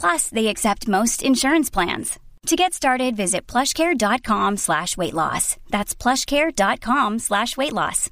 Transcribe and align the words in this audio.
Plus, 0.00 0.28
they 0.30 0.46
accept 0.48 0.88
most 0.88 1.22
insurance 1.22 1.70
plans. 1.70 2.18
To 2.46 2.54
get 2.56 2.74
started, 2.74 3.16
visit 3.16 3.46
plushcare.com 3.48 4.56
slash 4.56 4.96
weight 4.96 5.14
loss. 5.14 5.56
That's 5.70 5.94
plushcare.com 5.96 7.18
slash 7.18 7.56
weight 7.56 7.72
loss. 7.72 8.08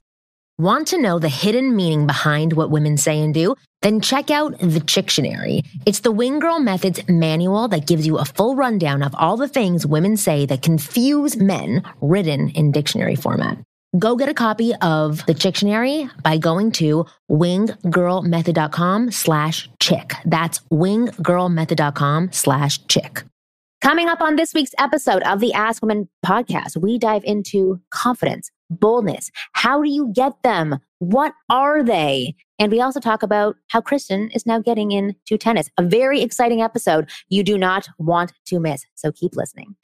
Want 0.59 0.89
to 0.89 1.01
know 1.01 1.19
the 1.19 1.29
hidden 1.29 1.75
meaning 1.75 2.07
behind 2.07 2.53
what 2.53 2.71
women 2.71 2.97
say 2.97 3.21
and 3.21 3.35
do? 3.35 3.55
Then 3.83 4.01
check 4.01 4.31
out 4.31 4.59
The 4.59 4.81
Chictionary. 4.81 5.67
It's 5.85 6.01
the 6.01 6.13
Wing 6.13 6.39
Girl 6.39 6.59
Method's 6.59 7.07
manual 7.09 7.69
that 7.69 7.87
gives 7.87 8.07
you 8.07 8.19
a 8.19 8.25
full 8.25 8.55
rundown 8.57 9.03
of 9.03 9.15
all 9.17 9.37
the 9.37 9.49
things 9.49 9.87
women 9.87 10.17
say 10.17 10.47
that 10.47 10.63
confuse 10.63 11.37
men 11.37 11.83
written 12.01 12.51
in 12.51 12.73
dictionary 12.73 13.17
format. 13.17 13.59
Go 13.99 14.17
get 14.17 14.29
a 14.29 14.35
copy 14.35 14.75
of 14.77 15.25
The 15.27 15.35
Chictionary 15.35 16.11
by 16.23 16.37
going 16.37 16.73
to 16.73 17.07
winggirlmethod.com 17.31 19.13
slash 19.13 19.71
chick. 19.79 20.15
That's 20.25 20.59
winggirlmethod.com 20.73 22.33
slash 22.33 22.85
chick. 22.87 23.23
Coming 23.81 24.09
up 24.09 24.21
on 24.21 24.37
this 24.37 24.53
week's 24.55 24.75
episode 24.79 25.23
of 25.25 25.41
the 25.41 25.53
Ask 25.53 25.83
Women 25.83 26.09
podcast, 26.27 26.77
we 26.77 26.99
dive 26.99 27.23
into 27.25 27.81
confidence, 27.91 28.51
boldness. 28.71 29.31
How 29.53 29.83
do 29.83 29.91
you 29.91 30.11
get 30.13 30.33
them? 30.43 30.79
What 30.99 31.35
are 31.51 31.85
they? 31.85 32.35
And 32.59 32.73
we 32.73 32.81
also 32.81 32.99
talk 32.99 33.23
about 33.23 33.57
how 33.69 33.81
Kristen 33.81 34.31
is 34.31 34.47
now 34.47 34.59
getting 34.59 34.91
into 34.91 35.37
tennis. 35.39 35.69
A 35.79 35.83
very 35.83 36.23
exciting 36.23 36.63
episode 36.63 37.11
you 37.29 37.45
do 37.45 37.59
not 37.59 37.89
want 37.99 38.33
to 38.47 38.59
miss. 38.59 38.87
So 38.95 39.13
keep 39.13 39.37
listening. 39.37 39.77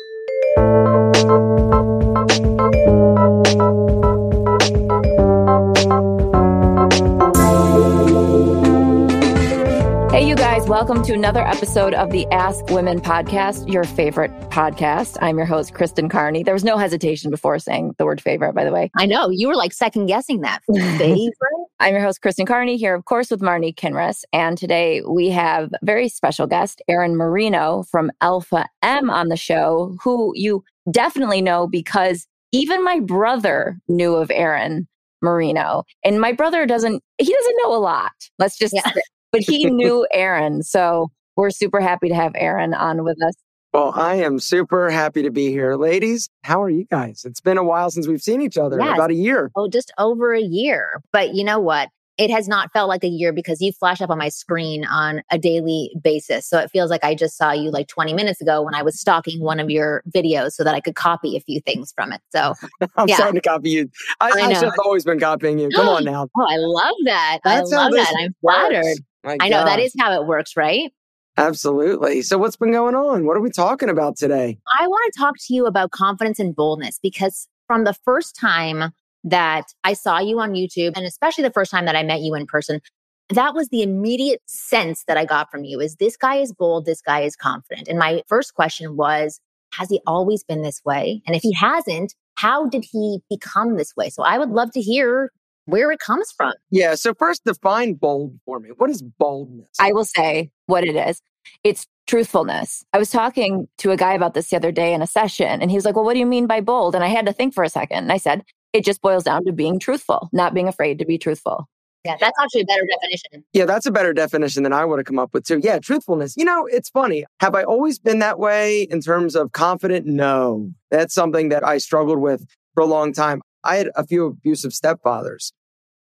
Hey, 10.11 10.27
you 10.27 10.34
guys, 10.34 10.66
welcome 10.66 11.05
to 11.05 11.12
another 11.12 11.47
episode 11.47 11.94
of 11.94 12.11
the 12.11 12.27
Ask 12.33 12.66
Women 12.70 13.00
podcast, 13.00 13.72
your 13.72 13.84
favorite 13.84 14.33
podcast. 14.50 15.16
I'm 15.22 15.36
your 15.36 15.47
host, 15.47 15.72
Kristen 15.72 16.08
Carney. 16.08 16.42
There 16.42 16.53
was 16.53 16.64
no 16.64 16.78
hesitation 16.78 17.30
before 17.30 17.61
saying 17.61 17.94
the 17.97 18.05
word 18.05 18.20
favorite, 18.20 18.53
by 18.53 18.64
the 18.64 18.72
way. 18.72 18.91
I 18.97 19.06
know 19.06 19.31
you 19.31 19.47
were 19.47 19.55
like 19.55 19.72
second 19.72 20.06
guessing 20.06 20.41
that. 20.41 20.62
Favorite? 20.66 21.33
I'm 21.78 21.94
your 21.94 22.03
host, 22.03 22.22
Kristen 22.22 22.44
Carney, 22.44 22.77
here, 22.77 22.92
of 22.97 23.05
course, 23.05 23.31
with 23.31 23.41
Marnie 23.41 23.72
Kinrys. 23.72 24.25
And 24.33 24.58
today 24.58 25.00
we 25.08 25.31
have 25.31 25.72
a 25.75 25.78
very 25.84 26.08
special 26.08 26.48
guest, 26.48 26.83
Aaron 26.88 27.16
Marino 27.16 27.84
from 27.88 28.10
Alpha 28.20 28.66
M 28.82 29.10
on 29.10 29.28
the 29.28 29.37
show, 29.37 29.97
who 30.03 30.32
you 30.34 30.65
definitely 30.91 31.41
know 31.41 31.69
because 31.69 32.26
even 32.50 32.82
my 32.82 32.99
brother 32.99 33.78
knew 33.87 34.16
of 34.16 34.28
Aaron 34.32 34.88
Marino. 35.22 35.84
And 36.04 36.20
my 36.20 36.32
brother 36.32 36.66
doesn't, 36.66 37.00
he 37.19 37.32
doesn't 37.32 37.56
know 37.62 37.72
a 37.72 37.78
lot. 37.78 38.10
Let's 38.41 38.59
just 38.59 38.75
Yeah. 38.75 38.91
Say 39.35 39.39
but 39.39 39.43
he 39.43 39.65
knew 39.71 40.07
Aaron. 40.13 40.63
So 40.63 41.11
we're 41.37 41.51
super 41.51 41.81
happy 41.81 42.09
to 42.09 42.15
have 42.15 42.33
Aaron 42.35 42.75
on 42.75 43.05
with 43.05 43.23
us. 43.23 43.35
Well, 43.73 43.93
I 43.95 44.17
am 44.17 44.41
super 44.41 44.91
happy 44.91 45.23
to 45.23 45.31
be 45.31 45.51
here. 45.51 45.77
Ladies, 45.77 46.29
how 46.43 46.61
are 46.61 46.71
you 46.71 46.85
guys? 46.87 47.23
It's 47.25 47.41
been 47.41 47.57
a 47.57 47.63
while 47.63 47.89
since 47.91 48.09
we've 48.09 48.21
seen 48.23 48.43
each 48.43 48.59
other, 48.59 48.79
Yes. 48.81 48.95
about 48.97 49.11
a 49.11 49.15
year. 49.15 49.53
Oh, 49.55 49.69
just 49.69 49.93
over 49.97 50.35
a 50.35 50.41
year. 50.41 51.01
But 51.13 51.35
you 51.35 51.45
know 51.45 51.61
what? 51.61 51.89
It 52.19 52.31
has 52.31 52.49
not 52.49 52.71
felt 52.73 52.89
like 52.89 53.05
a 53.05 53.09
year 53.09 53.33
because 53.33 53.63
you 53.63 53.71
flash 53.73 54.01
up 54.03 54.11
on 54.11 54.19
my 54.19 54.29
screen 54.29 54.85
on 54.85 55.23
a 55.31 55.39
daily 55.39 55.91
basis. 56.03 56.47
So 56.49 56.59
it 56.59 56.69
feels 56.71 56.91
like 56.91 57.03
I 57.05 57.15
just 57.15 57.37
saw 57.39 57.53
you 57.53 57.71
like 57.71 57.87
20 57.87 58.12
minutes 58.12 58.43
ago 58.43 58.61
when 58.61 58.75
I 58.75 58.83
was 58.83 59.01
stalking 59.01 59.41
one 59.41 59.59
of 59.61 59.71
your 59.71 60.03
videos 60.15 60.51
so 60.53 60.65
that 60.65 60.75
I 60.75 60.81
could 60.81 60.97
copy 60.97 61.37
a 61.37 61.41
few 61.41 61.61
things 61.61 61.93
from 61.95 62.12
it. 62.12 62.21
So, 62.31 62.55
I'm 62.97 63.09
Yeah. 63.09 63.15
starting 63.15 63.41
to 63.41 63.49
copy 63.49 63.71
you. 63.71 63.89
I, 64.21 64.33
I 64.35 64.41
I 64.47 64.53
know. 64.53 64.61
have 64.61 64.73
always 64.85 65.05
been 65.05 65.21
copying 65.21 65.61
you. 65.61 65.71
Come 65.71 65.89
on 65.89 66.05
now. 66.12 66.29
oh, 66.37 66.47
I 66.47 66.57
love 66.59 66.95
that. 67.05 67.39
That's 67.45 67.73
I 67.73 67.77
love 67.77 67.93
that. 67.93 68.15
I'm 68.19 68.35
works. 68.43 68.59
flattered. 68.59 68.99
My 69.25 69.36
I 69.41 69.48
know 69.48 69.64
that 69.64 69.78
gosh. 69.78 69.91
how 69.98 70.20
it 70.20 70.26
works, 70.26 70.56
right? 70.56 70.92
Absolutely. 71.36 72.22
So, 72.22 72.38
what's 72.38 72.56
been 72.56 72.72
going 72.72 72.94
on? 72.94 73.26
What 73.26 73.36
are 73.36 73.41
we 73.41 73.50
talking 73.50 73.88
about 73.88 74.16
today? 74.16 74.58
I 74.78 74.86
want 74.86 75.12
to 75.12 75.19
talk 75.19 75.34
to 75.47 75.54
you 75.54 75.66
about 75.66 75.91
confidence 75.91 76.38
and 76.38 76.54
boldness 76.54 76.98
because 77.03 77.48
from 77.66 77.84
the 77.84 77.94
first 78.04 78.36
time 78.36 78.92
that 79.25 79.66
I 79.84 79.92
saw 79.92 80.19
you 80.19 80.41
on 80.41 80.53
YouTube, 80.53 80.97
and 80.97 81.06
especially 81.06 81.44
the 81.44 81.53
first 81.53 81.70
time 81.70 81.84
that 81.86 81.97
I 81.97 82.03
met 82.03 82.20
you 82.20 82.34
in 82.34 82.47
person, 82.47 82.81
that 83.28 83.54
was 83.54 83.69
the 83.69 83.82
immediate 83.82 84.42
sense 84.47 85.04
that 85.06 85.16
I 85.16 85.25
got 85.25 85.50
from 85.50 85.64
you 85.64 85.81
is 85.81 85.97
this 85.97 86.16
guy 86.16 86.37
is 86.37 86.52
bold, 86.52 86.84
this 86.84 87.00
guy 87.00 87.20
is 87.20 87.37
confident. 87.37 87.87
And 87.88 87.98
my 87.98 88.22
first 88.26 88.54
question 88.54 88.97
was, 88.97 89.41
has 89.72 89.88
he 89.88 90.00
always 90.06 90.42
been 90.42 90.62
this 90.62 90.82
way? 90.84 91.22
And 91.26 91.37
if 91.37 91.42
he 91.42 91.52
hasn't, 91.52 92.14
how 92.34 92.66
did 92.66 92.84
he 92.91 93.20
become 93.31 93.76
this 93.76 93.94
way? 93.97 94.10
So 94.10 94.25
I 94.25 94.37
would 94.37 94.50
love 94.50 94.72
to 94.72 94.81
hear 94.81 95.31
where 95.70 95.91
it 95.91 95.98
comes 96.00 96.32
from. 96.32 96.53
Yeah. 96.70 96.94
So, 96.94 97.14
first, 97.14 97.44
define 97.44 97.94
bold 97.94 98.38
for 98.44 98.60
me. 98.60 98.70
What 98.76 98.91
is 98.91 99.03
boldness? 99.03 99.69
I 99.78 99.92
will 99.92 100.04
say 100.04 100.50
what 100.66 100.84
it 100.84 100.97
is 100.97 101.22
it's 101.64 101.86
truthfulness. 102.06 102.84
I 102.92 102.98
was 102.98 103.10
talking 103.10 103.69
to 103.78 103.91
a 103.91 103.97
guy 103.97 104.14
about 104.14 104.34
this 104.34 104.50
the 104.50 104.56
other 104.56 104.72
day 104.72 104.92
in 104.92 105.03
a 105.03 105.06
session, 105.06 105.60
and 105.60 105.70
he 105.70 105.76
was 105.76 105.84
like, 105.84 105.97
Well, 105.97 106.04
what 106.04 106.14
do 106.14 106.20
you 106.20 106.26
mean 106.26 106.47
by 106.47 106.60
bold? 106.60 106.94
And 106.94 107.04
I 107.04 107.08
had 107.08 107.26
to 107.26 107.32
think 107.32 107.54
for 107.54 107.64
a 107.64 107.69
second. 107.69 107.98
And 107.98 108.12
I 108.12 108.16
said, 108.16 108.44
It 108.72 108.84
just 108.84 109.00
boils 109.00 109.25
down 109.25 109.44
to 109.44 109.53
being 109.53 109.78
truthful, 109.78 110.28
not 110.32 110.54
being 110.54 110.69
afraid 110.69 110.98
to 110.98 111.04
be 111.04 111.19
truthful. 111.19 111.69
Yeah, 112.04 112.16
that's 112.19 112.38
actually 112.41 112.62
a 112.62 112.64
better 112.64 112.87
definition. 112.91 113.44
Yeah, 113.52 113.66
that's 113.66 113.84
a 113.84 113.91
better 113.91 114.14
definition 114.14 114.62
than 114.62 114.72
I 114.72 114.87
would 114.87 114.98
have 114.98 115.04
come 115.04 115.19
up 115.19 115.34
with 115.34 115.44
too. 115.44 115.60
Yeah, 115.62 115.78
truthfulness. 115.78 116.34
You 116.34 116.47
know, 116.47 116.66
it's 116.66 116.88
funny. 116.88 117.26
Have 117.41 117.54
I 117.54 117.62
always 117.62 117.98
been 117.98 118.20
that 118.20 118.38
way 118.38 118.84
in 118.84 119.02
terms 119.02 119.37
of 119.37 119.52
confident? 119.52 120.06
No. 120.06 120.70
That's 120.91 121.12
something 121.12 121.50
that 121.50 121.62
I 121.62 121.76
struggled 121.76 122.19
with 122.19 122.47
for 122.72 122.82
a 122.82 122.87
long 122.87 123.12
time. 123.12 123.42
I 123.64 123.76
had 123.76 123.91
a 123.97 124.06
few 124.06 124.25
abusive 124.25 124.70
stepfathers. 124.70 125.52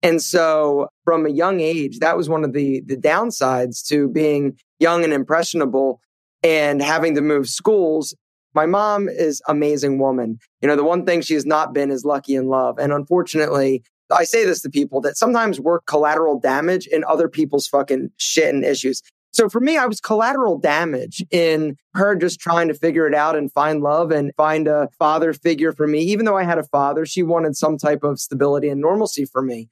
And 0.01 0.21
so 0.21 0.87
from 1.03 1.25
a 1.25 1.29
young 1.29 1.59
age, 1.59 1.99
that 1.99 2.17
was 2.17 2.29
one 2.29 2.43
of 2.43 2.53
the 2.53 2.81
the 2.85 2.95
downsides 2.95 3.85
to 3.87 4.07
being 4.09 4.57
young 4.79 5.03
and 5.03 5.13
impressionable 5.13 5.99
and 6.43 6.81
having 6.81 7.15
to 7.15 7.21
move 7.21 7.49
schools. 7.49 8.15
My 8.55 8.65
mom 8.65 9.09
is 9.09 9.41
amazing 9.47 9.99
woman. 9.99 10.39
You 10.61 10.67
know, 10.67 10.75
the 10.75 10.83
one 10.83 11.05
thing 11.05 11.21
she 11.21 11.33
has 11.35 11.45
not 11.45 11.73
been 11.73 11.91
is 11.91 12.05
lucky 12.05 12.35
in 12.35 12.47
love. 12.47 12.79
And 12.79 12.91
unfortunately, 12.91 13.83
I 14.11 14.23
say 14.23 14.45
this 14.45 14.61
to 14.63 14.69
people 14.69 15.01
that 15.01 15.17
sometimes 15.17 15.59
we're 15.59 15.81
collateral 15.81 16.39
damage 16.39 16.87
in 16.87 17.03
other 17.03 17.29
people's 17.29 17.67
fucking 17.67 18.09
shit 18.17 18.53
and 18.53 18.65
issues. 18.65 19.01
So 19.31 19.47
for 19.47 19.59
me, 19.59 19.77
I 19.77 19.85
was 19.85 20.01
collateral 20.01 20.57
damage 20.57 21.23
in 21.29 21.75
her 21.93 22.15
just 22.15 22.39
trying 22.39 22.67
to 22.69 22.73
figure 22.73 23.05
it 23.05 23.13
out 23.13 23.35
and 23.35 23.51
find 23.51 23.81
love 23.81 24.11
and 24.11 24.31
find 24.35 24.67
a 24.67 24.89
father 24.97 25.33
figure 25.33 25.71
for 25.71 25.85
me. 25.85 25.99
Even 25.99 26.25
though 26.25 26.37
I 26.37 26.43
had 26.43 26.57
a 26.57 26.63
father, 26.63 27.05
she 27.05 27.21
wanted 27.21 27.55
some 27.55 27.77
type 27.77 28.03
of 28.03 28.19
stability 28.19 28.69
and 28.69 28.81
normalcy 28.81 29.25
for 29.25 29.43
me. 29.43 29.69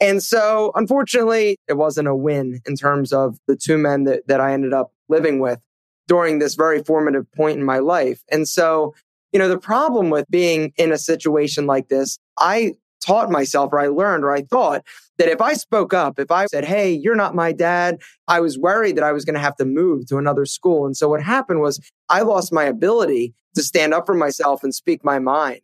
And 0.00 0.22
so 0.22 0.70
unfortunately, 0.74 1.56
it 1.68 1.74
wasn't 1.74 2.08
a 2.08 2.14
win 2.14 2.60
in 2.66 2.76
terms 2.76 3.12
of 3.12 3.38
the 3.46 3.56
two 3.56 3.78
men 3.78 4.04
that, 4.04 4.26
that 4.28 4.40
I 4.40 4.52
ended 4.52 4.72
up 4.72 4.92
living 5.08 5.40
with 5.40 5.58
during 6.06 6.38
this 6.38 6.54
very 6.54 6.82
formative 6.82 7.30
point 7.32 7.58
in 7.58 7.64
my 7.64 7.78
life. 7.78 8.22
And 8.30 8.48
so, 8.48 8.94
you 9.32 9.38
know, 9.38 9.48
the 9.48 9.58
problem 9.58 10.10
with 10.10 10.26
being 10.30 10.72
in 10.76 10.92
a 10.92 10.98
situation 10.98 11.66
like 11.66 11.88
this, 11.88 12.18
I 12.38 12.74
taught 13.04 13.30
myself 13.30 13.72
or 13.72 13.80
I 13.80 13.88
learned 13.88 14.24
or 14.24 14.32
I 14.32 14.42
thought 14.42 14.84
that 15.18 15.28
if 15.28 15.40
I 15.40 15.52
spoke 15.54 15.92
up, 15.92 16.18
if 16.18 16.30
I 16.30 16.46
said, 16.46 16.64
Hey, 16.64 16.92
you're 16.92 17.14
not 17.14 17.34
my 17.34 17.52
dad, 17.52 18.00
I 18.26 18.40
was 18.40 18.58
worried 18.58 18.96
that 18.96 19.04
I 19.04 19.12
was 19.12 19.24
going 19.24 19.34
to 19.34 19.40
have 19.40 19.56
to 19.56 19.64
move 19.64 20.06
to 20.06 20.16
another 20.18 20.46
school. 20.46 20.86
And 20.86 20.96
so 20.96 21.08
what 21.08 21.22
happened 21.22 21.60
was 21.60 21.80
I 22.08 22.22
lost 22.22 22.52
my 22.52 22.64
ability 22.64 23.34
to 23.54 23.62
stand 23.62 23.94
up 23.94 24.06
for 24.06 24.14
myself 24.14 24.62
and 24.62 24.74
speak 24.74 25.04
my 25.04 25.18
mind. 25.18 25.60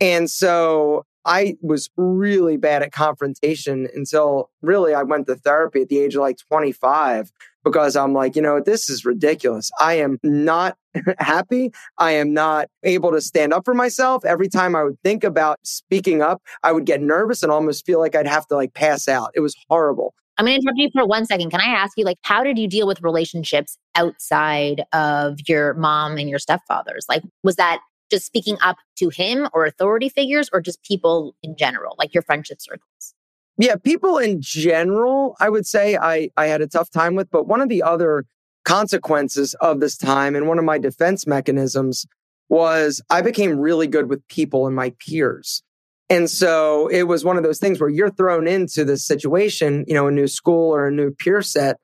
And 0.00 0.30
so 0.30 1.04
I 1.24 1.56
was 1.60 1.90
really 1.96 2.56
bad 2.56 2.82
at 2.82 2.92
confrontation 2.92 3.88
until 3.94 4.50
really 4.62 4.94
I 4.94 5.02
went 5.02 5.26
to 5.26 5.36
therapy 5.36 5.82
at 5.82 5.88
the 5.88 5.98
age 5.98 6.14
of 6.14 6.22
like 6.22 6.38
25 6.38 7.30
because 7.64 7.96
I'm 7.96 8.14
like, 8.14 8.36
you 8.36 8.42
know, 8.42 8.60
this 8.60 8.88
is 8.88 9.04
ridiculous. 9.04 9.70
I 9.78 9.94
am 9.94 10.18
not 10.22 10.76
happy. 11.18 11.72
I 11.98 12.12
am 12.12 12.32
not 12.32 12.68
able 12.82 13.12
to 13.12 13.20
stand 13.20 13.52
up 13.52 13.64
for 13.64 13.74
myself. 13.74 14.24
Every 14.24 14.48
time 14.48 14.74
I 14.74 14.84
would 14.84 15.00
think 15.02 15.24
about 15.24 15.58
speaking 15.62 16.22
up, 16.22 16.42
I 16.62 16.72
would 16.72 16.86
get 16.86 17.02
nervous 17.02 17.42
and 17.42 17.52
almost 17.52 17.84
feel 17.84 18.00
like 18.00 18.14
I'd 18.14 18.26
have 18.26 18.46
to 18.48 18.56
like 18.56 18.74
pass 18.74 19.08
out. 19.08 19.30
It 19.34 19.40
was 19.40 19.54
horrible. 19.68 20.14
I'm 20.38 20.46
going 20.46 20.58
to 20.58 20.62
interrupt 20.62 20.78
you 20.78 20.88
for 20.94 21.06
one 21.06 21.26
second. 21.26 21.50
Can 21.50 21.60
I 21.60 21.66
ask 21.66 21.98
you, 21.98 22.04
like, 22.06 22.16
how 22.22 22.42
did 22.42 22.58
you 22.58 22.66
deal 22.66 22.86
with 22.86 23.02
relationships 23.02 23.76
outside 23.94 24.82
of 24.94 25.36
your 25.46 25.74
mom 25.74 26.16
and 26.16 26.30
your 26.30 26.38
stepfathers? 26.38 27.02
Like, 27.10 27.22
was 27.42 27.56
that 27.56 27.80
just 28.10 28.26
speaking 28.26 28.56
up 28.60 28.76
to 28.96 29.08
him 29.08 29.48
or 29.52 29.64
authority 29.64 30.08
figures 30.08 30.50
or 30.52 30.60
just 30.60 30.82
people 30.82 31.34
in 31.42 31.56
general, 31.56 31.94
like 31.98 32.12
your 32.14 32.22
friendship 32.22 32.60
circles? 32.60 33.14
Yeah, 33.56 33.76
people 33.76 34.18
in 34.18 34.40
general, 34.40 35.36
I 35.38 35.50
would 35.50 35.66
say 35.66 35.96
I, 35.96 36.30
I 36.36 36.46
had 36.46 36.62
a 36.62 36.66
tough 36.66 36.90
time 36.90 37.14
with. 37.14 37.30
But 37.30 37.46
one 37.46 37.60
of 37.60 37.68
the 37.68 37.82
other 37.82 38.24
consequences 38.64 39.54
of 39.60 39.80
this 39.80 39.96
time 39.96 40.34
and 40.34 40.46
one 40.46 40.58
of 40.58 40.64
my 40.64 40.78
defense 40.78 41.26
mechanisms 41.26 42.06
was 42.48 43.02
I 43.10 43.22
became 43.22 43.58
really 43.58 43.86
good 43.86 44.08
with 44.08 44.26
people 44.28 44.66
and 44.66 44.74
my 44.74 44.92
peers. 44.98 45.62
And 46.08 46.28
so 46.28 46.88
it 46.88 47.04
was 47.04 47.24
one 47.24 47.36
of 47.36 47.44
those 47.44 47.60
things 47.60 47.80
where 47.80 47.88
you're 47.88 48.10
thrown 48.10 48.48
into 48.48 48.84
this 48.84 49.06
situation, 49.06 49.84
you 49.86 49.94
know, 49.94 50.08
a 50.08 50.10
new 50.10 50.26
school 50.26 50.74
or 50.74 50.88
a 50.88 50.92
new 50.92 51.12
peer 51.12 51.40
set. 51.40 51.76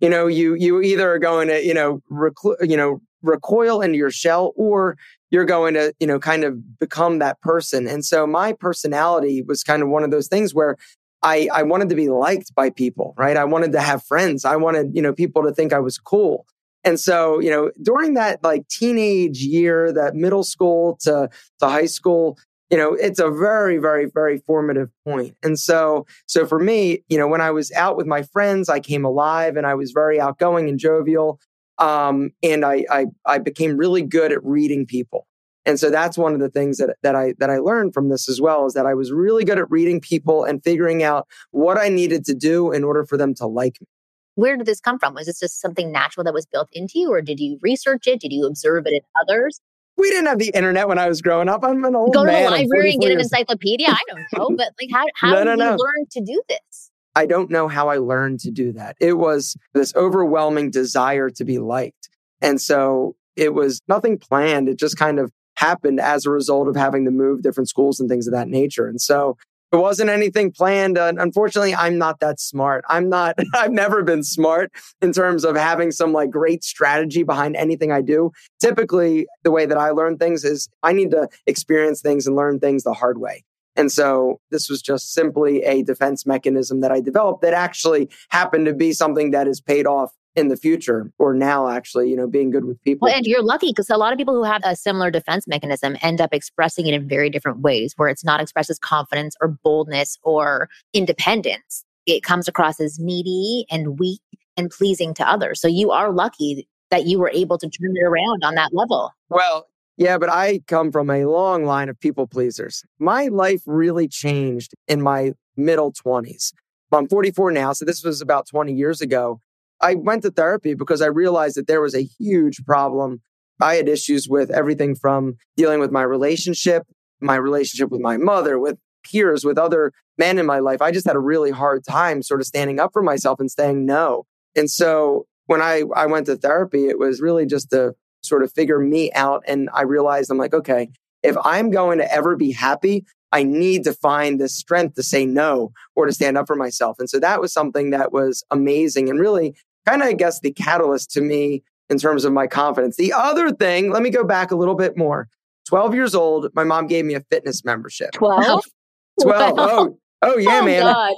You 0.00 0.08
know, 0.08 0.28
you 0.28 0.54
you 0.54 0.80
either 0.80 1.12
are 1.12 1.18
going 1.18 1.48
to, 1.48 1.64
you 1.64 1.74
know, 1.74 2.00
reclu- 2.10 2.68
you 2.68 2.76
know, 2.76 3.00
recoil 3.22 3.80
into 3.80 3.98
your 3.98 4.10
shell 4.10 4.52
or 4.56 4.96
you're 5.30 5.44
going 5.44 5.74
to, 5.74 5.94
you 5.98 6.06
know, 6.06 6.18
kind 6.18 6.44
of 6.44 6.78
become 6.78 7.18
that 7.20 7.40
person. 7.40 7.86
And 7.86 8.04
so 8.04 8.26
my 8.26 8.52
personality 8.52 9.42
was 9.42 9.62
kind 9.62 9.82
of 9.82 9.88
one 9.88 10.04
of 10.04 10.10
those 10.10 10.28
things 10.28 10.54
where 10.54 10.76
I, 11.22 11.48
I 11.52 11.62
wanted 11.62 11.88
to 11.90 11.94
be 11.94 12.08
liked 12.08 12.54
by 12.54 12.70
people, 12.70 13.14
right? 13.16 13.36
I 13.36 13.44
wanted 13.44 13.72
to 13.72 13.80
have 13.80 14.04
friends. 14.04 14.44
I 14.44 14.56
wanted, 14.56 14.90
you 14.94 15.00
know, 15.00 15.12
people 15.12 15.42
to 15.44 15.52
think 15.52 15.72
I 15.72 15.78
was 15.78 15.96
cool. 15.98 16.46
And 16.84 16.98
so, 16.98 17.38
you 17.38 17.48
know, 17.48 17.70
during 17.80 18.14
that 18.14 18.42
like 18.42 18.66
teenage 18.68 19.38
year, 19.38 19.92
that 19.92 20.14
middle 20.14 20.42
school 20.42 20.98
to, 21.02 21.30
to 21.60 21.68
high 21.68 21.86
school, 21.86 22.38
you 22.70 22.76
know, 22.78 22.94
it's 22.94 23.20
a 23.20 23.30
very, 23.30 23.78
very, 23.78 24.06
very 24.06 24.38
formative 24.38 24.88
point. 25.06 25.36
And 25.42 25.58
so, 25.58 26.06
so 26.26 26.46
for 26.46 26.58
me, 26.58 27.04
you 27.08 27.18
know, 27.18 27.28
when 27.28 27.40
I 27.40 27.50
was 27.50 27.70
out 27.72 27.96
with 27.96 28.06
my 28.06 28.22
friends, 28.22 28.68
I 28.68 28.80
came 28.80 29.04
alive 29.04 29.56
and 29.56 29.66
I 29.66 29.74
was 29.74 29.92
very 29.92 30.18
outgoing 30.18 30.68
and 30.68 30.78
jovial. 30.78 31.38
Um, 31.82 32.30
and 32.42 32.64
I, 32.64 32.84
I, 32.90 33.06
I 33.26 33.38
became 33.38 33.76
really 33.76 34.02
good 34.02 34.32
at 34.32 34.44
reading 34.44 34.86
people. 34.86 35.26
And 35.64 35.78
so 35.78 35.90
that's 35.90 36.18
one 36.18 36.34
of 36.34 36.40
the 36.40 36.48
things 36.48 36.78
that, 36.78 36.96
that 37.02 37.14
I 37.14 37.34
that 37.38 37.50
I 37.50 37.58
learned 37.58 37.94
from 37.94 38.08
this 38.08 38.28
as 38.28 38.40
well 38.40 38.66
is 38.66 38.74
that 38.74 38.86
I 38.86 38.94
was 38.94 39.12
really 39.12 39.44
good 39.44 39.58
at 39.58 39.70
reading 39.70 40.00
people 40.00 40.44
and 40.44 40.62
figuring 40.62 41.02
out 41.02 41.28
what 41.52 41.78
I 41.78 41.88
needed 41.88 42.24
to 42.26 42.34
do 42.34 42.72
in 42.72 42.82
order 42.82 43.04
for 43.04 43.16
them 43.16 43.34
to 43.34 43.46
like 43.46 43.80
me. 43.80 43.86
Where 44.34 44.56
did 44.56 44.66
this 44.66 44.80
come 44.80 44.98
from? 44.98 45.14
Was 45.14 45.26
this 45.26 45.38
just 45.38 45.60
something 45.60 45.92
natural 45.92 46.24
that 46.24 46.34
was 46.34 46.46
built 46.46 46.68
into 46.72 46.98
you, 46.98 47.12
or 47.12 47.20
did 47.20 47.38
you 47.38 47.58
research 47.62 48.06
it? 48.06 48.20
Did 48.20 48.32
you 48.32 48.46
observe 48.46 48.86
it 48.86 48.94
in 48.94 49.00
others? 49.20 49.60
We 49.96 50.10
didn't 50.10 50.26
have 50.26 50.38
the 50.38 50.50
internet 50.54 50.88
when 50.88 50.98
I 50.98 51.06
was 51.06 51.20
growing 51.20 51.48
up. 51.48 51.62
I'm 51.62 51.84
an 51.84 51.94
old 51.94 52.14
Go 52.14 52.24
man. 52.24 52.44
to 52.44 52.44
the 52.44 52.50
library 52.50 52.92
and 52.92 53.00
get 53.00 53.12
an 53.12 53.20
encyclopedia. 53.20 53.88
I 53.88 54.00
don't 54.08 54.24
know, 54.32 54.56
but 54.56 54.68
like, 54.80 54.90
how 54.92 55.04
how 55.14 55.32
no, 55.32 55.44
no, 55.44 55.56
did 55.56 55.62
you 55.62 55.70
no. 55.70 55.76
learn 55.76 56.06
to 56.12 56.20
do 56.22 56.42
this? 56.48 56.90
I 57.14 57.26
don't 57.26 57.50
know 57.50 57.68
how 57.68 57.88
I 57.88 57.98
learned 57.98 58.40
to 58.40 58.50
do 58.50 58.72
that. 58.72 58.96
It 59.00 59.14
was 59.14 59.56
this 59.74 59.94
overwhelming 59.94 60.70
desire 60.70 61.30
to 61.30 61.44
be 61.44 61.58
liked, 61.58 62.08
and 62.40 62.60
so 62.60 63.16
it 63.36 63.54
was 63.54 63.80
nothing 63.88 64.18
planned. 64.18 64.68
It 64.68 64.78
just 64.78 64.96
kind 64.96 65.18
of 65.18 65.32
happened 65.56 66.00
as 66.00 66.26
a 66.26 66.30
result 66.30 66.68
of 66.68 66.76
having 66.76 67.04
to 67.04 67.10
move 67.10 67.42
different 67.42 67.68
schools 67.68 68.00
and 68.00 68.08
things 68.08 68.26
of 68.26 68.32
that 68.32 68.48
nature. 68.48 68.86
And 68.86 69.00
so 69.00 69.36
it 69.72 69.76
wasn't 69.76 70.10
anything 70.10 70.52
planned. 70.52 70.98
Uh, 70.98 71.12
unfortunately, 71.16 71.74
I'm 71.74 71.96
not 71.96 72.20
that 72.20 72.38
smart. 72.40 72.84
I'm 72.88 73.08
not, 73.08 73.36
I've 73.54 73.72
never 73.72 74.02
been 74.02 74.22
smart 74.22 74.70
in 75.00 75.12
terms 75.12 75.44
of 75.44 75.56
having 75.56 75.90
some 75.90 76.12
like 76.12 76.30
great 76.30 76.62
strategy 76.62 77.22
behind 77.22 77.56
anything 77.56 77.90
I 77.90 78.02
do. 78.02 78.32
Typically, 78.60 79.26
the 79.44 79.50
way 79.50 79.64
that 79.64 79.78
I 79.78 79.90
learn 79.90 80.18
things 80.18 80.44
is 80.44 80.68
I 80.82 80.92
need 80.92 81.10
to 81.12 81.28
experience 81.46 82.02
things 82.02 82.26
and 82.26 82.36
learn 82.36 82.60
things 82.60 82.82
the 82.82 82.92
hard 82.92 83.18
way. 83.18 83.44
And 83.76 83.90
so 83.90 84.40
this 84.50 84.68
was 84.68 84.82
just 84.82 85.12
simply 85.12 85.62
a 85.62 85.82
defense 85.82 86.26
mechanism 86.26 86.80
that 86.80 86.92
I 86.92 87.00
developed 87.00 87.42
that 87.42 87.54
actually 87.54 88.10
happened 88.28 88.66
to 88.66 88.74
be 88.74 88.92
something 88.92 89.30
that 89.30 89.48
is 89.48 89.60
paid 89.60 89.86
off 89.86 90.12
in 90.34 90.48
the 90.48 90.56
future 90.56 91.12
or 91.18 91.34
now 91.34 91.68
actually 91.68 92.08
you 92.08 92.16
know 92.16 92.26
being 92.26 92.50
good 92.50 92.64
with 92.64 92.80
people. 92.82 93.06
Well 93.06 93.14
and 93.14 93.26
you're 93.26 93.42
lucky 93.42 93.68
because 93.68 93.90
a 93.90 93.96
lot 93.96 94.12
of 94.12 94.18
people 94.18 94.34
who 94.34 94.44
have 94.44 94.62
a 94.64 94.74
similar 94.74 95.10
defense 95.10 95.46
mechanism 95.46 95.96
end 96.00 96.20
up 96.20 96.32
expressing 96.32 96.86
it 96.86 96.94
in 96.94 97.06
very 97.06 97.28
different 97.28 97.60
ways 97.60 97.94
where 97.96 98.08
it's 98.08 98.24
not 98.24 98.40
expressed 98.40 98.70
as 98.70 98.78
confidence 98.78 99.36
or 99.40 99.48
boldness 99.48 100.18
or 100.22 100.68
independence. 100.94 101.84
It 102.06 102.22
comes 102.22 102.48
across 102.48 102.80
as 102.80 102.98
needy 102.98 103.66
and 103.70 103.98
weak 103.98 104.22
and 104.56 104.70
pleasing 104.70 105.14
to 105.14 105.28
others. 105.28 105.60
So 105.60 105.68
you 105.68 105.90
are 105.90 106.10
lucky 106.10 106.66
that 106.90 107.06
you 107.06 107.18
were 107.18 107.30
able 107.30 107.58
to 107.58 107.68
turn 107.68 107.94
it 107.96 108.02
around 108.02 108.42
on 108.44 108.54
that 108.54 108.72
level. 108.72 109.12
Well 109.28 109.66
yeah, 109.96 110.18
but 110.18 110.30
I 110.30 110.60
come 110.66 110.90
from 110.90 111.10
a 111.10 111.26
long 111.26 111.64
line 111.64 111.88
of 111.88 112.00
people 112.00 112.26
pleasers. 112.26 112.82
My 112.98 113.26
life 113.26 113.62
really 113.66 114.08
changed 114.08 114.72
in 114.88 115.02
my 115.02 115.32
middle 115.56 115.92
20s. 115.92 116.52
I'm 116.92 117.08
44 117.08 117.52
now, 117.52 117.72
so 117.72 117.84
this 117.84 118.04
was 118.04 118.20
about 118.20 118.46
20 118.46 118.72
years 118.72 119.00
ago. 119.00 119.40
I 119.80 119.94
went 119.94 120.22
to 120.22 120.30
therapy 120.30 120.74
because 120.74 121.02
I 121.02 121.06
realized 121.06 121.56
that 121.56 121.66
there 121.66 121.80
was 121.80 121.94
a 121.94 122.02
huge 122.18 122.64
problem. 122.64 123.20
I 123.60 123.74
had 123.74 123.88
issues 123.88 124.28
with 124.28 124.50
everything 124.50 124.94
from 124.94 125.34
dealing 125.56 125.80
with 125.80 125.90
my 125.90 126.02
relationship, 126.02 126.84
my 127.20 127.36
relationship 127.36 127.90
with 127.90 128.00
my 128.00 128.16
mother, 128.16 128.58
with 128.58 128.78
peers, 129.04 129.44
with 129.44 129.58
other 129.58 129.92
men 130.18 130.38
in 130.38 130.46
my 130.46 130.58
life. 130.58 130.82
I 130.82 130.90
just 130.90 131.06
had 131.06 131.16
a 131.16 131.20
really 131.20 131.50
hard 131.50 131.84
time 131.84 132.22
sort 132.22 132.40
of 132.40 132.46
standing 132.46 132.78
up 132.78 132.90
for 132.92 133.02
myself 133.02 133.40
and 133.40 133.50
saying 133.50 133.84
no. 133.84 134.24
And 134.54 134.70
so 134.70 135.26
when 135.46 135.62
I, 135.62 135.84
I 135.94 136.06
went 136.06 136.26
to 136.26 136.36
therapy, 136.36 136.86
it 136.86 136.98
was 136.98 137.20
really 137.20 137.46
just 137.46 137.70
to 137.70 137.94
sort 138.22 138.42
of 138.42 138.52
figure 138.52 138.78
me 138.78 139.12
out. 139.12 139.42
And 139.46 139.68
I 139.74 139.82
realized 139.82 140.30
I'm 140.30 140.38
like, 140.38 140.54
okay, 140.54 140.88
if 141.22 141.36
I'm 141.44 141.70
going 141.70 141.98
to 141.98 142.12
ever 142.12 142.36
be 142.36 142.52
happy, 142.52 143.04
I 143.32 143.42
need 143.42 143.84
to 143.84 143.94
find 143.94 144.40
the 144.40 144.48
strength 144.48 144.94
to 144.96 145.02
say 145.02 145.24
no 145.24 145.72
or 145.96 146.06
to 146.06 146.12
stand 146.12 146.36
up 146.36 146.46
for 146.46 146.56
myself. 146.56 146.98
And 146.98 147.08
so 147.08 147.18
that 147.20 147.40
was 147.40 147.52
something 147.52 147.90
that 147.90 148.12
was 148.12 148.44
amazing 148.50 149.08
and 149.08 149.18
really 149.18 149.56
kind 149.86 150.02
of, 150.02 150.08
I 150.08 150.12
guess, 150.12 150.40
the 150.40 150.52
catalyst 150.52 151.10
to 151.12 151.20
me 151.20 151.62
in 151.88 151.98
terms 151.98 152.24
of 152.24 152.32
my 152.32 152.46
confidence. 152.46 152.96
The 152.96 153.12
other 153.12 153.50
thing, 153.50 153.90
let 153.90 154.02
me 154.02 154.10
go 154.10 154.24
back 154.24 154.50
a 154.50 154.56
little 154.56 154.74
bit 154.74 154.96
more. 154.96 155.28
12 155.68 155.94
years 155.94 156.14
old, 156.14 156.48
my 156.54 156.64
mom 156.64 156.86
gave 156.86 157.04
me 157.04 157.14
a 157.14 157.20
fitness 157.20 157.64
membership. 157.64 158.12
12? 158.12 158.64
12. 159.22 159.56
Wow. 159.56 159.64
Oh, 159.64 159.98
oh, 160.22 160.38
yeah, 160.38 160.60
oh, 160.60 160.64
man. 160.64 160.82
God. 160.82 161.14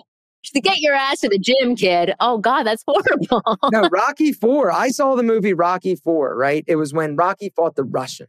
To 0.52 0.60
get 0.60 0.80
your 0.80 0.94
ass 0.94 1.20
to 1.20 1.28
the 1.28 1.38
gym, 1.38 1.74
kid. 1.74 2.14
Oh, 2.20 2.38
God, 2.38 2.64
that's 2.64 2.84
horrible. 2.88 3.42
no, 3.72 3.88
Rocky 3.90 4.32
Four. 4.32 4.70
I 4.70 4.88
saw 4.88 5.14
the 5.14 5.22
movie 5.22 5.54
Rocky 5.54 5.96
Four, 5.96 6.36
right? 6.36 6.64
It 6.66 6.76
was 6.76 6.92
when 6.92 7.16
Rocky 7.16 7.50
fought 7.56 7.76
the 7.76 7.84
Russian. 7.84 8.26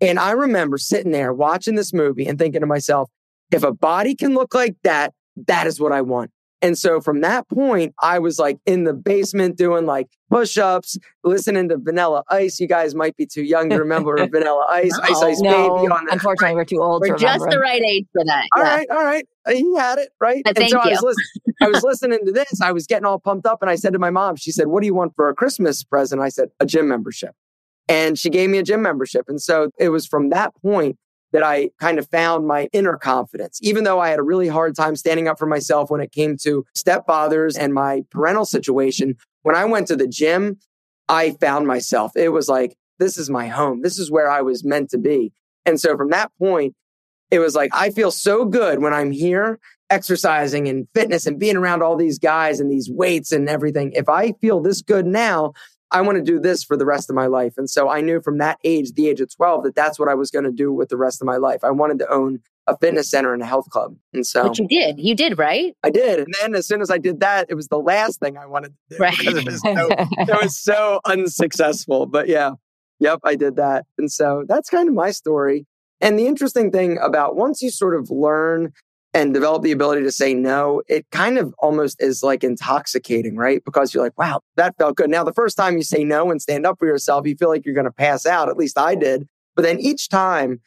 And 0.00 0.18
I 0.18 0.32
remember 0.32 0.76
sitting 0.76 1.12
there 1.12 1.32
watching 1.32 1.74
this 1.74 1.92
movie 1.92 2.26
and 2.26 2.38
thinking 2.38 2.60
to 2.60 2.66
myself, 2.66 3.10
if 3.52 3.62
a 3.62 3.72
body 3.72 4.14
can 4.14 4.34
look 4.34 4.54
like 4.54 4.76
that, 4.82 5.14
that 5.46 5.66
is 5.66 5.80
what 5.80 5.92
I 5.92 6.02
want. 6.02 6.30
And 6.62 6.76
so 6.76 7.00
from 7.00 7.20
that 7.20 7.48
point, 7.48 7.94
I 8.02 8.18
was 8.18 8.38
like 8.38 8.58
in 8.64 8.84
the 8.84 8.94
basement 8.94 9.56
doing 9.56 9.84
like 9.84 10.08
push 10.30 10.56
ups, 10.56 10.98
listening 11.22 11.68
to 11.68 11.76
Vanilla 11.76 12.24
Ice. 12.30 12.58
You 12.58 12.66
guys 12.66 12.94
might 12.94 13.16
be 13.16 13.26
too 13.26 13.42
young 13.42 13.68
to 13.70 13.76
remember 13.76 14.16
Vanilla 14.30 14.66
Ice, 14.70 14.98
Ice 15.02 15.22
Ice 15.22 15.40
no. 15.40 15.50
Baby 15.76 15.92
on 15.92 16.06
that. 16.06 16.14
Unfortunately, 16.14 16.56
we're 16.56 16.64
too 16.64 16.80
old. 16.80 17.02
We're 17.02 17.16
just 17.16 17.44
the 17.50 17.58
right 17.58 17.82
age 17.82 18.06
for 18.12 18.24
that. 18.24 18.46
All 18.56 18.62
yeah. 18.62 18.74
right, 18.74 18.90
all 18.90 19.04
right. 19.04 19.26
Uh, 19.46 19.52
he 19.52 19.76
had 19.76 19.98
it, 19.98 20.10
right? 20.18 20.42
But 20.44 20.58
and 20.58 20.70
so 20.70 20.78
I 20.78 20.88
was, 20.88 21.02
listening, 21.02 21.54
I 21.60 21.68
was 21.68 21.82
listening 21.82 22.26
to 22.26 22.32
this. 22.32 22.60
I 22.60 22.72
was 22.72 22.86
getting 22.86 23.04
all 23.04 23.18
pumped 23.18 23.46
up. 23.46 23.58
And 23.60 23.70
I 23.70 23.76
said 23.76 23.92
to 23.92 23.98
my 23.98 24.10
mom, 24.10 24.36
she 24.36 24.50
said, 24.50 24.68
What 24.68 24.80
do 24.80 24.86
you 24.86 24.94
want 24.94 25.14
for 25.14 25.28
a 25.28 25.34
Christmas 25.34 25.84
present? 25.84 26.22
I 26.22 26.30
said, 26.30 26.48
A 26.58 26.66
gym 26.66 26.88
membership. 26.88 27.34
And 27.88 28.18
she 28.18 28.30
gave 28.30 28.50
me 28.50 28.58
a 28.58 28.62
gym 28.62 28.82
membership. 28.82 29.26
And 29.28 29.40
so 29.40 29.70
it 29.78 29.90
was 29.90 30.06
from 30.06 30.30
that 30.30 30.52
point 30.60 30.96
that 31.36 31.42
I 31.42 31.68
kind 31.78 31.98
of 31.98 32.08
found 32.08 32.46
my 32.46 32.66
inner 32.72 32.96
confidence. 32.96 33.60
Even 33.62 33.84
though 33.84 34.00
I 34.00 34.08
had 34.08 34.18
a 34.18 34.22
really 34.22 34.48
hard 34.48 34.74
time 34.74 34.96
standing 34.96 35.28
up 35.28 35.38
for 35.38 35.44
myself 35.44 35.90
when 35.90 36.00
it 36.00 36.10
came 36.10 36.38
to 36.38 36.64
stepfathers 36.74 37.58
and 37.60 37.74
my 37.74 38.04
parental 38.10 38.46
situation, 38.46 39.16
when 39.42 39.54
I 39.54 39.66
went 39.66 39.86
to 39.88 39.96
the 39.96 40.08
gym, 40.08 40.56
I 41.10 41.32
found 41.32 41.66
myself. 41.66 42.12
It 42.16 42.30
was 42.30 42.48
like, 42.48 42.74
this 42.98 43.18
is 43.18 43.28
my 43.28 43.48
home. 43.48 43.82
This 43.82 43.98
is 43.98 44.10
where 44.10 44.30
I 44.30 44.40
was 44.40 44.64
meant 44.64 44.88
to 44.92 44.98
be. 44.98 45.30
And 45.66 45.78
so 45.78 45.94
from 45.94 46.08
that 46.08 46.32
point, 46.38 46.74
it 47.30 47.38
was 47.38 47.54
like, 47.54 47.70
I 47.74 47.90
feel 47.90 48.10
so 48.10 48.46
good 48.46 48.80
when 48.80 48.94
I'm 48.94 49.10
here 49.10 49.58
exercising 49.90 50.68
and 50.68 50.88
fitness 50.94 51.26
and 51.26 51.38
being 51.38 51.58
around 51.58 51.82
all 51.82 51.96
these 51.96 52.18
guys 52.18 52.60
and 52.60 52.70
these 52.70 52.90
weights 52.90 53.30
and 53.30 53.46
everything. 53.46 53.92
If 53.92 54.08
I 54.08 54.32
feel 54.40 54.62
this 54.62 54.80
good 54.80 55.04
now, 55.04 55.52
I 55.90 56.00
want 56.00 56.16
to 56.16 56.22
do 56.22 56.40
this 56.40 56.64
for 56.64 56.76
the 56.76 56.84
rest 56.84 57.08
of 57.10 57.16
my 57.16 57.26
life. 57.26 57.54
And 57.56 57.70
so 57.70 57.88
I 57.88 58.00
knew 58.00 58.20
from 58.20 58.38
that 58.38 58.58
age, 58.64 58.92
the 58.92 59.08
age 59.08 59.20
of 59.20 59.34
12, 59.34 59.64
that 59.64 59.74
that's 59.74 59.98
what 59.98 60.08
I 60.08 60.14
was 60.14 60.30
going 60.30 60.44
to 60.44 60.50
do 60.50 60.72
with 60.72 60.88
the 60.88 60.96
rest 60.96 61.22
of 61.22 61.26
my 61.26 61.36
life. 61.36 61.62
I 61.62 61.70
wanted 61.70 61.98
to 62.00 62.12
own 62.12 62.40
a 62.66 62.76
fitness 62.76 63.08
center 63.08 63.32
and 63.32 63.42
a 63.42 63.46
health 63.46 63.70
club. 63.70 63.96
And 64.12 64.26
so 64.26 64.48
But 64.48 64.58
you 64.58 64.66
did. 64.66 64.98
You 64.98 65.14
did, 65.14 65.38
right? 65.38 65.76
I 65.84 65.90
did. 65.90 66.18
And 66.18 66.34
then 66.40 66.54
as 66.56 66.66
soon 66.66 66.80
as 66.80 66.90
I 66.90 66.98
did 66.98 67.20
that, 67.20 67.46
it 67.48 67.54
was 67.54 67.68
the 67.68 67.78
last 67.78 68.18
thing 68.18 68.36
I 68.36 68.46
wanted 68.46 68.72
to 68.90 68.96
do. 68.96 69.02
Right. 69.02 69.16
Because 69.16 69.36
it 69.36 69.44
was 69.44 69.60
so, 69.60 69.88
it 69.90 70.42
was 70.42 70.58
so 70.62 71.00
unsuccessful. 71.04 72.06
But 72.06 72.28
yeah. 72.28 72.52
Yep, 72.98 73.20
I 73.24 73.36
did 73.36 73.56
that. 73.56 73.84
And 73.98 74.10
so 74.10 74.44
that's 74.48 74.70
kind 74.70 74.88
of 74.88 74.94
my 74.94 75.10
story. 75.10 75.66
And 76.00 76.18
the 76.18 76.26
interesting 76.26 76.70
thing 76.70 76.98
about 76.98 77.36
once 77.36 77.62
you 77.62 77.70
sort 77.70 77.94
of 77.94 78.10
learn 78.10 78.72
and 79.16 79.32
develop 79.32 79.62
the 79.62 79.72
ability 79.72 80.02
to 80.02 80.12
say 80.12 80.34
no, 80.34 80.82
it 80.88 81.06
kind 81.10 81.38
of 81.38 81.54
almost 81.58 81.96
is 82.02 82.22
like 82.22 82.44
intoxicating, 82.44 83.34
right? 83.34 83.64
Because 83.64 83.94
you're 83.94 84.04
like, 84.04 84.16
wow, 84.18 84.42
that 84.56 84.76
felt 84.76 84.96
good. 84.96 85.08
Now, 85.08 85.24
the 85.24 85.32
first 85.32 85.56
time 85.56 85.78
you 85.78 85.82
say 85.82 86.04
no 86.04 86.30
and 86.30 86.40
stand 86.42 86.66
up 86.66 86.78
for 86.78 86.86
yourself, 86.86 87.26
you 87.26 87.34
feel 87.34 87.48
like 87.48 87.64
you're 87.64 87.74
going 87.74 87.86
to 87.86 87.90
pass 87.90 88.26
out. 88.26 88.50
At 88.50 88.58
least 88.58 88.78
I 88.78 88.94
did. 88.94 89.26
But 89.54 89.62
then 89.62 89.80
each 89.80 90.10
time, 90.10 90.60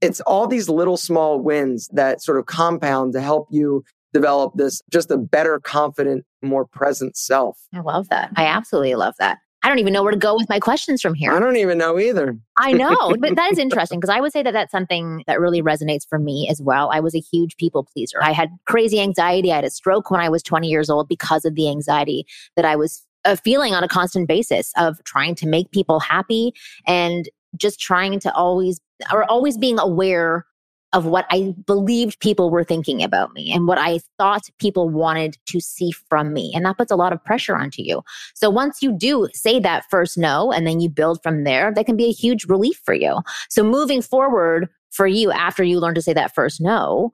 it's 0.00 0.22
all 0.22 0.46
these 0.46 0.70
little 0.70 0.96
small 0.96 1.38
wins 1.38 1.86
that 1.92 2.22
sort 2.22 2.38
of 2.38 2.46
compound 2.46 3.12
to 3.12 3.20
help 3.20 3.48
you 3.50 3.84
develop 4.14 4.54
this 4.54 4.80
just 4.90 5.10
a 5.10 5.18
better, 5.18 5.60
confident, 5.60 6.24
more 6.40 6.64
present 6.64 7.14
self. 7.14 7.58
I 7.74 7.80
love 7.80 8.08
that. 8.08 8.30
I 8.36 8.46
absolutely 8.46 8.94
love 8.94 9.14
that. 9.18 9.36
I 9.62 9.68
don't 9.68 9.78
even 9.78 9.92
know 9.92 10.02
where 10.02 10.12
to 10.12 10.18
go 10.18 10.34
with 10.34 10.48
my 10.48 10.58
questions 10.58 11.00
from 11.00 11.14
here. 11.14 11.32
I 11.32 11.38
don't 11.38 11.56
even 11.56 11.78
know 11.78 11.98
either. 11.98 12.36
I 12.56 12.72
know, 12.72 13.16
but 13.20 13.36
that 13.36 13.52
is 13.52 13.58
interesting 13.58 14.00
because 14.00 14.14
I 14.14 14.20
would 14.20 14.32
say 14.32 14.42
that 14.42 14.52
that's 14.52 14.72
something 14.72 15.22
that 15.26 15.40
really 15.40 15.62
resonates 15.62 16.06
for 16.08 16.18
me 16.18 16.48
as 16.50 16.60
well. 16.60 16.90
I 16.92 17.00
was 17.00 17.14
a 17.14 17.20
huge 17.20 17.56
people 17.56 17.84
pleaser. 17.84 18.22
I 18.22 18.32
had 18.32 18.50
crazy 18.66 19.00
anxiety. 19.00 19.52
I 19.52 19.56
had 19.56 19.64
a 19.64 19.70
stroke 19.70 20.10
when 20.10 20.20
I 20.20 20.28
was 20.28 20.42
20 20.42 20.68
years 20.68 20.90
old 20.90 21.08
because 21.08 21.44
of 21.44 21.54
the 21.54 21.68
anxiety 21.68 22.26
that 22.56 22.64
I 22.64 22.76
was 22.76 23.06
uh, 23.24 23.36
feeling 23.36 23.72
on 23.72 23.84
a 23.84 23.88
constant 23.88 24.26
basis 24.26 24.72
of 24.76 25.02
trying 25.04 25.34
to 25.36 25.46
make 25.46 25.70
people 25.70 26.00
happy 26.00 26.52
and 26.86 27.28
just 27.56 27.78
trying 27.78 28.18
to 28.18 28.34
always 28.34 28.80
or 29.12 29.30
always 29.30 29.56
being 29.56 29.78
aware 29.78 30.46
of 30.92 31.06
what 31.06 31.26
I 31.30 31.54
believed 31.66 32.20
people 32.20 32.50
were 32.50 32.64
thinking 32.64 33.02
about 33.02 33.32
me 33.32 33.52
and 33.52 33.66
what 33.66 33.78
I 33.78 34.00
thought 34.18 34.48
people 34.58 34.90
wanted 34.90 35.38
to 35.46 35.60
see 35.60 35.90
from 35.90 36.32
me. 36.32 36.52
And 36.54 36.66
that 36.66 36.76
puts 36.76 36.92
a 36.92 36.96
lot 36.96 37.12
of 37.12 37.24
pressure 37.24 37.56
onto 37.56 37.82
you. 37.82 38.02
So 38.34 38.50
once 38.50 38.82
you 38.82 38.92
do 38.92 39.28
say 39.32 39.58
that 39.60 39.84
first 39.90 40.18
no, 40.18 40.52
and 40.52 40.66
then 40.66 40.80
you 40.80 40.90
build 40.90 41.22
from 41.22 41.44
there, 41.44 41.72
that 41.74 41.86
can 41.86 41.96
be 41.96 42.06
a 42.06 42.12
huge 42.12 42.44
relief 42.44 42.80
for 42.84 42.94
you. 42.94 43.20
So 43.48 43.62
moving 43.64 44.02
forward 44.02 44.68
for 44.90 45.06
you 45.06 45.30
after 45.32 45.64
you 45.64 45.80
learn 45.80 45.94
to 45.94 46.02
say 46.02 46.12
that 46.12 46.34
first 46.34 46.60
no, 46.60 47.12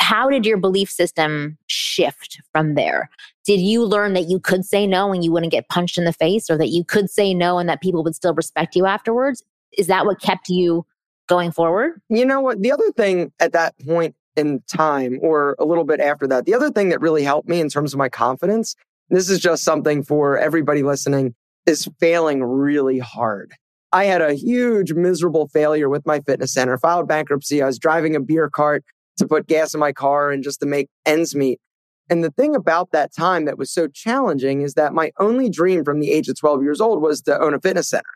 how 0.00 0.28
did 0.28 0.44
your 0.44 0.56
belief 0.56 0.90
system 0.90 1.56
shift 1.68 2.40
from 2.52 2.74
there? 2.74 3.08
Did 3.44 3.60
you 3.60 3.84
learn 3.84 4.14
that 4.14 4.28
you 4.28 4.40
could 4.40 4.64
say 4.64 4.86
no 4.86 5.12
and 5.12 5.22
you 5.22 5.30
wouldn't 5.30 5.52
get 5.52 5.68
punched 5.68 5.98
in 5.98 6.04
the 6.04 6.12
face 6.12 6.50
or 6.50 6.58
that 6.58 6.70
you 6.70 6.84
could 6.84 7.08
say 7.08 7.32
no 7.32 7.58
and 7.58 7.68
that 7.68 7.80
people 7.80 8.02
would 8.02 8.16
still 8.16 8.34
respect 8.34 8.74
you 8.74 8.86
afterwards? 8.86 9.44
Is 9.78 9.86
that 9.86 10.06
what 10.06 10.20
kept 10.20 10.48
you 10.48 10.84
going 11.30 11.52
forward? 11.52 11.92
You 12.08 12.26
know 12.26 12.40
what? 12.40 12.60
The 12.60 12.72
other 12.72 12.90
thing 12.90 13.32
at 13.38 13.52
that 13.52 13.74
point 13.86 14.16
in 14.36 14.60
time, 14.68 15.20
or 15.22 15.54
a 15.60 15.64
little 15.64 15.84
bit 15.84 16.00
after 16.00 16.26
that, 16.26 16.44
the 16.44 16.54
other 16.54 16.70
thing 16.70 16.88
that 16.88 17.00
really 17.00 17.22
helped 17.22 17.48
me 17.48 17.60
in 17.60 17.68
terms 17.68 17.94
of 17.94 17.98
my 17.98 18.08
confidence, 18.08 18.74
this 19.10 19.30
is 19.30 19.38
just 19.38 19.62
something 19.62 20.02
for 20.02 20.36
everybody 20.36 20.82
listening, 20.82 21.34
is 21.66 21.88
failing 22.00 22.42
really 22.42 22.98
hard. 22.98 23.52
I 23.92 24.04
had 24.04 24.22
a 24.22 24.34
huge, 24.34 24.92
miserable 24.92 25.48
failure 25.48 25.88
with 25.88 26.04
my 26.04 26.18
fitness 26.20 26.52
center, 26.52 26.76
filed 26.78 27.06
bankruptcy. 27.06 27.62
I 27.62 27.66
was 27.66 27.78
driving 27.78 28.16
a 28.16 28.20
beer 28.20 28.50
cart 28.50 28.84
to 29.18 29.26
put 29.26 29.46
gas 29.46 29.72
in 29.72 29.78
my 29.80 29.92
car 29.92 30.32
and 30.32 30.42
just 30.42 30.58
to 30.60 30.66
make 30.66 30.88
ends 31.06 31.36
meet. 31.36 31.60
And 32.08 32.24
the 32.24 32.30
thing 32.32 32.56
about 32.56 32.90
that 32.90 33.14
time 33.14 33.44
that 33.44 33.56
was 33.56 33.70
so 33.70 33.86
challenging 33.86 34.62
is 34.62 34.74
that 34.74 34.94
my 34.94 35.12
only 35.20 35.48
dream 35.48 35.84
from 35.84 36.00
the 36.00 36.10
age 36.10 36.28
of 36.28 36.38
12 36.38 36.62
years 36.62 36.80
old 36.80 37.00
was 37.00 37.20
to 37.22 37.40
own 37.40 37.54
a 37.54 37.60
fitness 37.60 37.88
center. 37.88 38.10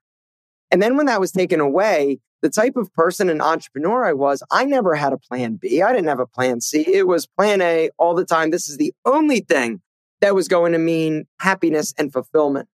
And 0.74 0.82
then 0.82 0.96
when 0.96 1.06
that 1.06 1.20
was 1.20 1.30
taken 1.30 1.60
away, 1.60 2.18
the 2.42 2.50
type 2.50 2.74
of 2.74 2.92
person 2.94 3.30
and 3.30 3.40
entrepreneur 3.40 4.04
I 4.04 4.12
was, 4.12 4.42
I 4.50 4.64
never 4.64 4.96
had 4.96 5.12
a 5.12 5.16
plan 5.16 5.54
B. 5.54 5.80
I 5.80 5.92
didn't 5.92 6.08
have 6.08 6.18
a 6.18 6.26
plan 6.26 6.60
C. 6.60 6.84
It 6.92 7.06
was 7.06 7.28
plan 7.28 7.62
A 7.62 7.90
all 7.96 8.12
the 8.12 8.24
time. 8.24 8.50
This 8.50 8.68
is 8.68 8.76
the 8.76 8.92
only 9.04 9.38
thing 9.38 9.82
that 10.20 10.34
was 10.34 10.48
going 10.48 10.72
to 10.72 10.78
mean 10.78 11.26
happiness 11.38 11.94
and 11.96 12.12
fulfillment. 12.12 12.68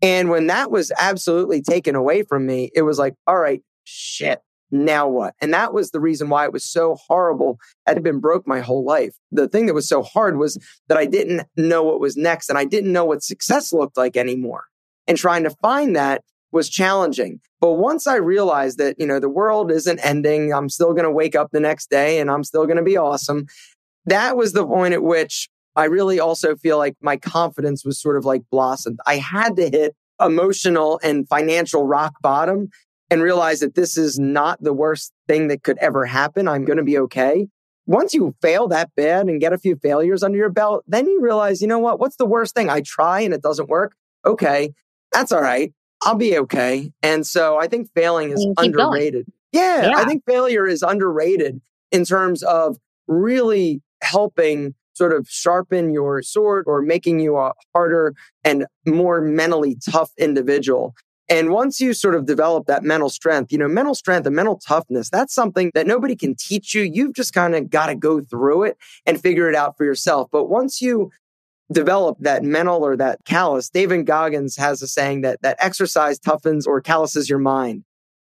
And 0.00 0.30
when 0.30 0.46
that 0.46 0.70
was 0.70 0.90
absolutely 0.98 1.60
taken 1.60 1.94
away 1.94 2.22
from 2.22 2.46
me, 2.46 2.70
it 2.74 2.80
was 2.80 2.98
like, 2.98 3.14
all 3.26 3.36
right, 3.36 3.60
shit, 3.84 4.40
now 4.70 5.06
what? 5.06 5.34
And 5.42 5.52
that 5.52 5.74
was 5.74 5.90
the 5.90 6.00
reason 6.00 6.30
why 6.30 6.46
it 6.46 6.52
was 6.54 6.64
so 6.64 6.94
horrible. 6.94 7.58
I 7.86 7.90
had 7.90 8.02
been 8.02 8.20
broke 8.20 8.48
my 8.48 8.60
whole 8.60 8.86
life. 8.86 9.14
The 9.32 9.48
thing 9.48 9.66
that 9.66 9.74
was 9.74 9.86
so 9.86 10.02
hard 10.02 10.38
was 10.38 10.56
that 10.88 10.96
I 10.96 11.04
didn't 11.04 11.46
know 11.58 11.82
what 11.82 12.00
was 12.00 12.16
next 12.16 12.48
and 12.48 12.56
I 12.56 12.64
didn't 12.64 12.94
know 12.94 13.04
what 13.04 13.22
success 13.22 13.70
looked 13.70 13.98
like 13.98 14.16
anymore. 14.16 14.64
And 15.06 15.18
trying 15.18 15.42
to 15.42 15.50
find 15.50 15.94
that 15.94 16.22
was 16.54 16.70
challenging. 16.70 17.40
But 17.60 17.72
once 17.72 18.06
I 18.06 18.16
realized 18.16 18.78
that, 18.78 18.96
you 18.98 19.06
know, 19.06 19.18
the 19.18 19.28
world 19.28 19.70
isn't 19.70 19.98
ending, 19.98 20.54
I'm 20.54 20.68
still 20.68 20.92
going 20.92 21.04
to 21.04 21.10
wake 21.10 21.34
up 21.34 21.50
the 21.50 21.60
next 21.60 21.90
day 21.90 22.20
and 22.20 22.30
I'm 22.30 22.44
still 22.44 22.64
going 22.64 22.76
to 22.76 22.82
be 22.82 22.96
awesome. 22.96 23.46
That 24.06 24.36
was 24.36 24.52
the 24.52 24.66
point 24.66 24.94
at 24.94 25.02
which 25.02 25.48
I 25.76 25.86
really 25.86 26.20
also 26.20 26.54
feel 26.54 26.78
like 26.78 26.94
my 27.02 27.16
confidence 27.16 27.84
was 27.84 28.00
sort 28.00 28.16
of 28.16 28.24
like 28.24 28.42
blossomed. 28.50 29.00
I 29.06 29.16
had 29.16 29.56
to 29.56 29.68
hit 29.68 29.96
emotional 30.22 31.00
and 31.02 31.28
financial 31.28 31.86
rock 31.86 32.14
bottom 32.22 32.68
and 33.10 33.20
realize 33.20 33.60
that 33.60 33.74
this 33.74 33.98
is 33.98 34.18
not 34.18 34.62
the 34.62 34.72
worst 34.72 35.12
thing 35.26 35.48
that 35.48 35.64
could 35.64 35.78
ever 35.78 36.06
happen. 36.06 36.46
I'm 36.46 36.64
going 36.64 36.78
to 36.78 36.84
be 36.84 36.98
okay. 36.98 37.48
Once 37.86 38.14
you 38.14 38.34
fail 38.40 38.68
that 38.68 38.90
bad 38.96 39.26
and 39.26 39.40
get 39.40 39.52
a 39.52 39.58
few 39.58 39.76
failures 39.76 40.22
under 40.22 40.38
your 40.38 40.50
belt, 40.50 40.84
then 40.86 41.06
you 41.06 41.20
realize, 41.20 41.60
you 41.60 41.66
know 41.66 41.80
what? 41.80 41.98
What's 41.98 42.16
the 42.16 42.24
worst 42.24 42.54
thing? 42.54 42.70
I 42.70 42.80
try 42.80 43.20
and 43.20 43.34
it 43.34 43.42
doesn't 43.42 43.68
work. 43.68 43.94
Okay. 44.24 44.72
That's 45.12 45.32
all 45.32 45.42
right. 45.42 45.72
I'll 46.04 46.14
be 46.14 46.38
okay. 46.38 46.92
And 47.02 47.26
so 47.26 47.58
I 47.58 47.66
think 47.66 47.90
failing 47.94 48.30
is 48.30 48.46
underrated. 48.58 49.26
Yeah, 49.52 49.86
yeah, 49.86 49.96
I 49.96 50.04
think 50.04 50.24
failure 50.26 50.66
is 50.66 50.82
underrated 50.82 51.60
in 51.92 52.04
terms 52.04 52.42
of 52.42 52.76
really 53.06 53.80
helping 54.02 54.74
sort 54.94 55.12
of 55.12 55.28
sharpen 55.28 55.90
your 55.90 56.22
sword 56.22 56.64
or 56.66 56.82
making 56.82 57.20
you 57.20 57.36
a 57.36 57.52
harder 57.74 58.14
and 58.44 58.66
more 58.86 59.20
mentally 59.20 59.76
tough 59.90 60.10
individual. 60.18 60.94
And 61.28 61.50
once 61.50 61.80
you 61.80 61.94
sort 61.94 62.14
of 62.14 62.26
develop 62.26 62.66
that 62.66 62.82
mental 62.82 63.08
strength, 63.08 63.50
you 63.50 63.58
know, 63.58 63.68
mental 63.68 63.94
strength 63.94 64.26
and 64.26 64.36
mental 64.36 64.58
toughness, 64.58 65.08
that's 65.08 65.34
something 65.34 65.70
that 65.74 65.86
nobody 65.86 66.14
can 66.14 66.34
teach 66.34 66.74
you. 66.74 66.82
You've 66.82 67.14
just 67.14 67.32
kind 67.32 67.54
of 67.54 67.70
got 67.70 67.86
to 67.86 67.94
go 67.94 68.20
through 68.20 68.64
it 68.64 68.76
and 69.06 69.20
figure 69.20 69.48
it 69.48 69.54
out 69.54 69.76
for 69.76 69.84
yourself. 69.84 70.28
But 70.30 70.50
once 70.50 70.82
you 70.82 71.10
develop 71.72 72.18
that 72.20 72.42
mental 72.42 72.84
or 72.84 72.96
that 72.96 73.20
callus. 73.24 73.70
David 73.70 74.06
Goggins 74.06 74.56
has 74.56 74.82
a 74.82 74.86
saying 74.86 75.22
that 75.22 75.40
that 75.42 75.56
exercise 75.60 76.18
toughens 76.18 76.66
or 76.66 76.80
calluses 76.80 77.28
your 77.28 77.38
mind. 77.38 77.84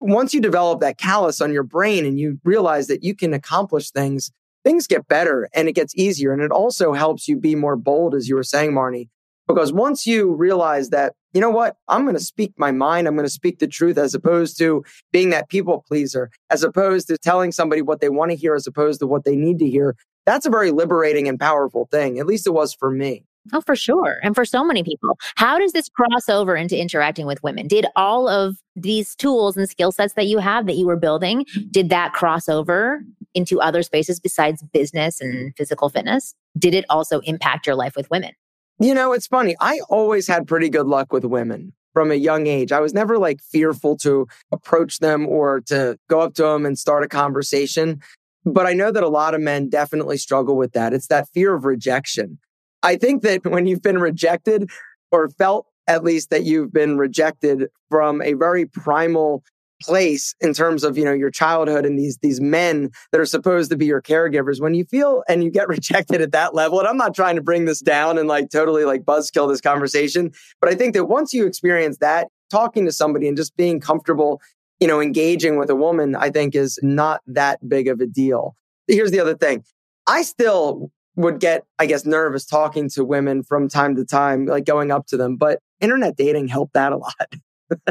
Once 0.01 0.33
you 0.33 0.41
develop 0.41 0.81
that 0.81 0.99
callus 0.99 1.41
on 1.41 1.53
your 1.53 1.65
brain 1.65 2.07
and 2.07 2.19
you 2.19 2.39
realize 2.45 2.87
that 2.87 3.03
you 3.03 3.15
can 3.15 3.35
accomplish 3.35 3.91
things, 3.91 4.31
things 4.65 4.87
get 4.87 5.09
better 5.09 5.49
and 5.55 5.69
it 5.69 5.75
gets 5.75 5.95
easier. 5.97 6.33
And 6.33 6.43
it 6.43 6.51
also 6.51 6.93
helps 6.93 7.29
you 7.29 7.37
be 7.37 7.55
more 7.55 7.77
bold, 7.77 8.15
as 8.15 8.29
you 8.29 8.37
were 8.37 8.43
saying, 8.43 8.73
Marnie, 8.73 9.09
because 9.47 9.73
once 9.73 10.07
you 10.07 10.35
realize 10.35 10.91
that, 10.91 11.15
you 11.33 11.41
know 11.41 11.51
what, 11.51 11.77
I'm 11.89 12.05
going 12.05 12.17
to 12.17 12.23
speak 12.23 12.53
my 12.57 12.71
mind, 12.71 13.09
I'm 13.09 13.15
going 13.15 13.27
to 13.27 13.31
speak 13.31 13.59
the 13.59 13.67
truth 13.67 13.99
as 13.99 14.15
opposed 14.15 14.57
to 14.59 14.85
being 15.13 15.31
that 15.31 15.49
people 15.49 15.85
pleaser, 15.87 16.31
as 16.51 16.63
opposed 16.63 17.09
to 17.09 17.19
telling 17.19 17.53
somebody 17.53 17.83
what 17.83 18.01
they 18.01 18.09
want 18.09 18.31
to 18.31 18.37
hear, 18.37 18.55
as 18.55 18.67
opposed 18.67 19.01
to 19.01 19.07
what 19.07 19.25
they 19.25 19.37
need 19.37 19.59
to 19.59 19.69
hear 19.69 19.97
that's 20.29 20.45
a 20.45 20.51
very 20.51 20.71
liberating 20.71 21.27
and 21.27 21.41
powerful 21.41 21.89
thing. 21.91 22.19
At 22.19 22.27
least 22.27 22.47
it 22.47 22.51
was 22.51 22.75
for 22.75 22.91
me. 22.91 23.25
Oh, 23.55 23.63
for 23.63 23.75
sure. 23.75 24.19
And 24.23 24.35
for 24.35 24.45
so 24.45 24.63
many 24.63 24.83
people. 24.83 25.19
How 25.37 25.59
does 25.59 25.73
this 25.73 25.89
cross 25.89 26.29
over 26.29 26.55
into 26.55 26.79
interacting 26.79 27.25
with 27.25 27.43
women? 27.43 27.67
Did 27.67 27.87
all 27.97 28.29
of 28.29 28.59
these 28.77 29.15
tools 29.15 29.57
and 29.57 29.67
skill 29.71 29.91
sets 29.91 30.13
that 30.15 30.27
you 30.27 30.37
have 30.39 30.67
that 30.67 30.77
you 30.77 30.87
were 30.87 30.99
building, 30.99 31.47
did 31.71 31.89
that 31.89 32.13
cross 32.13 32.47
over 32.47 33.01
into 33.33 33.59
other 33.59 33.83
spaces 33.83 34.21
besides 34.21 34.63
business 34.75 35.19
and 35.19 35.57
physical 35.57 35.89
fitness? 35.89 36.35
Did 36.59 36.75
it 36.75 36.85
also 36.91 37.21
impact 37.21 37.67
your 37.67 37.77
life 37.77 37.97
with 37.97 38.11
women? 38.11 38.33
You 38.79 38.93
know, 38.93 39.15
it's 39.15 39.27
funny. 39.27 39.57
I 39.61 39.81
always 39.89 40.29
had 40.29 40.47
pretty 40.47 40.69
good 40.69 40.87
luck 40.87 41.11
with 41.11 41.25
women 41.25 41.73
from 41.95 42.11
a 42.11 42.17
young 42.17 42.47
age. 42.47 42.71
I 42.71 42.81
was 42.81 42.93
never 42.93 43.17
like 43.19 43.41
fearful 43.41 43.97
to 43.99 44.29
approach 44.53 44.99
them 44.99 45.27
or 45.27 45.63
to 45.63 45.99
go 46.11 46.21
up 46.21 46.35
to 46.35 46.43
them 46.43 46.67
and 46.67 46.79
start 46.79 47.03
a 47.03 47.09
conversation. 47.09 48.03
But 48.45 48.67
I 48.67 48.73
know 48.73 48.91
that 48.91 49.03
a 49.03 49.09
lot 49.09 49.35
of 49.35 49.41
men 49.41 49.69
definitely 49.69 50.17
struggle 50.17 50.57
with 50.57 50.73
that. 50.73 50.95
It's 50.95 51.09
that 51.09 51.29
fear 51.35 51.55
of 51.55 51.65
rejection. 51.65 52.39
I 52.83 52.97
think 52.97 53.23
that 53.23 53.45
when 53.45 53.67
you've 53.67 53.83
been 53.83 53.99
rejected 53.99 54.71
or 55.11 55.29
felt 55.31 55.67
at 55.87 56.05
least 56.05 56.31
that 56.31 56.45
you've 56.45 56.73
been 56.73 56.99
rejected 56.99 57.69
from 57.91 58.23
a 58.23 58.35
very 58.35 58.67
primal 58.67 59.43
place 59.81 60.35
in 60.41 60.53
terms 60.53 60.83
of 60.83 60.99
you 60.99 61.05
know 61.05 61.13
your 61.13 61.31
childhood 61.31 61.87
and 61.87 61.99
these 61.99 62.19
these 62.19 62.41
men 62.41 62.91
that 63.13 63.21
are 63.21 63.27
supposed 63.27 63.71
to 63.71 63.77
be 63.77 63.87
your 63.87 64.03
caregivers 64.03 64.61
when 64.61 64.75
you 64.75 64.85
feel 64.85 65.23
and 65.29 65.45
you 65.45 65.51
get 65.51 65.69
rejected 65.69 66.21
at 66.21 66.33
that 66.33 66.55
level 66.55 66.81
and 66.81 66.89
I'm 66.89 66.97
not 66.97 67.15
trying 67.15 67.37
to 67.37 67.43
bring 67.43 67.65
this 67.65 67.81
down 67.81 68.19
and 68.19 68.29
like 68.29 68.51
totally 68.51 68.85
like 68.85 69.05
buzzkill 69.05 69.49
this 69.49 69.61
conversation 69.61 70.33
but 70.61 70.69
I 70.69 70.75
think 70.75 70.95
that 70.95 71.05
once 71.05 71.33
you 71.33 71.47
experience 71.47 71.99
that 71.99 72.27
talking 72.51 72.87
to 72.87 72.93
somebody 72.93 73.29
and 73.29 73.37
just 73.37 73.57
being 73.57 73.79
comfortable 73.79 74.41
you 74.81 74.87
know, 74.87 75.01
engaging 75.01 75.59
with 75.59 75.71
a 75.71 75.77
woman, 75.77 76.15
I 76.15 76.31
think 76.31 76.55
is 76.55 76.79
not 76.83 77.21
that 77.27 77.69
big 77.69 77.89
of 77.89 78.01
a 78.01 78.07
deal. 78.07 78.57
Here's 78.87 79.11
the 79.11 79.21
other 79.21 79.37
thing. 79.37 79.65
I 80.07 80.23
still 80.23 80.91
would 81.17 81.41
get, 81.41 81.65
I 81.79 81.87
guess, 81.87 82.07
nervous 82.07 82.47
talking 82.47 82.89
to 82.91 83.05
women 83.05 83.43
from 83.43 83.69
time 83.69 83.97
to 83.97 84.05
time, 84.05 84.47
like 84.47 84.65
going 84.65 84.91
up 84.91 85.07
to 85.09 85.17
them, 85.17 85.37
but 85.37 85.61
internet 85.81 86.17
dating 86.17 86.49
helped 86.49 86.75
that 86.75 86.93
a 86.93 86.97
lot. 86.97 87.29
Did 87.71 87.83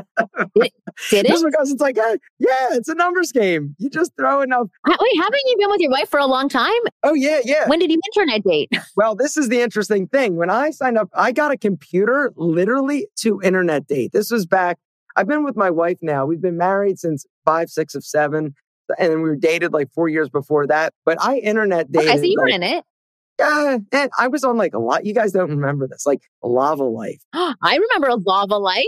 it? 1.12 1.28
Just 1.28 1.46
because 1.46 1.72
it's 1.72 1.82
like, 1.82 1.98
yeah, 1.98 2.16
it's 2.72 2.90
a 2.90 2.96
numbers 2.96 3.32
game. 3.32 3.76
You 3.78 3.90
just 3.90 4.14
throw 4.18 4.42
enough. 4.42 4.68
Wait, 4.88 4.98
haven't 5.18 5.42
you 5.46 5.56
been 5.60 5.70
with 5.70 5.82
your 5.82 5.92
wife 5.92 6.10
for 6.10 6.20
a 6.20 6.26
long 6.26 6.50
time? 6.50 6.72
Oh, 7.04 7.14
yeah, 7.14 7.42
yeah. 7.44 7.68
When 7.68 7.80
did 7.80 7.92
you 7.92 8.00
internet 8.14 8.44
date? 8.44 8.72
Well, 8.96 9.16
this 9.16 9.38
is 9.38 9.50
the 9.50 9.62
interesting 9.62 10.08
thing. 10.08 10.38
When 10.38 10.50
I 10.50 10.72
signed 10.72 10.98
up, 10.98 11.10
I 11.14 11.32
got 11.32 11.52
a 11.52 11.58
computer 11.58 12.34
literally 12.36 13.08
to 13.18 13.40
internet 13.44 13.86
date. 13.86 14.12
This 14.12 14.32
was 14.32 14.48
back 14.48 14.80
I've 15.18 15.28
been 15.28 15.44
with 15.44 15.58
my 15.58 15.72
wife 15.72 15.98
now. 16.02 16.26
We've 16.28 16.42
been 16.42 16.58
married 16.58 17.00
since 17.00 17.26
five, 17.44 17.70
six 17.70 17.96
of 17.96 18.06
seven. 18.06 18.54
and 19.00 19.16
we 19.16 19.30
were 19.30 19.36
dated 19.36 19.74
like 19.74 19.92
four 19.92 20.08
years 20.08 20.30
before 20.30 20.68
that. 20.68 20.94
But 21.06 21.18
I 21.22 21.38
internet 21.40 21.92
dated. 21.92 22.10
Okay, 22.10 22.18
so 22.18 22.24
you 22.24 22.36
were 22.40 22.46
like, 22.46 22.54
in 22.54 22.64
it. 22.64 22.86
Yeah, 23.40 23.78
and 23.92 24.12
I 24.18 24.28
was 24.28 24.44
on 24.44 24.58
like 24.58 24.74
a 24.74 24.80
lot. 24.80 25.06
You 25.06 25.14
guys 25.14 25.32
don't 25.32 25.50
remember 25.50 25.88
this, 25.88 26.06
like 26.06 26.22
Lavalife. 26.44 27.20
I 27.34 27.56
remember 27.64 28.08
a 28.10 28.18
Lavalife. 28.18 28.86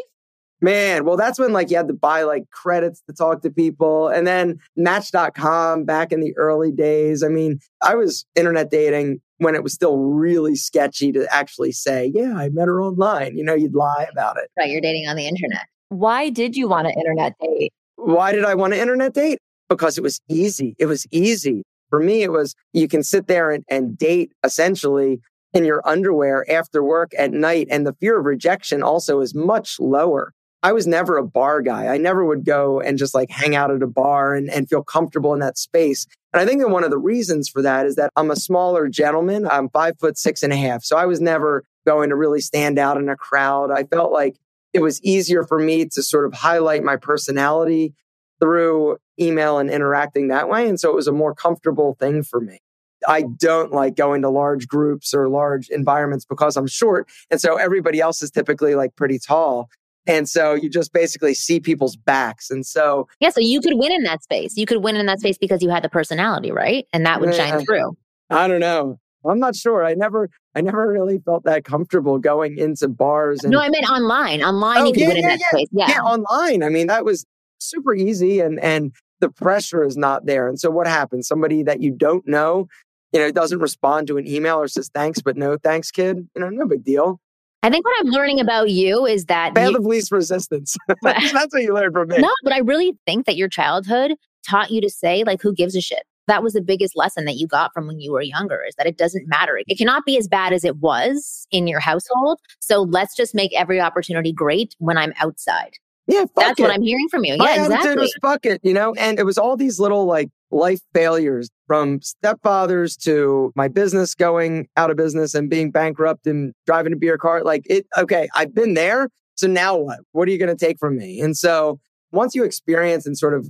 Man, 0.62 1.05
well, 1.05 1.17
that's 1.17 1.39
when 1.39 1.53
like 1.53 1.71
you 1.71 1.77
had 1.77 1.88
to 1.88 1.93
buy 1.93 2.24
like 2.24 2.50
credits 2.51 3.01
to 3.07 3.13
talk 3.13 3.41
to 3.41 3.50
people. 3.50 4.09
And 4.09 4.27
then 4.27 4.59
Match.com 4.75 5.86
back 5.86 6.12
in 6.12 6.19
the 6.19 6.36
early 6.38 6.71
days. 6.71 7.24
I 7.24 7.29
mean, 7.29 7.59
I 7.81 7.95
was 7.95 8.25
internet 8.36 8.69
dating 8.69 9.21
when 9.38 9.55
it 9.55 9.63
was 9.63 9.74
still 9.74 9.98
really 9.98 10.55
sketchy 10.55 11.12
to 11.13 11.27
actually 11.33 11.71
say, 11.71 12.12
yeah, 12.13 12.36
I 12.36 12.50
met 12.50 12.67
her 12.67 12.81
online. 12.81 13.38
You 13.38 13.43
know, 13.45 13.55
you'd 13.55 13.74
lie 13.74 14.07
about 14.12 14.38
it. 14.38 14.51
Right, 14.57 14.69
you're 14.69 14.81
dating 14.81 15.07
on 15.07 15.15
the 15.15 15.27
internet. 15.27 15.65
Why 15.89 16.29
did 16.29 16.55
you 16.55 16.67
want 16.67 16.88
to 16.88 16.93
internet 16.93 17.36
date? 17.41 17.74
Why 17.96 18.31
did 18.31 18.46
I 18.46 18.55
want 18.55 18.74
to 18.74 18.79
internet 18.79 19.13
date? 19.13 19.39
Because 19.67 19.98
it 19.98 20.01
was 20.01 20.19
easy. 20.29 20.75
It 20.79 20.86
was 20.86 21.05
easy. 21.12 21.63
For 21.89 22.00
me, 22.00 22.22
it 22.24 22.31
was 22.31 22.55
you 22.74 22.88
can 22.88 23.03
sit 23.03 23.27
there 23.27 23.51
and, 23.51 23.63
and 23.69 23.98
date 23.98 24.31
essentially 24.43 25.19
in 25.53 25.65
your 25.65 25.88
underwear 25.88 26.50
after 26.50 26.84
work 26.84 27.12
at 27.17 27.31
night. 27.31 27.67
And 27.72 27.86
the 27.86 27.93
fear 27.93 28.19
of 28.19 28.25
rejection 28.25 28.84
also 28.84 29.19
is 29.22 29.34
much 29.34 29.79
lower. 29.79 30.34
I 30.62 30.74
was 30.74 30.86
never 30.86 31.17
a 31.17 31.25
bar 31.25 31.62
guy. 31.62 31.88
I 31.88 31.98
never 31.98 32.25
would 32.25 32.46
go 32.46 32.81
and 32.81 32.98
just 32.98 33.15
like 33.15 33.29
hang 33.29 33.55
out 33.55 33.72
at 33.72 33.81
a 33.81 33.88
bar 33.88 34.36
and, 34.36 34.50
and 34.50 34.69
feel 34.69 34.84
comfortable 34.84 35.34
in 35.34 35.39
that 35.39 35.58
space. 35.58 36.05
And 36.34 36.41
I 36.41 36.46
think 36.46 36.62
that 36.62 36.69
one 36.69 36.84
of 36.84 36.91
the 36.91 36.98
reasons 36.98 37.48
for 37.50 37.62
that 37.62 37.86
is 37.86 37.96
that 37.96 38.12
I'm 38.15 38.29
a 38.29 38.36
smaller 38.36 38.89
gentleman. 38.89 39.48
I'm 39.48 39.69
five 39.69 39.98
foot 40.00 40.17
six 40.17 40.43
and 40.43 40.51
a 40.51 40.58
half. 40.58 40.84
So 40.84 40.98
I 40.98 41.05
was 41.05 41.22
never 41.22 41.63
going 41.88 42.10
to 42.10 42.15
really 42.15 42.41
stand 42.41 42.77
out 42.77 42.98
in 42.98 43.08
a 43.10 43.15
crowd. 43.15 43.72
I 43.72 43.84
felt 43.86 44.12
like 44.12 44.36
it 44.74 44.82
was 44.82 45.02
easier 45.04 45.44
for 45.44 45.60
me 45.60 45.86
to 45.86 46.04
sort 46.04 46.26
of 46.26 46.34
highlight 46.34 46.84
my 46.84 46.96
personality 46.96 47.94
through 48.40 48.98
email 49.20 49.58
and 49.58 49.70
interacting 49.70 50.30
that 50.30 50.50
way. 50.50 50.68
And 50.68 50.80
so 50.80 50.90
it 50.90 50.96
was 50.96 51.08
a 51.08 51.12
more 51.12 51.34
comfortable 51.34 51.96
thing 52.00 52.24
for 52.24 52.40
me. 52.40 52.60
I 53.08 53.24
don't 53.24 53.72
like 53.72 53.96
going 53.96 54.22
to 54.24 54.30
large 54.30 54.68
groups 54.68 55.14
or 55.14 55.30
large 55.30 55.70
environments 55.70 56.26
because 56.26 56.58
I'm 56.58 56.68
short. 56.68 57.08
And 57.32 57.40
so 57.40 57.56
everybody 57.56 58.00
else 58.00 58.22
is 58.22 58.32
typically 58.32 58.76
like 58.76 58.96
pretty 58.96 59.20
tall. 59.20 59.70
And 60.06 60.28
so 60.28 60.54
you 60.54 60.70
just 60.70 60.92
basically 60.92 61.34
see 61.34 61.60
people's 61.60 61.96
backs. 61.96 62.50
And 62.50 62.66
so, 62.66 63.08
Yeah, 63.20 63.30
so 63.30 63.42
you 63.42 63.62
could 63.62 63.76
win 63.76 63.92
in 63.92 64.04
that 64.04 64.24
space. 64.24 64.58
You 64.58 64.66
could 64.66 64.84
win 64.84 64.96
in 64.96 65.06
that 65.06 65.20
space 65.20 65.38
because 65.38 65.62
you 65.62 65.70
had 65.70 65.84
the 65.84 65.90
personality, 65.90 66.52
right? 66.52 66.88
And 66.92 67.06
that 67.06 67.22
would 67.22 67.36
shine 67.36 67.64
through. 67.64 67.96
I 68.30 68.48
don't 68.48 68.60
know. 68.60 69.00
I'm 69.26 69.40
not 69.40 69.56
sure. 69.56 69.84
I 69.84 69.94
never, 69.96 70.30
I 70.56 70.62
never 70.62 70.88
really 70.88 71.20
felt 71.20 71.44
that 71.44 71.64
comfortable 71.66 72.18
going 72.20 72.58
into 72.58 72.88
bars. 72.88 73.44
And 73.44 73.52
No, 73.52 73.60
I 73.60 73.70
meant 73.70 73.90
online. 73.90 74.42
Online, 74.44 74.78
Oh, 74.82 74.86
you 74.86 74.94
could 74.94 75.02
yeah, 75.02 75.08
win 75.10 75.18
in 75.18 75.24
yeah, 75.24 75.30
that 75.38 75.42
space. 75.52 75.68
Yeah. 75.72 75.88
yeah, 75.90 76.00
online. 76.02 76.64
I 76.64 76.70
mean, 76.70 76.88
that 76.88 77.04
was 77.06 77.26
super 77.60 77.94
easy, 77.94 78.40
and 78.40 78.60
and 78.62 78.94
the 79.20 79.30
pressure 79.30 79.84
is 79.84 79.98
not 79.98 80.26
there. 80.26 80.48
And 80.48 80.60
so, 80.60 80.70
what 80.70 80.88
happens? 80.88 81.28
Somebody 81.28 81.64
that 81.64 81.82
you 81.82 81.92
don't 81.92 82.26
know, 82.28 82.68
you 83.12 83.20
know, 83.20 83.32
doesn't 83.32 83.60
respond 83.60 84.08
to 84.08 84.18
an 84.18 84.26
email 84.28 84.58
or 84.58 84.68
says 84.70 84.90
thanks, 84.94 85.22
but 85.22 85.36
no 85.36 85.58
thanks, 85.58 85.92
kid. 85.92 86.28
You 86.36 86.42
know, 86.42 86.50
no 86.50 86.66
big 86.66 86.84
deal. 86.86 87.20
I 87.62 87.70
think 87.70 87.84
what 87.86 87.94
I'm 88.00 88.08
learning 88.12 88.40
about 88.40 88.70
you 88.70 89.06
is 89.06 89.26
that 89.26 89.54
Path 89.54 89.72
you- 89.72 89.78
of 89.78 89.86
least 89.86 90.14
resistance. 90.14 90.78
That's 91.04 91.34
what 91.54 91.62
you 91.62 91.74
learned 91.74 91.92
from 91.94 92.08
me. 92.08 92.20
no, 92.20 92.30
but 92.46 92.54
I 92.54 92.60
really 92.60 92.94
think 93.06 93.26
that 93.26 93.36
your 93.36 93.50
childhood 93.50 94.14
taught 94.48 94.72
you 94.72 94.80
to 94.80 94.90
say, 94.90 95.26
like, 95.26 95.42
who 95.42 95.54
gives 95.54 95.76
a 95.76 95.82
shit? 95.82 96.04
That 96.29 96.43
was 96.43 96.53
the 96.53 96.62
biggest 96.62 96.95
lesson 96.95 97.25
that 97.25 97.36
you 97.36 97.48
got 97.48 97.74
from 97.74 97.88
when 97.88 98.00
you 98.00 98.12
were 98.12 98.21
younger 98.21 98.63
is 98.67 98.75
that 98.75 98.86
it 98.86 98.98
doesn't 98.98 99.27
matter. 99.27 99.59
It 99.67 99.77
cannot 99.77 100.05
be 100.05 100.15
as 100.17 100.27
bad 100.27 100.53
as 100.53 100.63
it 100.63 100.77
was 100.77 101.48
in 101.50 101.67
your 101.67 101.79
household. 101.79 102.39
So 102.59 102.83
let's 102.83 103.15
just 103.15 103.33
make 103.33 103.51
every 103.53 103.81
opportunity 103.81 104.31
great 104.31 104.75
when 104.77 104.95
I'm 104.95 105.12
outside. 105.19 105.71
Yeah, 106.05 106.21
fuck 106.21 106.36
That's 106.36 106.59
it. 106.59 106.63
what 106.63 106.71
I'm 106.71 106.83
hearing 106.83 107.07
from 107.09 107.25
you. 107.25 107.36
My 107.38 107.45
yeah, 107.45 107.65
exactly. 107.65 107.95
was 107.98 108.15
fuck 108.21 108.45
it, 108.45 108.62
you 108.63 108.74
know, 108.74 108.93
and 108.95 109.19
it 109.19 109.25
was 109.25 109.38
all 109.38 109.57
these 109.57 109.79
little 109.79 110.05
like 110.05 110.29
life 110.51 110.81
failures 110.93 111.50
from 111.67 112.00
stepfathers 112.00 112.98
to 113.03 113.51
my 113.55 113.67
business 113.67 114.15
going 114.15 114.67
out 114.77 114.89
of 114.89 114.98
business 114.98 115.33
and 115.33 115.50
being 115.50 115.71
bankrupt 115.71 116.25
and 116.25 116.53
driving 116.65 116.93
a 116.93 116.95
beer 116.95 117.17
cart. 117.17 117.45
Like 117.45 117.63
it, 117.65 117.86
okay, 117.98 118.27
I've 118.36 118.55
been 118.55 118.75
there. 118.75 119.09
So 119.36 119.48
now 119.48 119.77
what? 119.77 120.00
What 120.12 120.27
are 120.27 120.31
you 120.31 120.39
going 120.39 120.55
to 120.55 120.65
take 120.65 120.79
from 120.79 120.98
me? 120.98 121.21
And 121.21 121.38
so 121.38 121.79
once 122.12 122.33
you 122.33 122.43
experience 122.43 123.05
and 123.05 123.17
sort 123.17 123.33
of 123.33 123.50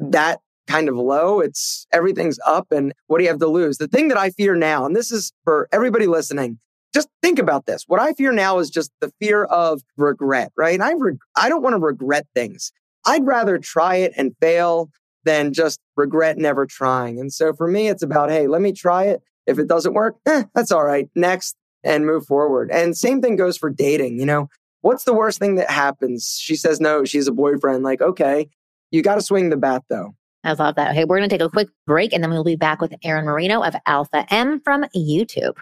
that 0.00 0.40
kind 0.66 0.88
of 0.88 0.96
low, 0.96 1.40
it's 1.40 1.86
everything's 1.92 2.38
up. 2.46 2.70
And 2.70 2.92
what 3.06 3.18
do 3.18 3.24
you 3.24 3.30
have 3.30 3.40
to 3.40 3.48
lose? 3.48 3.78
The 3.78 3.88
thing 3.88 4.08
that 4.08 4.18
I 4.18 4.30
fear 4.30 4.54
now, 4.54 4.86
and 4.86 4.94
this 4.94 5.12
is 5.12 5.32
for 5.44 5.68
everybody 5.72 6.06
listening, 6.06 6.58
just 6.94 7.08
think 7.22 7.38
about 7.38 7.66
this. 7.66 7.84
What 7.86 8.00
I 8.00 8.12
fear 8.12 8.32
now 8.32 8.58
is 8.58 8.70
just 8.70 8.90
the 9.00 9.12
fear 9.20 9.44
of 9.44 9.82
regret, 9.96 10.52
right? 10.56 10.74
And 10.74 10.82
I, 10.82 10.92
reg- 10.92 11.18
I 11.36 11.48
don't 11.48 11.62
want 11.62 11.74
to 11.74 11.80
regret 11.80 12.26
things. 12.34 12.72
I'd 13.06 13.26
rather 13.26 13.58
try 13.58 13.96
it 13.96 14.12
and 14.16 14.36
fail 14.40 14.90
than 15.24 15.52
just 15.52 15.80
regret 15.96 16.36
never 16.38 16.66
trying. 16.66 17.18
And 17.18 17.32
so 17.32 17.52
for 17.52 17.66
me, 17.66 17.88
it's 17.88 18.02
about, 18.02 18.30
hey, 18.30 18.46
let 18.46 18.60
me 18.60 18.72
try 18.72 19.04
it. 19.04 19.22
If 19.46 19.58
it 19.58 19.68
doesn't 19.68 19.94
work, 19.94 20.16
eh, 20.26 20.44
that's 20.54 20.70
all 20.70 20.84
right. 20.84 21.08
Next 21.14 21.56
and 21.84 22.06
move 22.06 22.26
forward. 22.26 22.70
And 22.70 22.96
same 22.96 23.20
thing 23.20 23.36
goes 23.36 23.56
for 23.56 23.70
dating. 23.70 24.18
You 24.18 24.26
know, 24.26 24.48
what's 24.82 25.04
the 25.04 25.14
worst 25.14 25.38
thing 25.38 25.56
that 25.56 25.70
happens? 25.70 26.38
She 26.40 26.56
says 26.56 26.80
no, 26.80 27.04
she's 27.04 27.26
a 27.26 27.32
boyfriend. 27.32 27.82
Like, 27.82 28.00
okay, 28.00 28.48
you 28.90 29.02
got 29.02 29.16
to 29.16 29.22
swing 29.22 29.50
the 29.50 29.56
bat 29.56 29.82
though. 29.88 30.14
I 30.44 30.52
love 30.54 30.74
that. 30.74 30.90
Okay, 30.90 31.04
we're 31.04 31.18
going 31.18 31.28
to 31.28 31.34
take 31.34 31.44
a 31.44 31.50
quick 31.50 31.68
break 31.86 32.12
and 32.12 32.22
then 32.22 32.30
we'll 32.30 32.44
be 32.44 32.56
back 32.56 32.80
with 32.80 32.94
Aaron 33.04 33.24
Marino 33.24 33.62
of 33.62 33.76
Alpha 33.86 34.26
M 34.30 34.60
from 34.60 34.84
YouTube. 34.94 35.56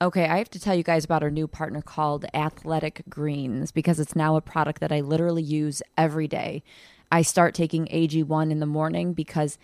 Okay, 0.00 0.26
I 0.26 0.38
have 0.38 0.50
to 0.50 0.60
tell 0.60 0.74
you 0.74 0.82
guys 0.82 1.04
about 1.04 1.22
our 1.22 1.30
new 1.30 1.48
partner 1.48 1.82
called 1.82 2.24
Athletic 2.32 3.02
Greens 3.08 3.72
because 3.72 3.98
it's 3.98 4.14
now 4.14 4.36
a 4.36 4.40
product 4.40 4.80
that 4.80 4.92
I 4.92 5.00
literally 5.00 5.42
use 5.42 5.82
every 5.96 6.28
day. 6.28 6.62
I 7.10 7.22
start 7.22 7.54
taking 7.54 7.86
AG1 7.86 8.50
in 8.50 8.60
the 8.60 8.66
morning 8.66 9.12
because 9.12 9.58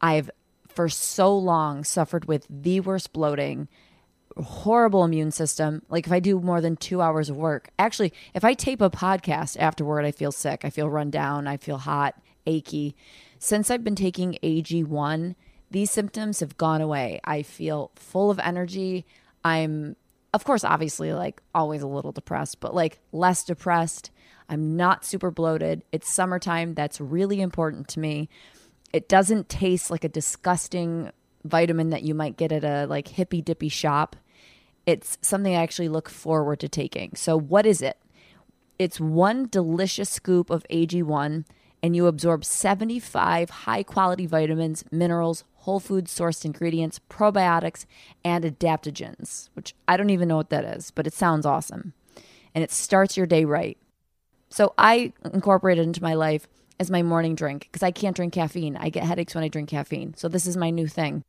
I've 0.00 0.30
for 0.68 0.88
so 0.88 1.36
long 1.36 1.82
suffered 1.82 2.26
with 2.26 2.46
the 2.48 2.78
worst 2.80 3.12
bloating, 3.12 3.66
horrible 4.36 5.02
immune 5.02 5.32
system. 5.32 5.82
Like 5.88 6.06
if 6.06 6.12
I 6.12 6.20
do 6.20 6.38
more 6.38 6.60
than 6.60 6.76
2 6.76 7.00
hours 7.00 7.28
of 7.28 7.36
work. 7.36 7.70
Actually, 7.78 8.12
if 8.34 8.44
I 8.44 8.54
tape 8.54 8.80
a 8.80 8.90
podcast 8.90 9.56
afterward, 9.58 10.04
I 10.04 10.12
feel 10.12 10.30
sick. 10.30 10.64
I 10.64 10.70
feel 10.70 10.88
run 10.88 11.10
down, 11.10 11.48
I 11.48 11.56
feel 11.56 11.78
hot, 11.78 12.14
achy. 12.46 12.94
Since 13.42 13.70
I've 13.70 13.82
been 13.82 13.96
taking 13.96 14.38
AG1, 14.42 15.34
these 15.70 15.90
symptoms 15.90 16.40
have 16.40 16.58
gone 16.58 16.82
away. 16.82 17.20
I 17.24 17.42
feel 17.42 17.90
full 17.96 18.30
of 18.30 18.38
energy. 18.38 19.06
I'm, 19.42 19.96
of 20.34 20.44
course, 20.44 20.62
obviously, 20.62 21.14
like 21.14 21.40
always 21.54 21.80
a 21.80 21.86
little 21.86 22.12
depressed, 22.12 22.60
but 22.60 22.74
like 22.74 22.98
less 23.12 23.42
depressed. 23.42 24.10
I'm 24.50 24.76
not 24.76 25.06
super 25.06 25.30
bloated. 25.30 25.82
It's 25.90 26.12
summertime. 26.12 26.74
That's 26.74 27.00
really 27.00 27.40
important 27.40 27.88
to 27.88 28.00
me. 28.00 28.28
It 28.92 29.08
doesn't 29.08 29.48
taste 29.48 29.90
like 29.90 30.04
a 30.04 30.08
disgusting 30.10 31.10
vitamin 31.42 31.88
that 31.90 32.02
you 32.02 32.14
might 32.14 32.36
get 32.36 32.52
at 32.52 32.62
a 32.62 32.86
like 32.86 33.08
hippy 33.08 33.40
dippy 33.40 33.70
shop. 33.70 34.16
It's 34.84 35.16
something 35.22 35.56
I 35.56 35.62
actually 35.62 35.88
look 35.88 36.10
forward 36.10 36.60
to 36.60 36.68
taking. 36.68 37.14
So, 37.14 37.38
what 37.38 37.64
is 37.64 37.80
it? 37.80 37.96
It's 38.78 39.00
one 39.00 39.48
delicious 39.48 40.10
scoop 40.10 40.50
of 40.50 40.66
AG1, 40.70 41.46
and 41.82 41.96
you 41.96 42.06
absorb 42.06 42.44
75 42.44 43.50
high 43.50 43.82
quality 43.82 44.26
vitamins, 44.26 44.84
minerals, 44.90 45.44
whole 45.54 45.80
food 45.80 46.06
sourced 46.06 46.44
ingredients, 46.44 47.00
probiotics, 47.10 47.86
and 48.24 48.44
adaptogens, 48.44 49.48
which 49.54 49.74
I 49.86 49.96
don't 49.96 50.10
even 50.10 50.28
know 50.28 50.36
what 50.36 50.50
that 50.50 50.64
is, 50.64 50.90
but 50.90 51.06
it 51.06 51.14
sounds 51.14 51.46
awesome. 51.46 51.92
And 52.54 52.64
it 52.64 52.70
starts 52.70 53.16
your 53.16 53.26
day 53.26 53.44
right. 53.44 53.78
So 54.48 54.74
I 54.76 55.12
incorporate 55.32 55.78
it 55.78 55.82
into 55.82 56.02
my 56.02 56.14
life 56.14 56.48
as 56.80 56.90
my 56.90 57.02
morning 57.02 57.34
drink 57.34 57.68
because 57.70 57.82
I 57.82 57.90
can't 57.90 58.16
drink 58.16 58.32
caffeine. 58.32 58.76
I 58.76 58.88
get 58.88 59.04
headaches 59.04 59.34
when 59.34 59.44
I 59.44 59.48
drink 59.48 59.68
caffeine. 59.68 60.14
So 60.16 60.28
this 60.28 60.46
is 60.46 60.56
my 60.56 60.70
new 60.70 60.88
thing. 60.88 61.22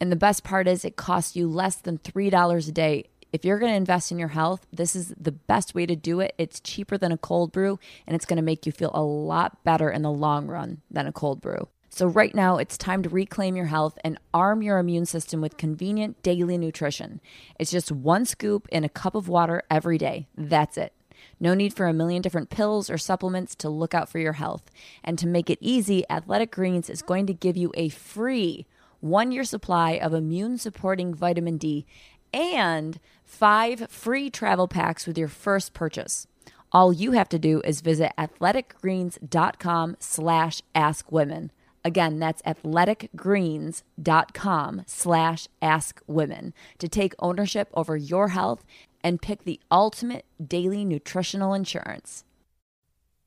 And 0.00 0.12
the 0.12 0.16
best 0.16 0.44
part 0.44 0.68
is 0.68 0.84
it 0.84 0.96
costs 0.96 1.34
you 1.34 1.48
less 1.48 1.76
than 1.76 1.98
$3 1.98 2.68
a 2.68 2.72
day. 2.72 3.04
If 3.32 3.44
you're 3.44 3.58
going 3.58 3.72
to 3.72 3.76
invest 3.76 4.10
in 4.10 4.18
your 4.18 4.28
health, 4.28 4.66
this 4.72 4.96
is 4.96 5.14
the 5.20 5.32
best 5.32 5.74
way 5.74 5.86
to 5.86 5.96
do 5.96 6.20
it. 6.20 6.34
It's 6.38 6.60
cheaper 6.60 6.96
than 6.96 7.12
a 7.12 7.18
cold 7.18 7.52
brew 7.52 7.78
and 8.06 8.14
it's 8.14 8.24
going 8.24 8.38
to 8.38 8.42
make 8.42 8.64
you 8.64 8.72
feel 8.72 8.90
a 8.94 9.02
lot 9.02 9.62
better 9.64 9.90
in 9.90 10.02
the 10.02 10.10
long 10.10 10.46
run 10.46 10.80
than 10.90 11.06
a 11.06 11.12
cold 11.12 11.40
brew. 11.40 11.68
So, 11.90 12.06
right 12.06 12.34
now, 12.34 12.58
it's 12.58 12.78
time 12.78 13.02
to 13.02 13.08
reclaim 13.08 13.56
your 13.56 13.66
health 13.66 13.98
and 14.04 14.20
arm 14.32 14.62
your 14.62 14.78
immune 14.78 15.06
system 15.06 15.40
with 15.40 15.56
convenient 15.56 16.22
daily 16.22 16.56
nutrition. 16.56 17.20
It's 17.58 17.70
just 17.70 17.90
one 17.90 18.24
scoop 18.24 18.68
in 18.70 18.84
a 18.84 18.88
cup 18.88 19.14
of 19.14 19.26
water 19.26 19.62
every 19.70 19.98
day. 19.98 20.28
That's 20.36 20.76
it. 20.76 20.92
No 21.40 21.54
need 21.54 21.74
for 21.74 21.86
a 21.86 21.92
million 21.92 22.22
different 22.22 22.50
pills 22.50 22.88
or 22.88 22.98
supplements 22.98 23.54
to 23.56 23.68
look 23.68 23.94
out 23.94 24.08
for 24.08 24.18
your 24.18 24.34
health. 24.34 24.70
And 25.02 25.18
to 25.18 25.26
make 25.26 25.50
it 25.50 25.58
easy, 25.60 26.04
Athletic 26.08 26.52
Greens 26.52 26.88
is 26.90 27.02
going 27.02 27.26
to 27.26 27.34
give 27.34 27.56
you 27.56 27.72
a 27.74 27.88
free 27.88 28.66
one 29.00 29.30
year 29.32 29.44
supply 29.44 29.92
of 29.92 30.12
immune 30.12 30.58
supporting 30.58 31.14
vitamin 31.14 31.56
D 31.56 31.86
and 32.32 32.98
five 33.24 33.90
free 33.90 34.30
travel 34.30 34.68
packs 34.68 35.06
with 35.06 35.18
your 35.18 35.28
first 35.28 35.74
purchase. 35.74 36.26
All 36.70 36.92
you 36.92 37.12
have 37.12 37.30
to 37.30 37.38
do 37.38 37.62
is 37.62 37.80
visit 37.80 38.12
athleticgreens.com 38.18 39.96
slash 40.00 40.60
askwomen. 40.74 41.48
Again, 41.84 42.18
that's 42.18 42.42
athleticgreens.com 42.42 44.82
slash 44.86 45.48
askwomen 45.62 46.52
to 46.78 46.88
take 46.88 47.14
ownership 47.18 47.70
over 47.72 47.96
your 47.96 48.28
health 48.28 48.66
and 49.02 49.22
pick 49.22 49.44
the 49.44 49.60
ultimate 49.70 50.26
daily 50.44 50.84
nutritional 50.84 51.54
insurance. 51.54 52.24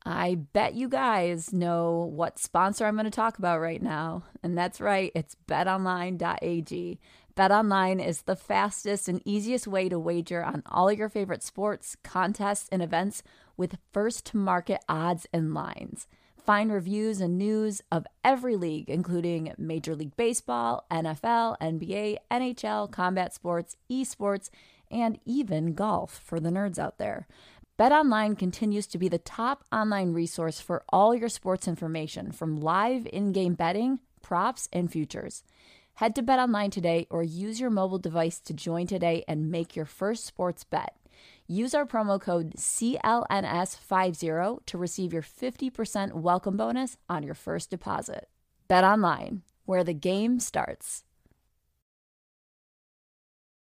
I 0.03 0.35
bet 0.35 0.73
you 0.73 0.89
guys 0.89 1.53
know 1.53 2.09
what 2.11 2.39
sponsor 2.39 2.85
I'm 2.85 2.95
going 2.95 3.05
to 3.05 3.11
talk 3.11 3.37
about 3.37 3.61
right 3.61 3.81
now. 3.81 4.23
And 4.41 4.57
that's 4.57 4.81
right, 4.81 5.11
it's 5.13 5.35
betonline.ag. 5.47 6.99
BetOnline 7.41 8.06
is 8.06 8.21
the 8.21 8.36
fastest 8.36 9.10
and 9.10 9.19
easiest 9.25 9.65
way 9.65 9.89
to 9.89 9.97
wager 9.97 10.43
on 10.43 10.62
all 10.67 10.91
your 10.91 11.10
favorite 11.10 11.41
sports, 11.41 11.97
contests, 12.04 12.69
and 12.71 12.84
events 12.84 13.23
with 13.58 13.80
first 13.91 14.27
to 14.27 14.38
market 14.38 14.80
odds 14.88 15.25
and 15.34 15.51
lines. 15.51 16.06
Find 16.38 16.71
reviews 16.71 17.19
and 17.19 17.39
news 17.39 17.82
of 17.91 18.06
every 18.23 18.56
league, 18.56 18.91
including 18.91 19.56
Major 19.58 19.95
League 19.95 20.15
Baseball, 20.15 20.86
NFL, 20.91 21.58
NBA, 21.60 22.17
NHL, 22.30 22.91
combat 22.91 23.34
sports, 23.34 23.75
esports, 23.89 24.51
and 24.91 25.17
even 25.25 25.73
golf 25.73 26.21
for 26.23 26.39
the 26.39 26.51
nerds 26.51 26.77
out 26.77 26.99
there. 26.99 27.25
BetOnline 27.80 28.38
continues 28.38 28.86
to 28.86 28.99
be 28.99 29.10
the 29.10 29.17
top 29.17 29.63
online 29.71 30.13
resource 30.13 30.62
for 30.62 30.84
all 30.89 31.15
your 31.15 31.27
sports 31.27 31.67
information, 31.67 32.32
from 32.32 32.62
live 32.62 33.08
in 33.12 33.32
game 33.32 33.56
betting, 33.56 33.99
props, 34.21 34.69
and 34.71 34.91
futures. 34.91 35.41
Head 36.01 36.15
to 36.15 36.23
BetOnline 36.23 36.71
today 36.71 37.05
or 37.11 37.21
use 37.21 37.59
your 37.59 37.69
mobile 37.69 37.99
device 37.99 38.39
to 38.45 38.55
join 38.55 38.87
today 38.87 39.23
and 39.27 39.51
make 39.51 39.75
your 39.75 39.85
first 39.85 40.25
sports 40.25 40.63
bet. 40.63 40.95
Use 41.45 41.75
our 41.75 41.85
promo 41.85 42.19
code 42.19 42.55
CLNS50 42.55 44.65
to 44.65 44.77
receive 44.79 45.13
your 45.13 45.21
50% 45.21 46.13
welcome 46.13 46.57
bonus 46.57 46.97
on 47.07 47.21
your 47.21 47.35
first 47.35 47.69
deposit. 47.69 48.27
BetOnline, 48.67 49.41
where 49.65 49.83
the 49.83 49.93
game 49.93 50.39
starts. 50.39 51.03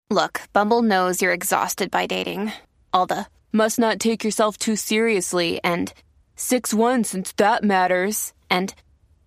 Look, 0.09 0.41
Bumble 0.55 0.81
knows 0.81 1.21
you're 1.21 1.35
exhausted 1.35 1.91
by 1.91 2.07
dating. 2.07 2.55
All 2.91 3.05
the 3.05 3.27
must 3.53 3.79
not 3.79 4.01
take 4.01 4.25
yourself 4.25 4.57
too 4.57 4.77
seriously 4.77 5.61
and 5.63 5.93
6 6.37 6.73
1 6.73 7.05
since 7.05 7.33
that 7.33 7.63
matters. 7.63 8.33
And 8.49 8.75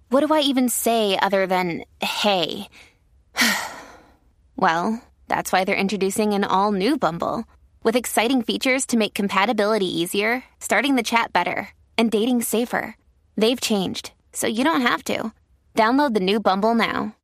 what 0.10 0.26
do 0.26 0.34
I 0.34 0.39
even 0.39 0.67
say 0.67 1.15
other 1.21 1.45
than 1.45 1.84
hey? 2.02 2.69
well, 4.56 5.02
that's 5.28 5.52
why 5.52 5.63
they're 5.63 5.76
introducing 5.76 6.34
an 6.34 6.43
all 6.43 6.72
new 6.72 6.98
Bumble 6.98 7.46
with 7.84 7.96
exciting 7.96 8.41
features 8.41 8.86
to 8.88 8.98
make 8.98 9.13
compatibility 9.13 9.88
easier, 9.88 10.43
starting 10.60 10.96
the 10.96 11.04
chat 11.04 11.34
better, 11.34 11.69
and 11.98 12.10
dating 12.10 12.41
safer. 12.41 12.96
They've 13.36 13.60
changed, 13.60 14.12
so 14.32 14.48
you 14.48 14.63
don't 14.63 14.82
have 14.82 15.04
to. 15.06 15.34
Download 15.76 16.13
the 16.13 16.19
new 16.19 16.39
Bumble 16.39 16.76
now. 16.76 17.15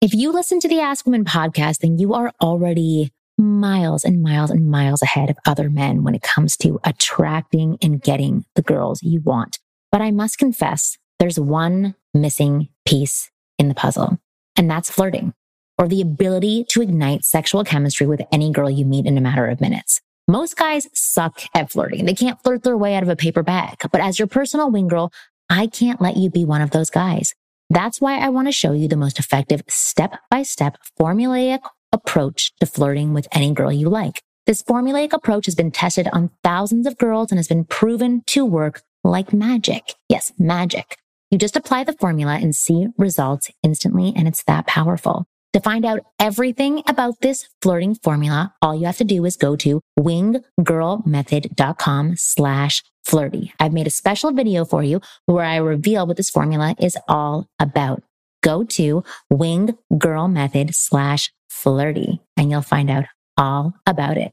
If 0.00 0.14
you 0.14 0.32
listen 0.32 0.60
to 0.60 0.68
the 0.68 0.80
Ask 0.80 1.04
Women 1.06 1.24
podcast, 1.24 1.78
then 1.78 1.98
you 1.98 2.14
are 2.14 2.32
already 2.40 3.12
miles 3.36 4.04
and 4.04 4.22
miles 4.22 4.50
and 4.50 4.70
miles 4.70 5.02
ahead 5.02 5.30
of 5.30 5.38
other 5.46 5.68
men 5.70 6.04
when 6.04 6.14
it 6.14 6.22
comes 6.22 6.56
to 6.58 6.80
attracting 6.84 7.78
and 7.82 8.02
getting 8.02 8.44
the 8.54 8.62
girls 8.62 9.02
you 9.02 9.20
want. 9.20 9.58
But 9.90 10.00
I 10.00 10.10
must 10.10 10.38
confess, 10.38 10.98
there's 11.18 11.38
one 11.38 11.94
missing 12.14 12.68
piece 12.86 13.30
in 13.58 13.68
the 13.68 13.74
puzzle, 13.74 14.18
and 14.60 14.70
that's 14.70 14.90
flirting 14.90 15.32
or 15.78 15.88
the 15.88 16.02
ability 16.02 16.64
to 16.68 16.82
ignite 16.82 17.24
sexual 17.24 17.64
chemistry 17.64 18.06
with 18.06 18.20
any 18.30 18.52
girl 18.52 18.68
you 18.68 18.84
meet 18.84 19.06
in 19.06 19.16
a 19.16 19.20
matter 19.22 19.46
of 19.46 19.58
minutes. 19.58 20.02
Most 20.28 20.54
guys 20.58 20.86
suck 20.92 21.40
at 21.54 21.72
flirting. 21.72 22.04
They 22.04 22.12
can't 22.12 22.40
flirt 22.42 22.62
their 22.62 22.76
way 22.76 22.94
out 22.94 23.02
of 23.02 23.08
a 23.08 23.16
paper 23.16 23.42
bag. 23.42 23.78
But 23.90 24.02
as 24.02 24.18
your 24.18 24.28
personal 24.28 24.70
wing 24.70 24.86
girl, 24.86 25.10
I 25.48 25.66
can't 25.66 26.02
let 26.02 26.18
you 26.18 26.28
be 26.28 26.44
one 26.44 26.60
of 26.60 26.72
those 26.72 26.90
guys. 26.90 27.34
That's 27.70 28.02
why 28.02 28.18
I 28.18 28.28
want 28.28 28.48
to 28.48 28.52
show 28.52 28.72
you 28.72 28.86
the 28.86 28.98
most 28.98 29.18
effective 29.18 29.62
step 29.66 30.18
by 30.30 30.42
step 30.42 30.76
formulaic 31.00 31.60
approach 31.90 32.52
to 32.60 32.66
flirting 32.66 33.14
with 33.14 33.28
any 33.32 33.54
girl 33.54 33.72
you 33.72 33.88
like. 33.88 34.22
This 34.44 34.62
formulaic 34.62 35.14
approach 35.14 35.46
has 35.46 35.54
been 35.54 35.70
tested 35.70 36.06
on 36.12 36.30
thousands 36.44 36.86
of 36.86 36.98
girls 36.98 37.32
and 37.32 37.38
has 37.38 37.48
been 37.48 37.64
proven 37.64 38.24
to 38.26 38.44
work 38.44 38.82
like 39.02 39.32
magic. 39.32 39.94
Yes, 40.10 40.34
magic. 40.38 40.98
You 41.30 41.38
just 41.38 41.56
apply 41.56 41.84
the 41.84 41.92
formula 41.92 42.38
and 42.42 42.56
see 42.56 42.88
results 42.98 43.50
instantly, 43.62 44.12
and 44.16 44.26
it's 44.26 44.42
that 44.44 44.66
powerful. 44.66 45.26
To 45.52 45.60
find 45.60 45.84
out 45.84 46.00
everything 46.18 46.82
about 46.88 47.20
this 47.22 47.48
flirting 47.60 47.96
formula, 47.96 48.54
all 48.62 48.74
you 48.74 48.86
have 48.86 48.96
to 48.98 49.04
do 49.04 49.24
is 49.24 49.36
go 49.36 49.56
to 49.56 49.80
winggirlmethod.com 49.98 52.14
slash 52.16 52.84
flirty. 53.04 53.52
I've 53.58 53.72
made 53.72 53.86
a 53.86 53.90
special 53.90 54.32
video 54.32 54.64
for 54.64 54.84
you 54.84 55.00
where 55.26 55.44
I 55.44 55.56
reveal 55.56 56.06
what 56.06 56.16
this 56.16 56.30
formula 56.30 56.74
is 56.80 56.96
all 57.08 57.48
about. 57.58 58.02
Go 58.42 58.64
to 58.64 59.04
winggirlmethod 59.32 60.74
slash 60.74 61.32
flirty 61.48 62.20
and 62.36 62.50
you'll 62.50 62.62
find 62.62 62.90
out 62.90 63.04
all 63.36 63.74
about 63.86 64.16
it. 64.16 64.32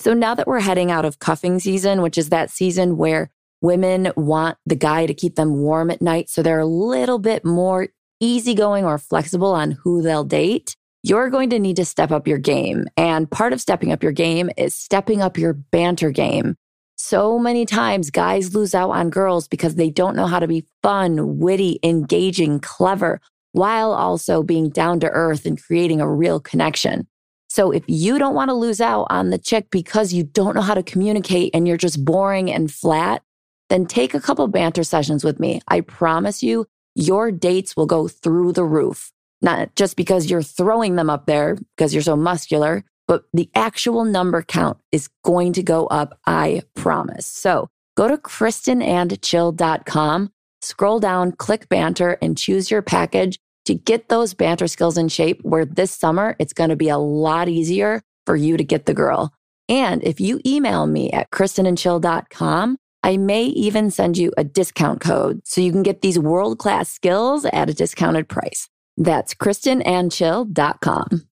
So 0.00 0.12
now 0.12 0.34
that 0.34 0.48
we're 0.48 0.60
heading 0.60 0.90
out 0.90 1.04
of 1.04 1.20
cuffing 1.20 1.60
season, 1.60 2.02
which 2.02 2.18
is 2.18 2.30
that 2.30 2.50
season 2.50 2.96
where 2.96 3.30
women 3.64 4.12
want 4.14 4.58
the 4.66 4.76
guy 4.76 5.06
to 5.06 5.14
keep 5.14 5.36
them 5.36 5.56
warm 5.56 5.90
at 5.90 6.02
night, 6.02 6.28
so 6.28 6.42
they're 6.42 6.60
a 6.60 6.66
little 6.66 7.18
bit 7.18 7.44
more 7.44 7.88
easygoing 8.20 8.84
or 8.84 8.98
flexible 8.98 9.52
on 9.52 9.72
who 9.72 10.02
they'll 10.02 10.22
date, 10.22 10.76
you're 11.02 11.30
going 11.30 11.50
to 11.50 11.58
need 11.58 11.76
to 11.76 11.84
step 11.84 12.10
up 12.10 12.28
your 12.28 12.38
game. 12.38 12.84
And 12.96 13.30
part 13.30 13.52
of 13.52 13.60
stepping 13.60 13.90
up 13.90 14.02
your 14.02 14.12
game 14.12 14.50
is 14.58 14.74
stepping 14.74 15.22
up 15.22 15.38
your 15.38 15.54
banter 15.54 16.10
game. 16.10 16.56
So 16.96 17.38
many 17.38 17.66
times 17.66 18.10
guys 18.10 18.54
lose 18.54 18.74
out 18.74 18.90
on 18.90 19.10
girls 19.10 19.48
because 19.48 19.74
they 19.74 19.90
don't 19.90 20.16
know 20.16 20.26
how 20.26 20.38
to 20.38 20.46
be 20.46 20.66
fun, 20.82 21.38
witty, 21.38 21.80
engaging, 21.82 22.60
clever, 22.60 23.20
while 23.52 23.92
also 23.92 24.42
being 24.42 24.68
down 24.70 25.00
to 25.00 25.10
earth 25.10 25.46
and 25.46 25.60
creating 25.60 26.00
a 26.00 26.10
real 26.10 26.38
connection. 26.38 27.06
So 27.48 27.70
if 27.70 27.84
you 27.86 28.18
don't 28.18 28.34
want 28.34 28.48
to 28.48 28.54
lose 28.54 28.80
out 28.80 29.06
on 29.10 29.30
the 29.30 29.38
chick 29.38 29.68
because 29.70 30.12
you 30.12 30.24
don't 30.24 30.54
know 30.54 30.62
how 30.62 30.74
to 30.74 30.82
communicate 30.82 31.50
and 31.54 31.66
you're 31.68 31.76
just 31.76 32.04
boring 32.04 32.50
and 32.50 32.70
flat, 32.70 33.22
then 33.68 33.86
take 33.86 34.14
a 34.14 34.20
couple 34.20 34.46
banter 34.48 34.84
sessions 34.84 35.24
with 35.24 35.40
me. 35.40 35.60
I 35.68 35.80
promise 35.80 36.42
you, 36.42 36.66
your 36.94 37.32
dates 37.32 37.76
will 37.76 37.86
go 37.86 38.08
through 38.08 38.52
the 38.52 38.64
roof. 38.64 39.10
Not 39.42 39.74
just 39.74 39.96
because 39.96 40.30
you're 40.30 40.42
throwing 40.42 40.96
them 40.96 41.10
up 41.10 41.26
there 41.26 41.58
because 41.76 41.92
you're 41.92 42.02
so 42.02 42.16
muscular, 42.16 42.84
but 43.06 43.24
the 43.32 43.50
actual 43.54 44.04
number 44.04 44.42
count 44.42 44.78
is 44.90 45.08
going 45.22 45.52
to 45.54 45.62
go 45.62 45.86
up. 45.86 46.18
I 46.26 46.62
promise. 46.74 47.26
So 47.26 47.68
go 47.96 48.08
to 48.08 48.16
KristenandChill.com, 48.16 50.32
scroll 50.62 51.00
down, 51.00 51.32
click 51.32 51.68
banter 51.68 52.16
and 52.22 52.38
choose 52.38 52.70
your 52.70 52.82
package 52.82 53.38
to 53.66 53.74
get 53.74 54.08
those 54.08 54.34
banter 54.34 54.68
skills 54.68 54.96
in 54.96 55.08
shape 55.08 55.40
where 55.42 55.64
this 55.64 55.90
summer 55.90 56.36
it's 56.38 56.52
going 56.52 56.70
to 56.70 56.76
be 56.76 56.88
a 56.88 56.98
lot 56.98 57.48
easier 57.48 58.00
for 58.26 58.36
you 58.36 58.56
to 58.56 58.64
get 58.64 58.86
the 58.86 58.94
girl. 58.94 59.32
And 59.68 60.02
if 60.04 60.20
you 60.20 60.40
email 60.46 60.86
me 60.86 61.10
at 61.10 61.30
KristenandChill.com, 61.30 62.78
I 63.04 63.18
may 63.18 63.44
even 63.44 63.90
send 63.90 64.16
you 64.16 64.32
a 64.38 64.44
discount 64.44 65.02
code 65.02 65.42
so 65.44 65.60
you 65.60 65.70
can 65.70 65.82
get 65.82 66.00
these 66.00 66.18
world 66.18 66.58
class 66.58 66.88
skills 66.88 67.44
at 67.44 67.68
a 67.68 67.74
discounted 67.74 68.30
price. 68.30 68.70
That's 68.96 69.34
KristenandChill.com. 69.34 71.26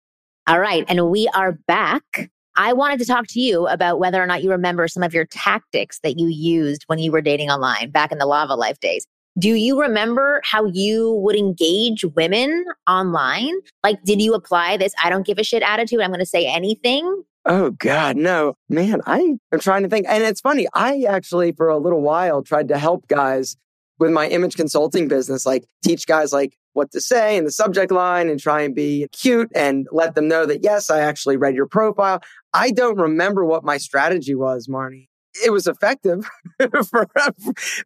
All 0.47 0.61
right. 0.61 0.85
And 0.87 1.09
we 1.09 1.29
are 1.29 1.53
back. 1.67 2.31
I 2.57 2.75
wanted 2.75 2.99
to 2.99 3.07
talk 3.07 3.27
to 3.29 3.41
you 3.41 3.67
about 3.69 3.99
whether 3.99 4.23
or 4.23 4.27
not 4.27 4.43
you 4.43 4.51
remember 4.51 4.87
some 4.87 5.03
of 5.03 5.15
your 5.15 5.25
tactics 5.25 5.99
that 6.03 6.19
you 6.19 6.29
used 6.29 6.83
when 6.89 6.99
you 6.99 7.11
were 7.11 7.23
dating 7.23 7.49
online 7.49 7.91
back 7.91 8.13
in 8.13 8.19
the 8.19 8.27
Lavalife 8.27 8.79
days. 8.81 9.07
Do 9.39 9.55
you 9.55 9.81
remember 9.81 10.43
how 10.45 10.67
you 10.67 11.15
would 11.25 11.37
engage 11.37 12.05
women 12.05 12.67
online? 12.87 13.55
Like, 13.83 14.03
did 14.05 14.21
you 14.21 14.35
apply 14.35 14.77
this 14.77 14.93
I 15.03 15.09
don't 15.09 15.25
give 15.25 15.39
a 15.39 15.45
shit 15.45 15.63
attitude? 15.63 16.01
I'm 16.03 16.11
going 16.11 16.21
to 16.21 16.27
say 16.27 16.47
anything 16.47 17.25
Oh 17.45 17.71
God, 17.73 18.17
no, 18.17 18.55
man. 18.69 19.01
I 19.05 19.37
am 19.53 19.59
trying 19.59 19.83
to 19.83 19.89
think, 19.89 20.07
and 20.09 20.23
it's 20.23 20.41
funny. 20.41 20.69
I 20.75 21.03
actually, 21.09 21.53
for 21.53 21.69
a 21.69 21.79
little 21.79 22.01
while, 22.01 22.43
tried 22.43 22.69
to 22.69 22.79
help 22.79 23.09
guys 23.09 23.57
with 23.99 24.13
my 24.13 24.29
image 24.29 24.55
consulting 24.57 25.09
business, 25.09 25.45
like 25.45 25.65
teach 25.83 26.07
guys 26.07 26.33
like 26.33 26.57
what 26.75 26.91
to 26.93 27.01
say 27.01 27.37
in 27.37 27.45
the 27.45 27.51
subject 27.51 27.91
line 27.93 28.29
and 28.29 28.41
try 28.41 28.63
and 28.63 28.75
be 28.75 29.07
cute 29.13 29.51
and 29.55 29.87
let 29.93 30.15
them 30.15 30.29
know 30.29 30.47
that 30.47 30.63
yes, 30.63 30.89
I 30.89 31.01
actually 31.01 31.37
read 31.37 31.55
your 31.55 31.67
profile. 31.67 32.21
I 32.55 32.71
don't 32.71 32.99
remember 32.99 33.45
what 33.45 33.65
my 33.65 33.77
strategy 33.77 34.35
was, 34.35 34.69
Marnie. 34.69 35.09
It 35.45 35.51
was 35.51 35.67
effective, 35.67 36.29
for, 36.91 37.09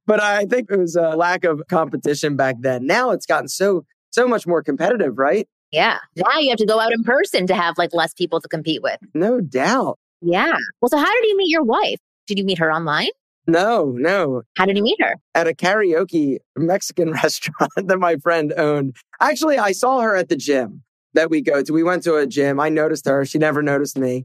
but 0.06 0.20
I 0.20 0.44
think 0.46 0.70
it 0.70 0.78
was 0.78 0.96
a 0.96 1.16
lack 1.16 1.44
of 1.44 1.62
competition 1.68 2.36
back 2.36 2.56
then. 2.60 2.86
Now 2.86 3.10
it's 3.10 3.26
gotten 3.26 3.48
so 3.48 3.84
so 4.10 4.26
much 4.28 4.46
more 4.46 4.62
competitive, 4.62 5.18
right? 5.18 5.48
Yeah. 5.72 5.98
Now 6.16 6.38
you 6.38 6.50
have 6.50 6.58
to 6.58 6.66
go 6.66 6.80
out 6.80 6.92
in 6.92 7.02
person 7.02 7.46
to 7.48 7.54
have 7.54 7.76
like 7.78 7.92
less 7.92 8.14
people 8.14 8.40
to 8.40 8.48
compete 8.48 8.82
with. 8.82 8.98
No 9.14 9.40
doubt. 9.40 9.98
Yeah. 10.22 10.56
Well, 10.80 10.88
so 10.88 10.98
how 10.98 11.12
did 11.12 11.24
you 11.24 11.36
meet 11.36 11.50
your 11.50 11.64
wife? 11.64 11.98
Did 12.26 12.38
you 12.38 12.44
meet 12.44 12.58
her 12.58 12.72
online? 12.72 13.10
No, 13.46 13.92
no. 13.96 14.42
How 14.56 14.66
did 14.66 14.76
you 14.76 14.82
meet 14.82 15.00
her? 15.00 15.16
At 15.34 15.46
a 15.46 15.52
karaoke 15.52 16.38
Mexican 16.56 17.12
restaurant 17.22 17.72
that 17.76 17.98
my 17.98 18.16
friend 18.16 18.52
owned. 18.56 18.96
Actually, 19.20 19.58
I 19.58 19.72
saw 19.72 20.00
her 20.00 20.16
at 20.16 20.28
the 20.28 20.36
gym 20.36 20.82
that 21.14 21.30
we 21.30 21.40
go 21.40 21.62
to. 21.62 21.72
We 21.72 21.82
went 21.82 22.02
to 22.04 22.16
a 22.16 22.26
gym. 22.26 22.58
I 22.58 22.68
noticed 22.68 23.06
her. 23.06 23.24
She 23.24 23.38
never 23.38 23.62
noticed 23.62 23.98
me. 23.98 24.24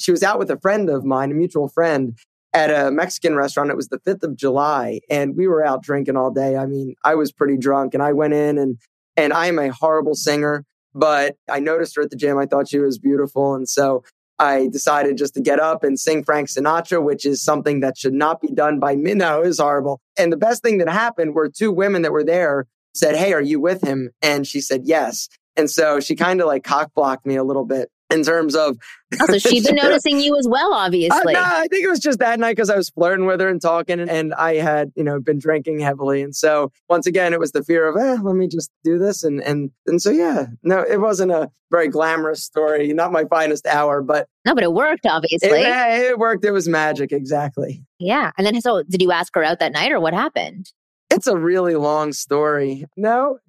She 0.00 0.10
was 0.10 0.22
out 0.22 0.38
with 0.38 0.50
a 0.50 0.58
friend 0.58 0.90
of 0.90 1.04
mine, 1.04 1.30
a 1.30 1.34
mutual 1.34 1.68
friend, 1.68 2.16
at 2.52 2.70
a 2.70 2.90
Mexican 2.90 3.34
restaurant. 3.36 3.70
It 3.70 3.76
was 3.76 3.88
the 3.88 3.98
5th 3.98 4.22
of 4.22 4.36
July, 4.36 5.00
and 5.10 5.36
we 5.36 5.48
were 5.48 5.64
out 5.64 5.82
drinking 5.82 6.16
all 6.16 6.30
day. 6.30 6.56
I 6.56 6.66
mean, 6.66 6.94
I 7.04 7.14
was 7.14 7.32
pretty 7.32 7.56
drunk, 7.56 7.94
and 7.94 8.02
I 8.02 8.12
went 8.12 8.34
in 8.34 8.58
and 8.58 8.78
and 9.16 9.32
I 9.32 9.46
am 9.46 9.58
a 9.58 9.72
horrible 9.72 10.14
singer 10.14 10.64
but 10.94 11.36
I 11.50 11.60
noticed 11.60 11.96
her 11.96 12.02
at 12.02 12.10
the 12.10 12.16
gym. 12.16 12.38
I 12.38 12.46
thought 12.46 12.68
she 12.68 12.78
was 12.78 12.98
beautiful. 12.98 13.54
And 13.54 13.68
so 13.68 14.04
I 14.38 14.68
decided 14.68 15.16
just 15.16 15.34
to 15.34 15.40
get 15.40 15.58
up 15.58 15.82
and 15.82 15.98
sing 15.98 16.22
Frank 16.24 16.48
Sinatra, 16.48 17.02
which 17.02 17.26
is 17.26 17.42
something 17.42 17.80
that 17.80 17.98
should 17.98 18.14
not 18.14 18.40
be 18.40 18.48
done 18.48 18.78
by 18.78 18.94
me. 18.94 19.14
No, 19.14 19.42
it 19.42 19.46
was 19.46 19.58
horrible. 19.58 20.00
And 20.16 20.32
the 20.32 20.36
best 20.36 20.62
thing 20.62 20.78
that 20.78 20.88
happened 20.88 21.34
were 21.34 21.48
two 21.48 21.72
women 21.72 22.02
that 22.02 22.12
were 22.12 22.24
there 22.24 22.66
said, 22.94 23.16
Hey, 23.16 23.32
are 23.32 23.42
you 23.42 23.60
with 23.60 23.82
him? 23.82 24.10
And 24.22 24.46
she 24.46 24.60
said, 24.60 24.82
Yes. 24.84 25.28
And 25.56 25.68
so 25.68 25.98
she 25.98 26.14
kind 26.14 26.40
of 26.40 26.46
like 26.46 26.62
cock 26.62 26.92
blocked 26.94 27.26
me 27.26 27.34
a 27.34 27.42
little 27.42 27.64
bit 27.64 27.90
in 28.10 28.22
terms 28.22 28.54
of. 28.54 28.76
Oh, 29.20 29.26
so 29.26 29.38
she's 29.38 29.66
been 29.66 29.76
noticing 29.82 30.20
you 30.20 30.36
as 30.38 30.46
well, 30.48 30.72
obviously. 30.72 31.34
Uh, 31.34 31.40
no, 31.40 31.44
I 31.44 31.66
think 31.68 31.84
it 31.84 31.88
was 31.88 31.98
just 31.98 32.18
that 32.18 32.38
night 32.38 32.56
because 32.56 32.70
I 32.70 32.76
was 32.76 32.90
flirting 32.90 33.26
with 33.26 33.40
her 33.40 33.48
and 33.48 33.60
talking, 33.60 34.00
and, 34.00 34.10
and, 34.10 34.34
I 34.34 34.56
had, 34.56 34.92
you 34.96 35.04
know, 35.04 35.20
been 35.20 35.38
drinking 35.38 35.80
heavily, 35.80 36.22
and 36.22 36.34
so 36.34 36.70
once 36.88 37.06
again, 37.06 37.32
it 37.32 37.40
was 37.40 37.52
the 37.52 37.62
fear 37.62 37.88
of, 37.88 37.96
eh, 37.96 38.20
let 38.22 38.36
me 38.36 38.48
just 38.48 38.70
do 38.84 38.98
this, 38.98 39.24
and 39.24 39.42
and 39.42 39.70
and 39.86 40.00
so 40.00 40.10
yeah, 40.10 40.46
no, 40.62 40.80
it 40.80 41.00
wasn't 41.00 41.32
a 41.32 41.50
very 41.70 41.88
glamorous 41.88 42.44
story, 42.44 42.92
not 42.92 43.12
my 43.12 43.24
finest 43.24 43.66
hour, 43.66 44.02
but 44.02 44.28
no, 44.44 44.54
but 44.54 44.64
it 44.64 44.72
worked, 44.72 45.06
obviously. 45.06 45.60
It, 45.60 46.10
it 46.10 46.18
worked. 46.18 46.44
It 46.44 46.52
was 46.52 46.68
magic, 46.68 47.12
exactly. 47.12 47.84
Yeah, 47.98 48.32
and 48.36 48.46
then 48.46 48.60
so 48.60 48.82
did 48.82 49.02
you 49.02 49.12
ask 49.12 49.34
her 49.34 49.44
out 49.44 49.60
that 49.60 49.72
night, 49.72 49.92
or 49.92 50.00
what 50.00 50.14
happened? 50.14 50.72
It's 51.10 51.26
a 51.26 51.36
really 51.36 51.74
long 51.74 52.12
story. 52.12 52.84
No. 52.96 53.38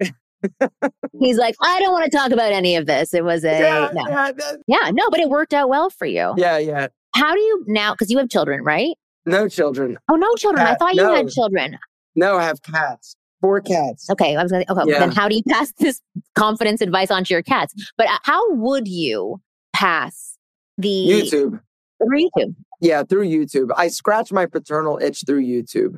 He's 1.18 1.36
like, 1.36 1.54
I 1.62 1.80
don't 1.80 1.92
want 1.92 2.10
to 2.10 2.16
talk 2.16 2.30
about 2.30 2.52
any 2.52 2.76
of 2.76 2.86
this. 2.86 3.12
It 3.14 3.24
was 3.24 3.44
a 3.44 3.58
yeah, 3.58 3.90
no. 3.92 4.08
Yeah, 4.08 4.30
yeah, 4.66 4.90
no, 4.92 5.10
but 5.10 5.20
it 5.20 5.28
worked 5.28 5.52
out 5.52 5.68
well 5.68 5.90
for 5.90 6.06
you. 6.06 6.34
Yeah, 6.36 6.58
yeah. 6.58 6.88
How 7.14 7.34
do 7.34 7.40
you 7.40 7.64
now? 7.66 7.92
Because 7.92 8.10
you 8.10 8.18
have 8.18 8.28
children, 8.28 8.62
right? 8.62 8.96
No 9.26 9.48
children. 9.48 9.98
Oh, 10.10 10.16
no 10.16 10.34
children. 10.36 10.64
Cat, 10.64 10.74
I 10.74 10.76
thought 10.76 10.94
you 10.94 11.02
no. 11.02 11.14
had 11.14 11.28
children. 11.28 11.78
No, 12.14 12.36
I 12.36 12.44
have 12.44 12.62
cats. 12.62 13.16
Four 13.40 13.60
cats. 13.60 14.08
Okay, 14.10 14.36
I 14.36 14.42
was 14.42 14.52
gonna. 14.52 14.64
Okay, 14.68 14.90
yeah. 14.90 14.98
then 14.98 15.12
how 15.12 15.28
do 15.28 15.34
you 15.34 15.42
pass 15.48 15.72
this 15.78 16.00
confidence 16.34 16.80
advice 16.80 17.10
onto 17.10 17.32
your 17.32 17.42
cats? 17.42 17.74
But 17.96 18.08
uh, 18.08 18.18
how 18.22 18.54
would 18.54 18.86
you 18.86 19.40
pass 19.72 20.36
the 20.76 20.88
YouTube 20.88 21.60
through 22.02 22.28
YouTube? 22.36 22.54
Yeah, 22.80 23.02
through 23.02 23.28
YouTube. 23.28 23.70
I 23.76 23.88
scratched 23.88 24.32
my 24.32 24.46
paternal 24.46 24.98
itch 24.98 25.24
through 25.26 25.42
YouTube, 25.42 25.96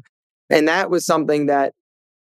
and 0.51 0.69
that 0.69 0.89
was 0.89 1.05
something 1.05 1.47
that 1.47 1.75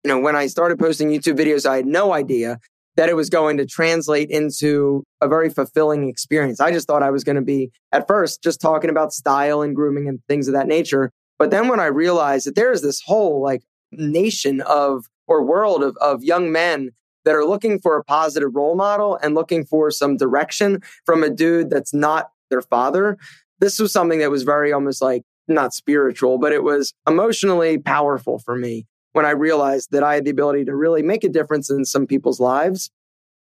you 0.04 0.08
know, 0.08 0.18
when 0.18 0.36
I 0.36 0.46
started 0.46 0.78
posting 0.78 1.08
YouTube 1.08 1.38
videos, 1.38 1.66
I 1.66 1.76
had 1.76 1.86
no 1.86 2.12
idea 2.12 2.58
that 2.96 3.08
it 3.08 3.14
was 3.14 3.30
going 3.30 3.56
to 3.58 3.66
translate 3.66 4.28
into 4.30 5.04
a 5.20 5.28
very 5.28 5.50
fulfilling 5.50 6.08
experience. 6.08 6.60
I 6.60 6.72
just 6.72 6.86
thought 6.86 7.02
I 7.02 7.10
was 7.10 7.22
going 7.22 7.36
to 7.36 7.42
be 7.42 7.70
at 7.92 8.08
first 8.08 8.42
just 8.42 8.60
talking 8.60 8.90
about 8.90 9.12
style 9.12 9.62
and 9.62 9.74
grooming 9.74 10.08
and 10.08 10.20
things 10.28 10.48
of 10.48 10.54
that 10.54 10.66
nature. 10.66 11.12
But 11.38 11.50
then 11.50 11.68
when 11.68 11.78
I 11.78 11.86
realized 11.86 12.46
that 12.46 12.56
there 12.56 12.72
is 12.72 12.82
this 12.82 13.00
whole 13.00 13.40
like 13.40 13.62
nation 13.92 14.60
of 14.62 15.06
or 15.28 15.44
world 15.44 15.84
of, 15.84 15.96
of 16.00 16.24
young 16.24 16.50
men 16.50 16.90
that 17.24 17.34
are 17.34 17.44
looking 17.44 17.78
for 17.78 17.96
a 17.96 18.04
positive 18.04 18.54
role 18.54 18.74
model 18.74 19.18
and 19.22 19.34
looking 19.34 19.64
for 19.64 19.90
some 19.90 20.16
direction 20.16 20.82
from 21.04 21.22
a 21.22 21.30
dude 21.30 21.70
that's 21.70 21.94
not 21.94 22.30
their 22.50 22.62
father, 22.62 23.16
this 23.60 23.78
was 23.78 23.92
something 23.92 24.18
that 24.18 24.30
was 24.30 24.42
very 24.42 24.72
almost 24.72 25.02
like 25.02 25.22
not 25.46 25.72
spiritual, 25.72 26.38
but 26.38 26.52
it 26.52 26.62
was 26.62 26.94
emotionally 27.06 27.78
powerful 27.78 28.38
for 28.38 28.56
me 28.56 28.86
when 29.12 29.24
I 29.24 29.30
realized 29.30 29.90
that 29.92 30.02
I 30.02 30.14
had 30.14 30.24
the 30.24 30.30
ability 30.30 30.64
to 30.66 30.74
really 30.76 31.02
make 31.02 31.24
a 31.24 31.28
difference 31.28 31.70
in 31.70 31.84
some 31.84 32.06
people's 32.06 32.40
lives. 32.40 32.90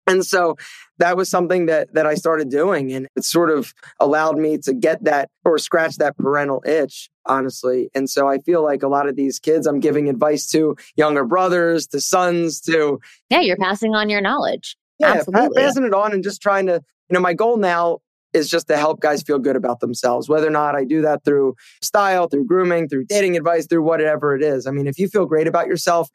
And 0.07 0.25
so 0.25 0.57
that 0.99 1.17
was 1.17 1.29
something 1.29 1.67
that 1.67 1.93
that 1.93 2.07
I 2.07 2.15
started 2.15 2.49
doing 2.49 2.93
and 2.93 3.09
it 3.15 3.25
sort 3.25 3.51
of 3.51 3.75
allowed 4.01 4.39
me 4.39 4.57
to 4.59 4.73
get 4.73 5.05
that 5.05 5.29
or 5.45 5.59
scratch 5.59 5.97
that 5.97 6.17
parental 6.17 6.63
itch 6.67 7.11
honestly. 7.27 7.91
And 7.95 8.09
so 8.09 8.27
I 8.27 8.39
feel 8.39 8.63
like 8.65 8.83
a 8.83 8.89
lot 8.89 9.07
of 9.07 9.17
these 9.17 9.39
kids 9.39 9.67
I'm 9.67 9.81
giving 9.81 10.09
advice 10.09 10.47
to 10.53 10.77
younger 10.97 11.25
brothers, 11.25 11.87
to 11.89 12.01
sons, 12.01 12.61
to 12.63 13.01
Yeah, 13.29 13.41
you're 13.41 13.59
passing 13.59 13.95
on 13.95 14.09
your 14.09 14.23
knowledge. 14.23 14.77
Yeah, 14.99 15.13
Absolutely. 15.13 15.63
passing 15.63 15.85
it 15.85 15.95
on 15.95 16.13
and 16.13 16.25
just 16.25 16.41
trying 16.41 16.67
to, 16.67 16.83
you 17.11 17.15
know, 17.15 17.21
my 17.21 17.35
goal 17.35 17.59
now 17.59 17.99
is 18.39 18.49
just 18.49 18.69
to 18.69 18.77
help 18.77 19.01
guys 19.01 19.23
feel 19.23 19.39
good 19.39 19.57
about 19.57 19.81
themselves, 19.81 20.29
whether 20.29 20.47
or 20.47 20.51
not 20.51 20.75
I 20.75 20.85
do 20.85 21.03
that 21.03 21.25
through 21.25 21.57
style, 21.83 22.29
through 22.29 22.47
grooming, 22.47 22.89
through 22.89 23.05
dating 23.05 23.37
advice, 23.37 23.67
through 23.67 23.83
whatever 23.83 24.35
it 24.35 24.43
is. 24.43 24.67
I 24.67 24.71
mean, 24.71 24.87
if 24.87 24.99
you 24.99 25.09
feel 25.09 25.27
great 25.27 25.47
about 25.47 25.67
yourself 25.67 26.09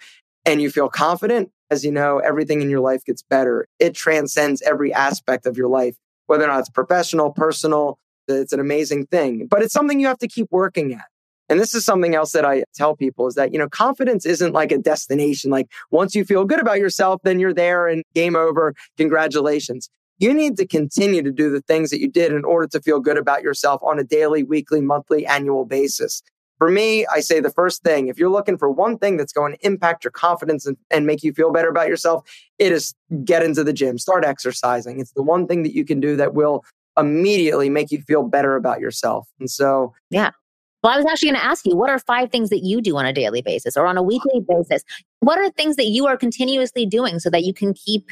and 0.45 0.61
you 0.61 0.71
feel 0.71 0.89
confident, 0.89 1.51
as 1.69 1.83
you 1.83 1.91
know, 1.91 2.19
everything 2.19 2.61
in 2.61 2.69
your 2.69 2.79
life 2.79 3.03
gets 3.03 3.23
better. 3.23 3.67
It 3.79 3.95
transcends 3.95 4.61
every 4.61 4.93
aspect 4.93 5.45
of 5.45 5.57
your 5.57 5.67
life, 5.67 5.95
whether 6.27 6.43
or 6.43 6.47
not 6.47 6.59
it's 6.59 6.69
professional, 6.69 7.31
personal. 7.31 7.97
It's 8.27 8.53
an 8.53 8.59
amazing 8.59 9.07
thing, 9.07 9.47
but 9.47 9.61
it's 9.61 9.73
something 9.73 9.99
you 9.99 10.07
have 10.07 10.19
to 10.19 10.27
keep 10.27 10.47
working 10.51 10.93
at. 10.93 11.05
And 11.49 11.59
this 11.59 11.75
is 11.75 11.83
something 11.83 12.15
else 12.15 12.31
that 12.31 12.45
I 12.45 12.63
tell 12.73 12.95
people 12.95 13.27
is 13.27 13.35
that, 13.35 13.51
you 13.51 13.59
know, 13.59 13.67
confidence 13.67 14.25
isn't 14.25 14.53
like 14.53 14.71
a 14.71 14.77
destination. 14.77 15.51
Like 15.51 15.67
once 15.91 16.15
you 16.15 16.23
feel 16.23 16.45
good 16.45 16.61
about 16.61 16.79
yourself, 16.79 17.21
then 17.23 17.39
you're 17.39 17.53
there 17.53 17.87
and 17.87 18.03
game 18.15 18.35
over. 18.35 18.73
Congratulations 18.97 19.89
you 20.23 20.33
need 20.33 20.55
to 20.57 20.65
continue 20.65 21.21
to 21.21 21.31
do 21.31 21.51
the 21.51 21.59
things 21.61 21.89
that 21.89 21.99
you 21.99 22.07
did 22.07 22.31
in 22.31 22.45
order 22.45 22.65
to 22.67 22.81
feel 22.81 23.01
good 23.01 23.17
about 23.17 23.43
yourself 23.43 23.81
on 23.83 23.99
a 23.99 24.05
daily, 24.05 24.41
weekly, 24.41 24.79
monthly, 24.79 25.25
annual 25.25 25.65
basis. 25.65 26.23
For 26.59 26.69
me, 26.69 27.05
I 27.07 27.19
say 27.19 27.41
the 27.41 27.49
first 27.49 27.83
thing, 27.83 28.07
if 28.07 28.17
you're 28.17 28.29
looking 28.29 28.57
for 28.57 28.71
one 28.71 28.97
thing 28.97 29.17
that's 29.17 29.33
going 29.33 29.53
to 29.53 29.65
impact 29.65 30.05
your 30.05 30.11
confidence 30.11 30.65
and, 30.65 30.77
and, 30.89 31.05
make 31.05 31.23
you 31.23 31.33
feel 31.33 31.51
better 31.51 31.67
about 31.67 31.89
yourself, 31.89 32.23
it 32.57 32.71
is 32.71 32.95
get 33.25 33.43
into 33.43 33.65
the 33.65 33.73
gym, 33.73 33.97
start 33.97 34.23
exercising. 34.23 35.01
It's 35.01 35.11
the 35.11 35.23
one 35.23 35.45
thing 35.45 35.63
that 35.63 35.75
you 35.75 35.83
can 35.83 35.99
do 35.99 36.15
that 36.15 36.33
will 36.33 36.63
immediately 36.97 37.69
make 37.69 37.91
you 37.91 38.01
feel 38.01 38.23
better 38.23 38.55
about 38.55 38.79
yourself. 38.79 39.27
And 39.41 39.49
so, 39.49 39.93
yeah. 40.09 40.31
Well, 40.83 40.93
I 40.93 40.97
was 40.97 41.05
actually 41.05 41.31
going 41.31 41.41
to 41.41 41.45
ask 41.45 41.65
you, 41.65 41.75
what 41.75 41.89
are 41.89 41.99
five 41.99 42.31
things 42.31 42.49
that 42.49 42.63
you 42.63 42.81
do 42.81 42.95
on 42.97 43.05
a 43.05 43.13
daily 43.13 43.41
basis 43.41 43.75
or 43.75 43.85
on 43.85 43.97
a 43.97 44.03
weekly 44.03 44.41
basis? 44.47 44.83
What 45.19 45.39
are 45.39 45.49
things 45.49 45.75
that 45.77 45.87
you 45.87 46.07
are 46.07 46.15
continuously 46.15 46.85
doing 46.85 47.19
so 47.19 47.29
that 47.29 47.43
you 47.43 47.53
can 47.53 47.73
keep 47.73 48.09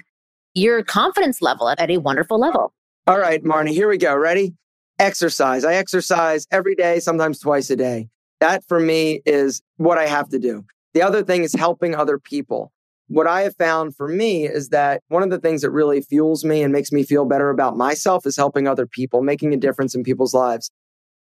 your 0.53 0.83
confidence 0.83 1.41
level 1.41 1.69
at 1.69 1.89
a 1.89 1.97
wonderful 1.97 2.39
level. 2.39 2.73
All 3.07 3.19
right, 3.19 3.43
Marnie, 3.43 3.69
here 3.69 3.89
we 3.89 3.97
go. 3.97 4.15
Ready? 4.15 4.53
Exercise. 4.99 5.65
I 5.65 5.73
exercise 5.75 6.45
every 6.51 6.75
day, 6.75 6.99
sometimes 6.99 7.39
twice 7.39 7.69
a 7.69 7.75
day. 7.75 8.09
That 8.39 8.63
for 8.67 8.79
me 8.79 9.21
is 9.25 9.61
what 9.77 9.97
I 9.97 10.07
have 10.07 10.29
to 10.29 10.39
do. 10.39 10.65
The 10.93 11.01
other 11.01 11.23
thing 11.23 11.43
is 11.43 11.53
helping 11.53 11.95
other 11.95 12.19
people. 12.19 12.71
What 13.07 13.27
I 13.27 13.41
have 13.41 13.55
found 13.57 13.95
for 13.95 14.07
me 14.07 14.45
is 14.45 14.69
that 14.69 15.01
one 15.09 15.23
of 15.23 15.29
the 15.29 15.39
things 15.39 15.61
that 15.61 15.71
really 15.71 16.01
fuels 16.01 16.45
me 16.45 16.63
and 16.63 16.71
makes 16.71 16.91
me 16.91 17.03
feel 17.03 17.25
better 17.25 17.49
about 17.49 17.75
myself 17.75 18.25
is 18.25 18.37
helping 18.37 18.67
other 18.67 18.85
people, 18.85 19.21
making 19.21 19.53
a 19.53 19.57
difference 19.57 19.95
in 19.95 20.03
people's 20.03 20.33
lives. 20.33 20.71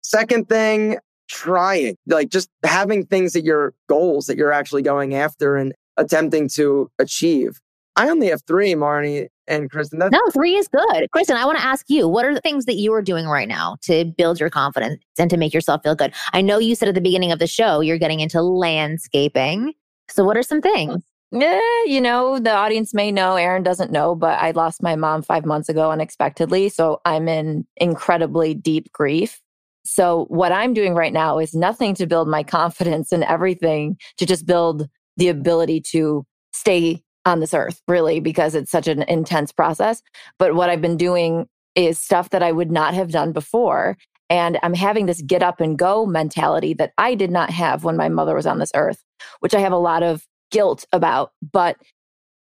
Second 0.01 0.49
thing, 0.49 0.97
trying, 1.29 1.95
like 2.07 2.29
just 2.29 2.49
having 2.65 3.05
things 3.05 3.33
that 3.33 3.43
your 3.45 3.73
goals 3.87 4.25
that 4.25 4.37
you're 4.37 4.51
actually 4.51 4.81
going 4.81 5.13
after 5.15 5.55
and 5.55 5.73
attempting 5.97 6.49
to 6.49 6.89
achieve. 6.99 7.59
I 7.97 8.09
only 8.09 8.27
have 8.27 8.41
three, 8.47 8.73
Marnie 8.73 9.27
and 9.47 9.69
Kristen. 9.69 9.99
That's- 9.99 10.11
no, 10.11 10.31
three 10.31 10.55
is 10.55 10.67
good. 10.67 11.07
Kristen, 11.11 11.35
I 11.35 11.45
want 11.45 11.57
to 11.57 11.65
ask 11.65 11.89
you, 11.89 12.07
what 12.07 12.25
are 12.25 12.33
the 12.33 12.41
things 12.41 12.65
that 12.65 12.75
you 12.75 12.93
are 12.93 13.01
doing 13.01 13.25
right 13.25 13.47
now 13.47 13.77
to 13.83 14.05
build 14.05 14.39
your 14.39 14.49
confidence 14.49 15.03
and 15.17 15.29
to 15.29 15.37
make 15.37 15.53
yourself 15.53 15.81
feel 15.83 15.95
good? 15.95 16.13
I 16.31 16.41
know 16.41 16.59
you 16.59 16.75
said 16.75 16.87
at 16.89 16.95
the 16.95 17.01
beginning 17.01 17.31
of 17.31 17.39
the 17.39 17.47
show 17.47 17.81
you're 17.81 17.97
getting 17.97 18.19
into 18.19 18.41
landscaping. 18.41 19.73
So, 20.09 20.23
what 20.23 20.37
are 20.37 20.43
some 20.43 20.61
things? 20.61 21.03
Yeah, 21.31 21.59
you 21.85 21.99
know, 21.99 22.39
the 22.39 22.53
audience 22.53 22.93
may 22.93 23.11
know, 23.11 23.35
Aaron 23.35 23.61
doesn't 23.61 23.91
know, 23.91 24.15
but 24.15 24.39
I 24.39 24.51
lost 24.51 24.81
my 24.81 24.95
mom 24.95 25.21
five 25.21 25.45
months 25.45 25.67
ago 25.67 25.91
unexpectedly. 25.91 26.69
So 26.69 27.01
I'm 27.03 27.27
in 27.27 27.67
incredibly 27.75 28.53
deep 28.53 28.91
grief. 28.93 29.41
So 29.83 30.25
what 30.29 30.53
I'm 30.53 30.73
doing 30.73 30.95
right 30.95 31.11
now 31.11 31.37
is 31.37 31.53
nothing 31.53 31.95
to 31.95 32.07
build 32.07 32.29
my 32.29 32.43
confidence 32.57 33.11
and 33.11 33.25
everything 33.25 33.97
to 34.17 34.25
just 34.25 34.45
build 34.45 34.87
the 35.17 35.27
ability 35.27 35.81
to 35.81 36.25
stay 36.53 37.03
on 37.27 37.41
this 37.41 37.53
earth, 37.53 37.81
really, 37.87 38.19
because 38.19 38.55
it's 38.55 38.71
such 38.71 38.87
an 38.87 39.03
intense 39.03 39.51
process. 39.51 40.01
But 40.39 40.55
what 40.55 40.69
I've 40.69 40.81
been 40.81 40.97
doing 40.97 41.47
is 41.75 41.99
stuff 41.99 42.29
that 42.31 42.41
I 42.41 42.51
would 42.51 42.71
not 42.71 42.93
have 42.93 43.11
done 43.11 43.33
before. 43.33 43.97
And 44.29 44.57
I'm 44.63 44.73
having 44.73 45.05
this 45.05 45.21
get 45.21 45.43
up 45.43 45.61
and 45.61 45.77
go 45.77 46.05
mentality 46.05 46.73
that 46.75 46.93
I 46.97 47.15
did 47.15 47.29
not 47.29 47.49
have 47.49 47.83
when 47.83 47.97
my 47.97 48.09
mother 48.09 48.33
was 48.33 48.47
on 48.47 48.59
this 48.59 48.71
earth, 48.75 49.03
which 49.41 49.53
I 49.53 49.59
have 49.59 49.73
a 49.73 49.77
lot 49.77 50.03
of 50.03 50.25
guilt 50.51 50.85
about. 50.91 51.33
But 51.51 51.77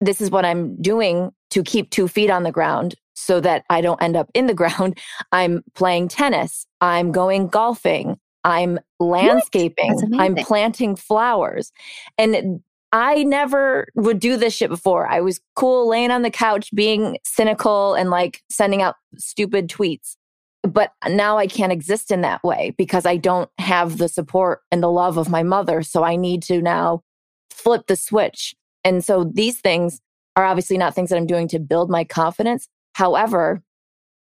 this 0.00 0.20
is 0.20 0.30
what 0.30 0.44
I'm 0.44 0.80
doing 0.80 1.32
to 1.50 1.62
keep 1.62 1.90
two 1.90 2.06
feet 2.06 2.30
on 2.30 2.42
the 2.42 2.52
ground 2.52 2.94
so 3.14 3.40
that 3.40 3.64
I 3.70 3.80
don't 3.80 4.02
end 4.02 4.14
up 4.14 4.30
in 4.34 4.46
the 4.46 4.54
ground. 4.62 4.98
I'm 5.32 5.62
playing 5.74 6.08
tennis. 6.08 6.66
I'm 6.80 7.12
going 7.12 7.48
golfing. 7.48 8.18
I'm 8.44 8.78
landscaping. 9.00 9.98
I'm 10.18 10.36
planting 10.36 10.96
flowers. 10.96 11.72
And 12.16 12.60
I 12.92 13.24
never 13.24 13.88
would 13.94 14.20
do 14.20 14.36
this 14.36 14.54
shit 14.54 14.70
before. 14.70 15.06
I 15.06 15.20
was 15.20 15.40
cool 15.54 15.88
laying 15.88 16.10
on 16.10 16.22
the 16.22 16.30
couch 16.30 16.70
being 16.74 17.18
cynical 17.24 17.94
and 17.94 18.10
like 18.10 18.42
sending 18.50 18.82
out 18.82 18.96
stupid 19.16 19.68
tweets. 19.68 20.16
But 20.62 20.92
now 21.06 21.38
I 21.38 21.46
can't 21.46 21.72
exist 21.72 22.10
in 22.10 22.22
that 22.22 22.42
way 22.42 22.74
because 22.76 23.06
I 23.06 23.16
don't 23.16 23.50
have 23.58 23.98
the 23.98 24.08
support 24.08 24.62
and 24.72 24.82
the 24.82 24.90
love 24.90 25.16
of 25.16 25.28
my 25.28 25.42
mother. 25.42 25.82
So 25.82 26.02
I 26.02 26.16
need 26.16 26.42
to 26.44 26.60
now 26.60 27.02
flip 27.50 27.86
the 27.86 27.96
switch. 27.96 28.54
And 28.84 29.04
so 29.04 29.24
these 29.24 29.60
things 29.60 30.00
are 30.34 30.44
obviously 30.44 30.78
not 30.78 30.94
things 30.94 31.10
that 31.10 31.16
I'm 31.16 31.26
doing 31.26 31.48
to 31.48 31.58
build 31.58 31.90
my 31.90 32.04
confidence. 32.04 32.68
However, 32.94 33.62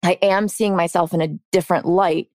I 0.03 0.17
am 0.21 0.47
seeing 0.47 0.75
myself 0.75 1.13
in 1.13 1.21
a 1.21 1.35
different 1.51 1.85
light 1.85 2.27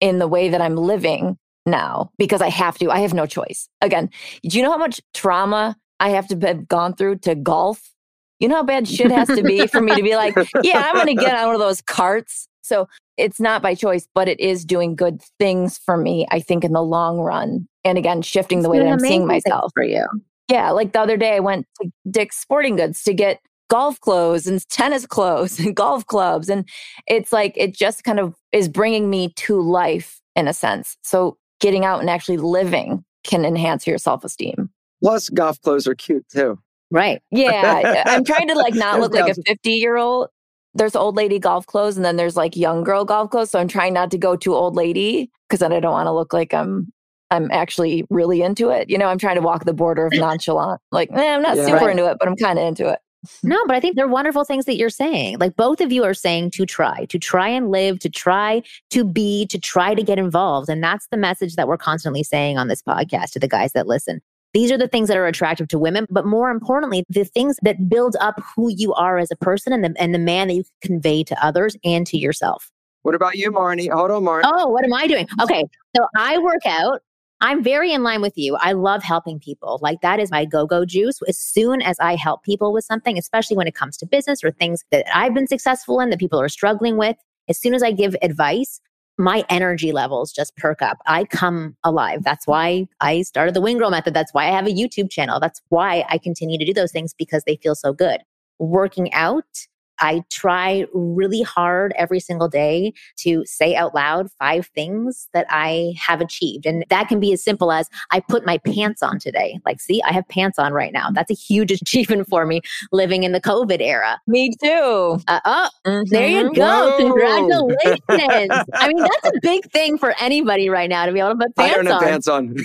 in 0.00 0.18
the 0.18 0.28
way 0.28 0.50
that 0.50 0.60
I'm 0.60 0.76
living 0.76 1.38
now 1.66 2.10
because 2.18 2.42
I 2.42 2.48
have 2.48 2.78
to. 2.78 2.90
I 2.90 3.00
have 3.00 3.14
no 3.14 3.26
choice. 3.26 3.68
Again, 3.80 4.10
do 4.42 4.56
you 4.56 4.62
know 4.64 4.70
how 4.70 4.78
much 4.78 5.00
trauma 5.14 5.76
I 6.00 6.10
have 6.10 6.28
to 6.28 6.38
have 6.46 6.68
gone 6.68 6.94
through 6.94 7.18
to 7.18 7.34
golf? 7.34 7.90
You 8.38 8.48
know 8.48 8.56
how 8.56 8.62
bad 8.62 8.88
shit 8.88 9.10
has 9.10 9.28
to 9.28 9.42
be 9.42 9.66
for 9.66 9.82
me 9.82 9.94
to 9.94 10.02
be 10.02 10.16
like, 10.16 10.34
yeah, 10.62 10.82
I'm 10.86 10.94
going 10.94 11.14
to 11.14 11.22
get 11.22 11.34
on 11.36 11.46
one 11.46 11.54
of 11.54 11.60
those 11.60 11.82
carts 11.82 12.48
So 12.62 12.88
it's 13.16 13.38
not 13.38 13.62
by 13.62 13.74
choice, 13.74 14.08
but 14.14 14.28
it 14.28 14.40
is 14.40 14.64
doing 14.64 14.96
good 14.96 15.20
things 15.38 15.76
for 15.76 15.96
me, 15.96 16.26
I 16.30 16.40
think, 16.40 16.64
in 16.64 16.72
the 16.72 16.82
long 16.82 17.18
run. 17.18 17.68
And 17.84 17.98
again, 17.98 18.22
shifting 18.22 18.58
It's 18.58 18.64
the 18.64 18.70
way 18.70 18.78
that 18.78 18.88
I'm 18.88 18.98
seeing 18.98 19.26
myself. 19.26 19.72
for 19.74 19.82
you. 19.82 20.06
Yeah. 20.48 20.70
Like 20.70 20.92
the 20.92 21.00
other 21.00 21.16
day, 21.16 21.36
I 21.36 21.40
went 21.40 21.66
to 21.82 21.90
Dick's 22.10 22.38
Sporting 22.38 22.76
Goods 22.76 23.02
to 23.02 23.12
get 23.12 23.40
golf 23.68 24.00
clothes 24.00 24.46
and 24.46 24.66
tennis 24.70 25.06
clothes 25.06 25.58
and 25.60 25.76
golf 25.76 26.06
clubs. 26.06 26.48
And 26.48 26.66
it's 27.06 27.32
like, 27.32 27.52
it 27.56 27.74
just 27.74 28.04
kind 28.04 28.18
of 28.18 28.34
is 28.52 28.68
bringing 28.68 29.10
me 29.10 29.32
to 29.36 29.60
life 29.60 30.20
in 30.34 30.48
a 30.48 30.54
sense. 30.54 30.96
So 31.02 31.36
getting 31.60 31.84
out 31.84 32.00
and 32.00 32.10
actually 32.10 32.38
living 32.38 33.04
can 33.24 33.44
enhance 33.44 33.86
your 33.86 33.98
self 33.98 34.24
esteem. 34.24 34.70
Plus, 35.02 35.28
golf 35.28 35.60
clothes 35.62 35.86
are 35.86 35.94
cute 35.94 36.26
too. 36.28 36.58
Right. 36.90 37.22
Yeah. 37.30 38.02
I'm 38.06 38.24
trying 38.24 38.48
to 38.48 38.54
like 38.54 38.74
not 38.74 38.98
look 39.00 39.14
like 39.14 39.30
a 39.30 39.34
50 39.42 39.70
year 39.70 39.96
old. 39.96 40.28
There's 40.74 40.94
old 40.96 41.16
lady 41.16 41.38
golf 41.38 41.66
clothes 41.66 41.96
and 41.96 42.04
then 42.04 42.16
there's 42.16 42.36
like 42.36 42.56
young 42.56 42.84
girl 42.84 43.04
golf 43.04 43.30
clothes. 43.30 43.50
So 43.50 43.58
I'm 43.58 43.68
trying 43.68 43.92
not 43.94 44.10
to 44.12 44.18
go 44.18 44.36
too 44.36 44.54
old 44.54 44.76
lady 44.76 45.30
because 45.48 45.60
then 45.60 45.72
I 45.72 45.80
don't 45.80 45.92
want 45.92 46.06
to 46.06 46.12
look 46.12 46.32
like 46.32 46.52
I'm 46.54 46.92
I'm 47.30 47.48
actually 47.52 48.04
really 48.10 48.42
into 48.42 48.70
it. 48.70 48.90
You 48.90 48.98
know, 48.98 49.06
I'm 49.06 49.18
trying 49.18 49.36
to 49.36 49.40
walk 49.42 49.64
the 49.64 49.72
border 49.72 50.06
of 50.06 50.12
nonchalant. 50.16 50.80
Like, 50.90 51.10
eh, 51.12 51.34
I'm 51.34 51.42
not 51.42 51.56
Yeah. 51.56 51.66
super 51.66 51.76
Right. 51.76 51.90
into 51.90 52.10
it, 52.10 52.16
but 52.18 52.28
I'm 52.28 52.36
kind 52.36 52.58
of 52.58 52.64
into 52.64 52.88
it. 52.88 52.98
No, 53.42 53.58
but 53.66 53.76
I 53.76 53.80
think 53.80 53.96
they're 53.96 54.08
wonderful 54.08 54.44
things 54.44 54.64
that 54.64 54.76
you're 54.76 54.90
saying. 54.90 55.38
Like 55.38 55.56
both 55.56 55.80
of 55.80 55.92
you 55.92 56.04
are 56.04 56.14
saying 56.14 56.52
to 56.52 56.66
try, 56.66 57.04
to 57.06 57.18
try 57.18 57.48
and 57.48 57.70
live, 57.70 57.98
to 58.00 58.08
try 58.08 58.62
to 58.90 59.04
be, 59.04 59.46
to 59.46 59.58
try 59.58 59.94
to 59.94 60.02
get 60.02 60.18
involved. 60.18 60.68
And 60.68 60.82
that's 60.82 61.06
the 61.10 61.16
message 61.16 61.56
that 61.56 61.68
we're 61.68 61.76
constantly 61.76 62.22
saying 62.22 62.58
on 62.58 62.68
this 62.68 62.82
podcast 62.82 63.32
to 63.32 63.38
the 63.38 63.48
guys 63.48 63.72
that 63.72 63.86
listen. 63.86 64.20
These 64.52 64.72
are 64.72 64.78
the 64.78 64.88
things 64.88 65.08
that 65.08 65.16
are 65.16 65.26
attractive 65.26 65.68
to 65.68 65.78
women, 65.78 66.06
but 66.10 66.26
more 66.26 66.50
importantly, 66.50 67.04
the 67.08 67.24
things 67.24 67.56
that 67.62 67.88
build 67.88 68.16
up 68.20 68.40
who 68.56 68.68
you 68.74 68.92
are 68.94 69.18
as 69.18 69.30
a 69.30 69.36
person 69.36 69.72
and 69.72 69.84
the, 69.84 69.94
and 70.00 70.12
the 70.12 70.18
man 70.18 70.48
that 70.48 70.54
you 70.54 70.64
can 70.82 70.94
convey 70.94 71.22
to 71.24 71.44
others 71.44 71.76
and 71.84 72.06
to 72.08 72.16
yourself. 72.18 72.70
What 73.02 73.14
about 73.14 73.36
you, 73.36 73.52
Marnie? 73.52 73.90
Hold 73.90 74.10
on, 74.10 74.24
Marnie. 74.24 74.42
Oh, 74.44 74.68
what 74.68 74.84
am 74.84 74.92
I 74.92 75.06
doing? 75.06 75.26
Okay. 75.40 75.64
So 75.96 76.06
I 76.16 76.38
work 76.38 76.66
out. 76.66 77.00
I'm 77.42 77.62
very 77.62 77.92
in 77.92 78.02
line 78.02 78.20
with 78.20 78.36
you. 78.36 78.56
I 78.56 78.72
love 78.72 79.02
helping 79.02 79.40
people. 79.40 79.78
Like 79.80 80.02
that 80.02 80.20
is 80.20 80.30
my 80.30 80.44
go 80.44 80.66
go 80.66 80.84
juice. 80.84 81.18
As 81.26 81.38
soon 81.38 81.80
as 81.80 81.98
I 81.98 82.14
help 82.16 82.42
people 82.42 82.72
with 82.72 82.84
something, 82.84 83.16
especially 83.16 83.56
when 83.56 83.66
it 83.66 83.74
comes 83.74 83.96
to 83.98 84.06
business 84.06 84.44
or 84.44 84.50
things 84.50 84.84
that 84.90 85.06
I've 85.14 85.32
been 85.32 85.46
successful 85.46 86.00
in 86.00 86.10
that 86.10 86.18
people 86.18 86.40
are 86.40 86.50
struggling 86.50 86.98
with, 86.98 87.16
as 87.48 87.58
soon 87.58 87.74
as 87.74 87.82
I 87.82 87.92
give 87.92 88.14
advice, 88.22 88.80
my 89.18 89.44
energy 89.48 89.92
levels 89.92 90.32
just 90.32 90.56
perk 90.56 90.82
up. 90.82 90.98
I 91.06 91.24
come 91.24 91.76
alive. 91.84 92.24
That's 92.24 92.46
why 92.46 92.88
I 93.00 93.22
started 93.22 93.54
the 93.54 93.60
Wing 93.60 93.78
Girl 93.78 93.90
method. 93.90 94.14
That's 94.14 94.32
why 94.32 94.46
I 94.46 94.50
have 94.50 94.66
a 94.66 94.72
YouTube 94.72 95.10
channel. 95.10 95.40
That's 95.40 95.60
why 95.68 96.04
I 96.08 96.18
continue 96.18 96.58
to 96.58 96.64
do 96.64 96.74
those 96.74 96.92
things 96.92 97.14
because 97.14 97.44
they 97.46 97.56
feel 97.56 97.74
so 97.74 97.92
good. 97.92 98.20
Working 98.58 99.12
out, 99.12 99.66
I 100.00 100.22
try 100.30 100.86
really 100.92 101.42
hard 101.42 101.92
every 101.96 102.20
single 102.20 102.48
day 102.48 102.92
to 103.18 103.44
say 103.46 103.74
out 103.76 103.94
loud 103.94 104.28
five 104.38 104.66
things 104.74 105.28
that 105.32 105.46
I 105.50 105.94
have 105.98 106.20
achieved. 106.20 106.66
And 106.66 106.84
that 106.90 107.08
can 107.08 107.20
be 107.20 107.32
as 107.32 107.42
simple 107.42 107.70
as 107.72 107.88
I 108.10 108.20
put 108.20 108.44
my 108.46 108.58
pants 108.58 109.02
on 109.02 109.18
today. 109.18 109.58
Like, 109.64 109.80
see, 109.80 110.02
I 110.02 110.12
have 110.12 110.26
pants 110.28 110.58
on 110.58 110.72
right 110.72 110.92
now. 110.92 111.10
That's 111.10 111.30
a 111.30 111.34
huge 111.34 111.70
achievement 111.82 112.28
for 112.28 112.46
me 112.46 112.60
living 112.92 113.22
in 113.24 113.32
the 113.32 113.40
COVID 113.40 113.80
era. 113.80 114.20
Me 114.26 114.50
too. 114.62 115.18
Uh, 115.28 115.40
oh, 115.44 115.68
there 116.10 116.26
you 116.28 116.50
Mhm. 116.50 116.54
go. 116.56 116.90
Whoa. 116.90 116.96
Congratulations. 116.98 118.66
I 118.74 118.88
mean, 118.88 119.02
that's 119.02 119.26
a 119.36 119.40
big 119.42 119.70
thing 119.72 119.98
for 119.98 120.14
anybody 120.20 120.68
right 120.68 120.88
now 120.88 121.06
to 121.06 121.12
be 121.12 121.20
able 121.20 121.30
to 121.30 121.36
put 121.36 121.52
I 121.58 121.68
pants 121.68 121.76
don't 121.76 121.86
have 121.86 121.96
on. 121.96 122.08
pants 122.08 122.28
on. 122.28 122.56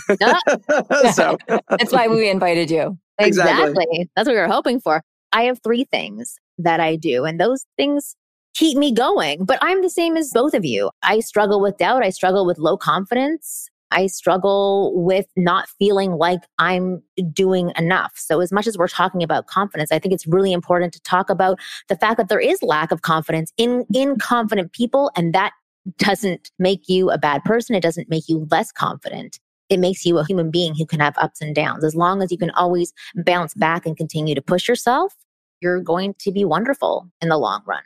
So 1.13 1.37
That's 1.69 1.91
why 1.91 2.07
we 2.07 2.29
invited 2.29 2.69
you. 2.71 2.97
Exactly. 3.19 3.63
Exactly. 3.71 4.09
That's 4.15 4.27
what 4.27 4.33
we 4.35 4.39
were 4.39 4.47
hoping 4.47 4.79
for. 4.79 5.01
I 5.31 5.43
have 5.43 5.59
three 5.63 5.85
things 5.91 6.37
that 6.57 6.79
I 6.79 6.95
do, 6.95 7.25
and 7.25 7.39
those 7.39 7.65
things 7.77 8.15
keep 8.53 8.77
me 8.77 8.91
going. 8.93 9.45
But 9.45 9.59
I'm 9.61 9.81
the 9.81 9.89
same 9.89 10.17
as 10.17 10.31
both 10.33 10.53
of 10.53 10.65
you. 10.65 10.89
I 11.03 11.19
struggle 11.19 11.61
with 11.61 11.77
doubt. 11.77 12.03
I 12.03 12.09
struggle 12.09 12.45
with 12.45 12.57
low 12.57 12.77
confidence. 12.77 13.69
I 13.91 14.07
struggle 14.07 14.93
with 14.95 15.27
not 15.35 15.69
feeling 15.79 16.13
like 16.13 16.41
I'm 16.57 17.03
doing 17.31 17.71
enough. 17.77 18.13
So, 18.15 18.41
as 18.41 18.51
much 18.51 18.67
as 18.67 18.77
we're 18.77 18.87
talking 18.87 19.23
about 19.23 19.47
confidence, 19.47 19.91
I 19.91 19.99
think 19.99 20.13
it's 20.13 20.27
really 20.27 20.53
important 20.53 20.93
to 20.93 21.01
talk 21.01 21.29
about 21.29 21.59
the 21.87 21.95
fact 21.95 22.17
that 22.17 22.27
there 22.27 22.39
is 22.39 22.61
lack 22.63 22.91
of 22.91 23.03
confidence 23.03 23.53
in, 23.57 23.85
in 23.93 24.17
confident 24.17 24.73
people, 24.73 25.11
and 25.15 25.33
that 25.33 25.53
doesn't 25.97 26.51
make 26.57 26.89
you 26.89 27.11
a 27.11 27.17
bad 27.17 27.43
person. 27.43 27.75
It 27.75 27.83
doesn't 27.83 28.09
make 28.09 28.27
you 28.27 28.47
less 28.49 28.71
confident. 28.71 29.39
It 29.69 29.79
makes 29.79 30.05
you 30.05 30.17
a 30.17 30.25
human 30.25 30.51
being 30.51 30.75
who 30.75 30.85
can 30.85 30.99
have 30.99 31.15
ups 31.17 31.41
and 31.41 31.55
downs. 31.55 31.83
As 31.83 31.95
long 31.95 32.21
as 32.21 32.31
you 32.31 32.37
can 32.37 32.51
always 32.51 32.91
bounce 33.15 33.53
back 33.53 33.85
and 33.85 33.95
continue 33.95 34.35
to 34.35 34.41
push 34.41 34.67
yourself, 34.67 35.13
you're 35.61 35.81
going 35.81 36.15
to 36.19 36.31
be 36.31 36.45
wonderful 36.45 37.09
in 37.21 37.29
the 37.29 37.37
long 37.37 37.61
run. 37.65 37.81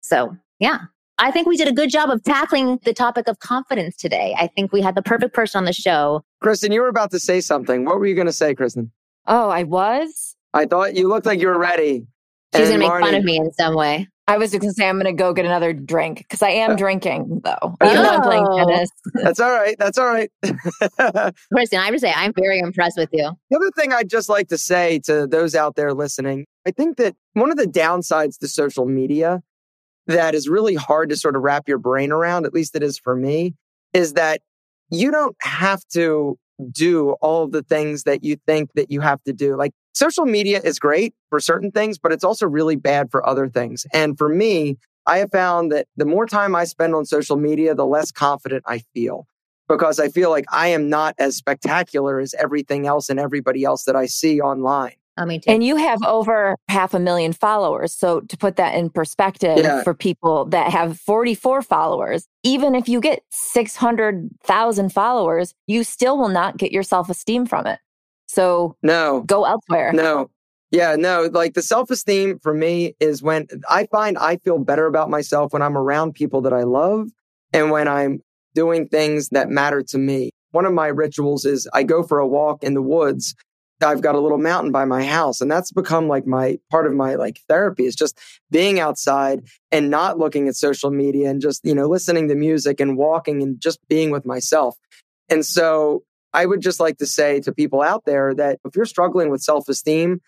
So, 0.00 0.36
yeah, 0.58 0.78
I 1.18 1.30
think 1.30 1.46
we 1.46 1.56
did 1.56 1.68
a 1.68 1.72
good 1.72 1.90
job 1.90 2.10
of 2.10 2.22
tackling 2.24 2.78
the 2.84 2.92
topic 2.94 3.28
of 3.28 3.38
confidence 3.40 3.96
today. 3.96 4.34
I 4.38 4.46
think 4.48 4.72
we 4.72 4.80
had 4.80 4.94
the 4.94 5.02
perfect 5.02 5.34
person 5.34 5.58
on 5.58 5.64
the 5.64 5.72
show. 5.72 6.22
Kristen, 6.40 6.72
you 6.72 6.80
were 6.80 6.88
about 6.88 7.10
to 7.12 7.18
say 7.20 7.40
something. 7.40 7.84
What 7.84 7.98
were 7.98 8.06
you 8.06 8.14
going 8.14 8.26
to 8.26 8.32
say, 8.32 8.54
Kristen? 8.54 8.90
Oh, 9.26 9.48
I 9.50 9.64
was? 9.64 10.34
I 10.54 10.64
thought 10.66 10.94
you 10.96 11.08
looked 11.08 11.26
like 11.26 11.40
you 11.40 11.48
were 11.48 11.58
ready. 11.58 12.06
She's 12.54 12.68
And 12.70 12.80
going 12.80 12.80
to 12.80 12.88
make 12.88 13.00
fun 13.12 13.14
of 13.14 13.22
me 13.24 13.36
in 13.36 13.52
some 13.52 13.76
way. 13.76 14.08
I 14.26 14.38
was 14.38 14.52
going 14.52 14.62
to 14.62 14.72
say 14.72 14.88
I'm 14.88 14.94
going 14.96 15.06
to 15.06 15.12
go 15.12 15.32
get 15.32 15.44
another 15.44 15.72
drink 15.72 16.18
because 16.18 16.40
I 16.40 16.50
am 16.50 16.72
uh, 16.72 16.76
drinking 16.76 17.42
though, 17.44 17.76
even 17.84 18.02
though 18.02 18.10
I'm 18.10 18.22
playing 18.22 18.46
Oh. 18.48 18.56
tennis. 18.58 18.88
That's 19.14 19.40
all 19.40 19.50
right. 19.50 19.76
That's 19.78 19.98
all 19.98 20.06
right. 20.06 20.30
Kristen, 21.52 21.78
I 21.78 21.84
have 21.84 21.94
to 21.94 21.98
say, 21.98 22.12
I'm 22.14 22.32
very 22.36 22.58
impressed 22.60 22.96
with 22.96 23.08
you. 23.12 23.30
The 23.50 23.56
other 23.56 23.70
thing 23.76 23.92
I'd 23.92 24.08
just 24.08 24.28
like 24.28 24.48
to 24.48 24.58
say 24.58 25.00
to 25.00 25.26
those 25.26 25.54
out 25.54 25.74
there 25.76 25.92
listening, 25.92 26.46
I 26.66 26.70
think 26.70 26.96
that 26.98 27.16
one 27.32 27.50
of 27.50 27.56
the 27.56 27.66
downsides 27.66 28.38
to 28.38 28.48
social 28.48 28.86
media 28.86 29.42
that 30.06 30.34
is 30.34 30.48
really 30.48 30.74
hard 30.74 31.08
to 31.10 31.16
sort 31.16 31.36
of 31.36 31.42
wrap 31.42 31.68
your 31.68 31.78
brain 31.78 32.12
around, 32.12 32.44
at 32.44 32.52
least 32.52 32.74
it 32.74 32.82
is 32.82 32.98
for 32.98 33.16
me, 33.16 33.54
is 33.92 34.14
that 34.14 34.40
you 34.90 35.10
don't 35.10 35.36
have 35.40 35.82
to 35.92 36.38
do 36.70 37.12
all 37.22 37.46
the 37.46 37.62
things 37.62 38.02
that 38.04 38.22
you 38.22 38.36
think 38.46 38.70
that 38.74 38.90
you 38.90 39.00
have 39.00 39.22
to 39.22 39.32
do. 39.32 39.56
Like 39.56 39.72
social 39.94 40.26
media 40.26 40.60
is 40.62 40.78
great 40.78 41.14
for 41.30 41.40
certain 41.40 41.70
things, 41.70 41.98
but 41.98 42.12
it's 42.12 42.24
also 42.24 42.46
really 42.46 42.76
bad 42.76 43.10
for 43.10 43.26
other 43.26 43.48
things. 43.48 43.86
And 43.92 44.18
for 44.18 44.28
me, 44.28 44.76
I 45.06 45.18
have 45.18 45.30
found 45.30 45.72
that 45.72 45.86
the 45.96 46.04
more 46.04 46.26
time 46.26 46.54
I 46.54 46.64
spend 46.64 46.94
on 46.94 47.06
social 47.06 47.36
media, 47.36 47.74
the 47.74 47.86
less 47.86 48.12
confident 48.12 48.64
I 48.66 48.78
feel 48.92 49.26
because 49.68 50.00
I 50.00 50.08
feel 50.08 50.30
like 50.30 50.44
I 50.50 50.68
am 50.68 50.88
not 50.88 51.14
as 51.18 51.36
spectacular 51.36 52.18
as 52.18 52.34
everything 52.34 52.86
else 52.86 53.08
and 53.08 53.20
everybody 53.20 53.64
else 53.64 53.84
that 53.84 53.96
I 53.96 54.06
see 54.06 54.40
online. 54.40 54.96
I 55.20 55.24
mean. 55.26 55.40
And 55.46 55.62
you 55.62 55.76
have 55.76 56.02
over 56.04 56.56
half 56.68 56.94
a 56.94 56.98
million 56.98 57.32
followers. 57.32 57.94
So 57.94 58.20
to 58.20 58.36
put 58.36 58.56
that 58.56 58.74
in 58.74 58.90
perspective 58.90 59.58
Yeah. 59.58 59.82
for 59.84 59.94
people 59.94 60.46
that 60.46 60.72
have 60.72 60.98
44 60.98 61.62
followers, 61.62 62.26
even 62.42 62.74
if 62.74 62.88
you 62.88 63.00
get 63.00 63.22
600,000 63.30 64.92
followers, 64.92 65.54
you 65.66 65.84
still 65.84 66.16
will 66.18 66.28
not 66.28 66.56
get 66.56 66.72
your 66.72 66.82
self-esteem 66.82 67.46
from 67.46 67.66
it. 67.66 67.78
So 68.26 68.76
No, 68.82 69.20
go 69.26 69.44
elsewhere. 69.44 69.92
no. 69.92 70.30
Yeah, 70.72 70.94
no, 70.94 71.28
like 71.32 71.54
the 71.54 71.62
self 71.62 71.90
esteem 71.90 72.38
for 72.38 72.54
me 72.54 72.94
is 73.00 73.24
when 73.24 73.48
I 73.68 73.86
find 73.90 74.16
I 74.16 74.36
feel 74.36 74.58
better 74.58 74.86
about 74.86 75.10
myself 75.10 75.52
when 75.52 75.62
I'm 75.62 75.76
around 75.76 76.14
people 76.14 76.40
that 76.42 76.52
I 76.52 76.62
love 76.62 77.08
and 77.52 77.72
when 77.72 77.88
I'm 77.88 78.22
doing 78.54 78.86
things 78.86 79.30
that 79.30 79.48
matter 79.48 79.82
to 79.82 79.98
me. 79.98 80.30
One 80.52 80.64
of 80.66 80.72
my 80.72 80.86
rituals 80.86 81.44
is 81.44 81.68
I 81.74 81.82
go 81.82 82.04
for 82.04 82.20
a 82.20 82.26
walk 82.26 82.62
in 82.62 82.74
the 82.74 82.82
woods. 82.82 83.34
I've 83.82 84.02
got 84.02 84.14
a 84.14 84.20
little 84.20 84.38
mountain 84.38 84.72
by 84.72 84.84
my 84.84 85.04
house 85.04 85.40
and 85.40 85.50
that's 85.50 85.72
become 85.72 86.08
like 86.08 86.26
my 86.26 86.58
part 86.70 86.86
of 86.86 86.92
my 86.92 87.14
like 87.14 87.40
therapy 87.48 87.86
is 87.86 87.94
just 87.94 88.18
being 88.50 88.78
outside 88.80 89.42
and 89.72 89.90
not 89.90 90.18
looking 90.18 90.48
at 90.48 90.56
social 90.56 90.90
media 90.90 91.30
and 91.30 91.40
just, 91.40 91.64
you 91.64 91.74
know, 91.74 91.88
listening 91.88 92.28
to 92.28 92.34
music 92.34 92.80
and 92.80 92.96
walking 92.96 93.42
and 93.42 93.60
just 93.60 93.78
being 93.88 94.10
with 94.10 94.26
myself. 94.26 94.76
And 95.28 95.44
so 95.44 96.02
I 96.32 96.46
would 96.46 96.60
just 96.60 96.80
like 96.80 96.98
to 96.98 97.06
say 97.06 97.40
to 97.40 97.52
people 97.52 97.82
out 97.82 98.04
there 98.04 98.34
that 98.34 98.58
if 98.64 98.76
you're 98.76 98.84
struggling 98.84 99.30
with 99.30 99.42
self 99.42 99.68
esteem, 99.68 100.20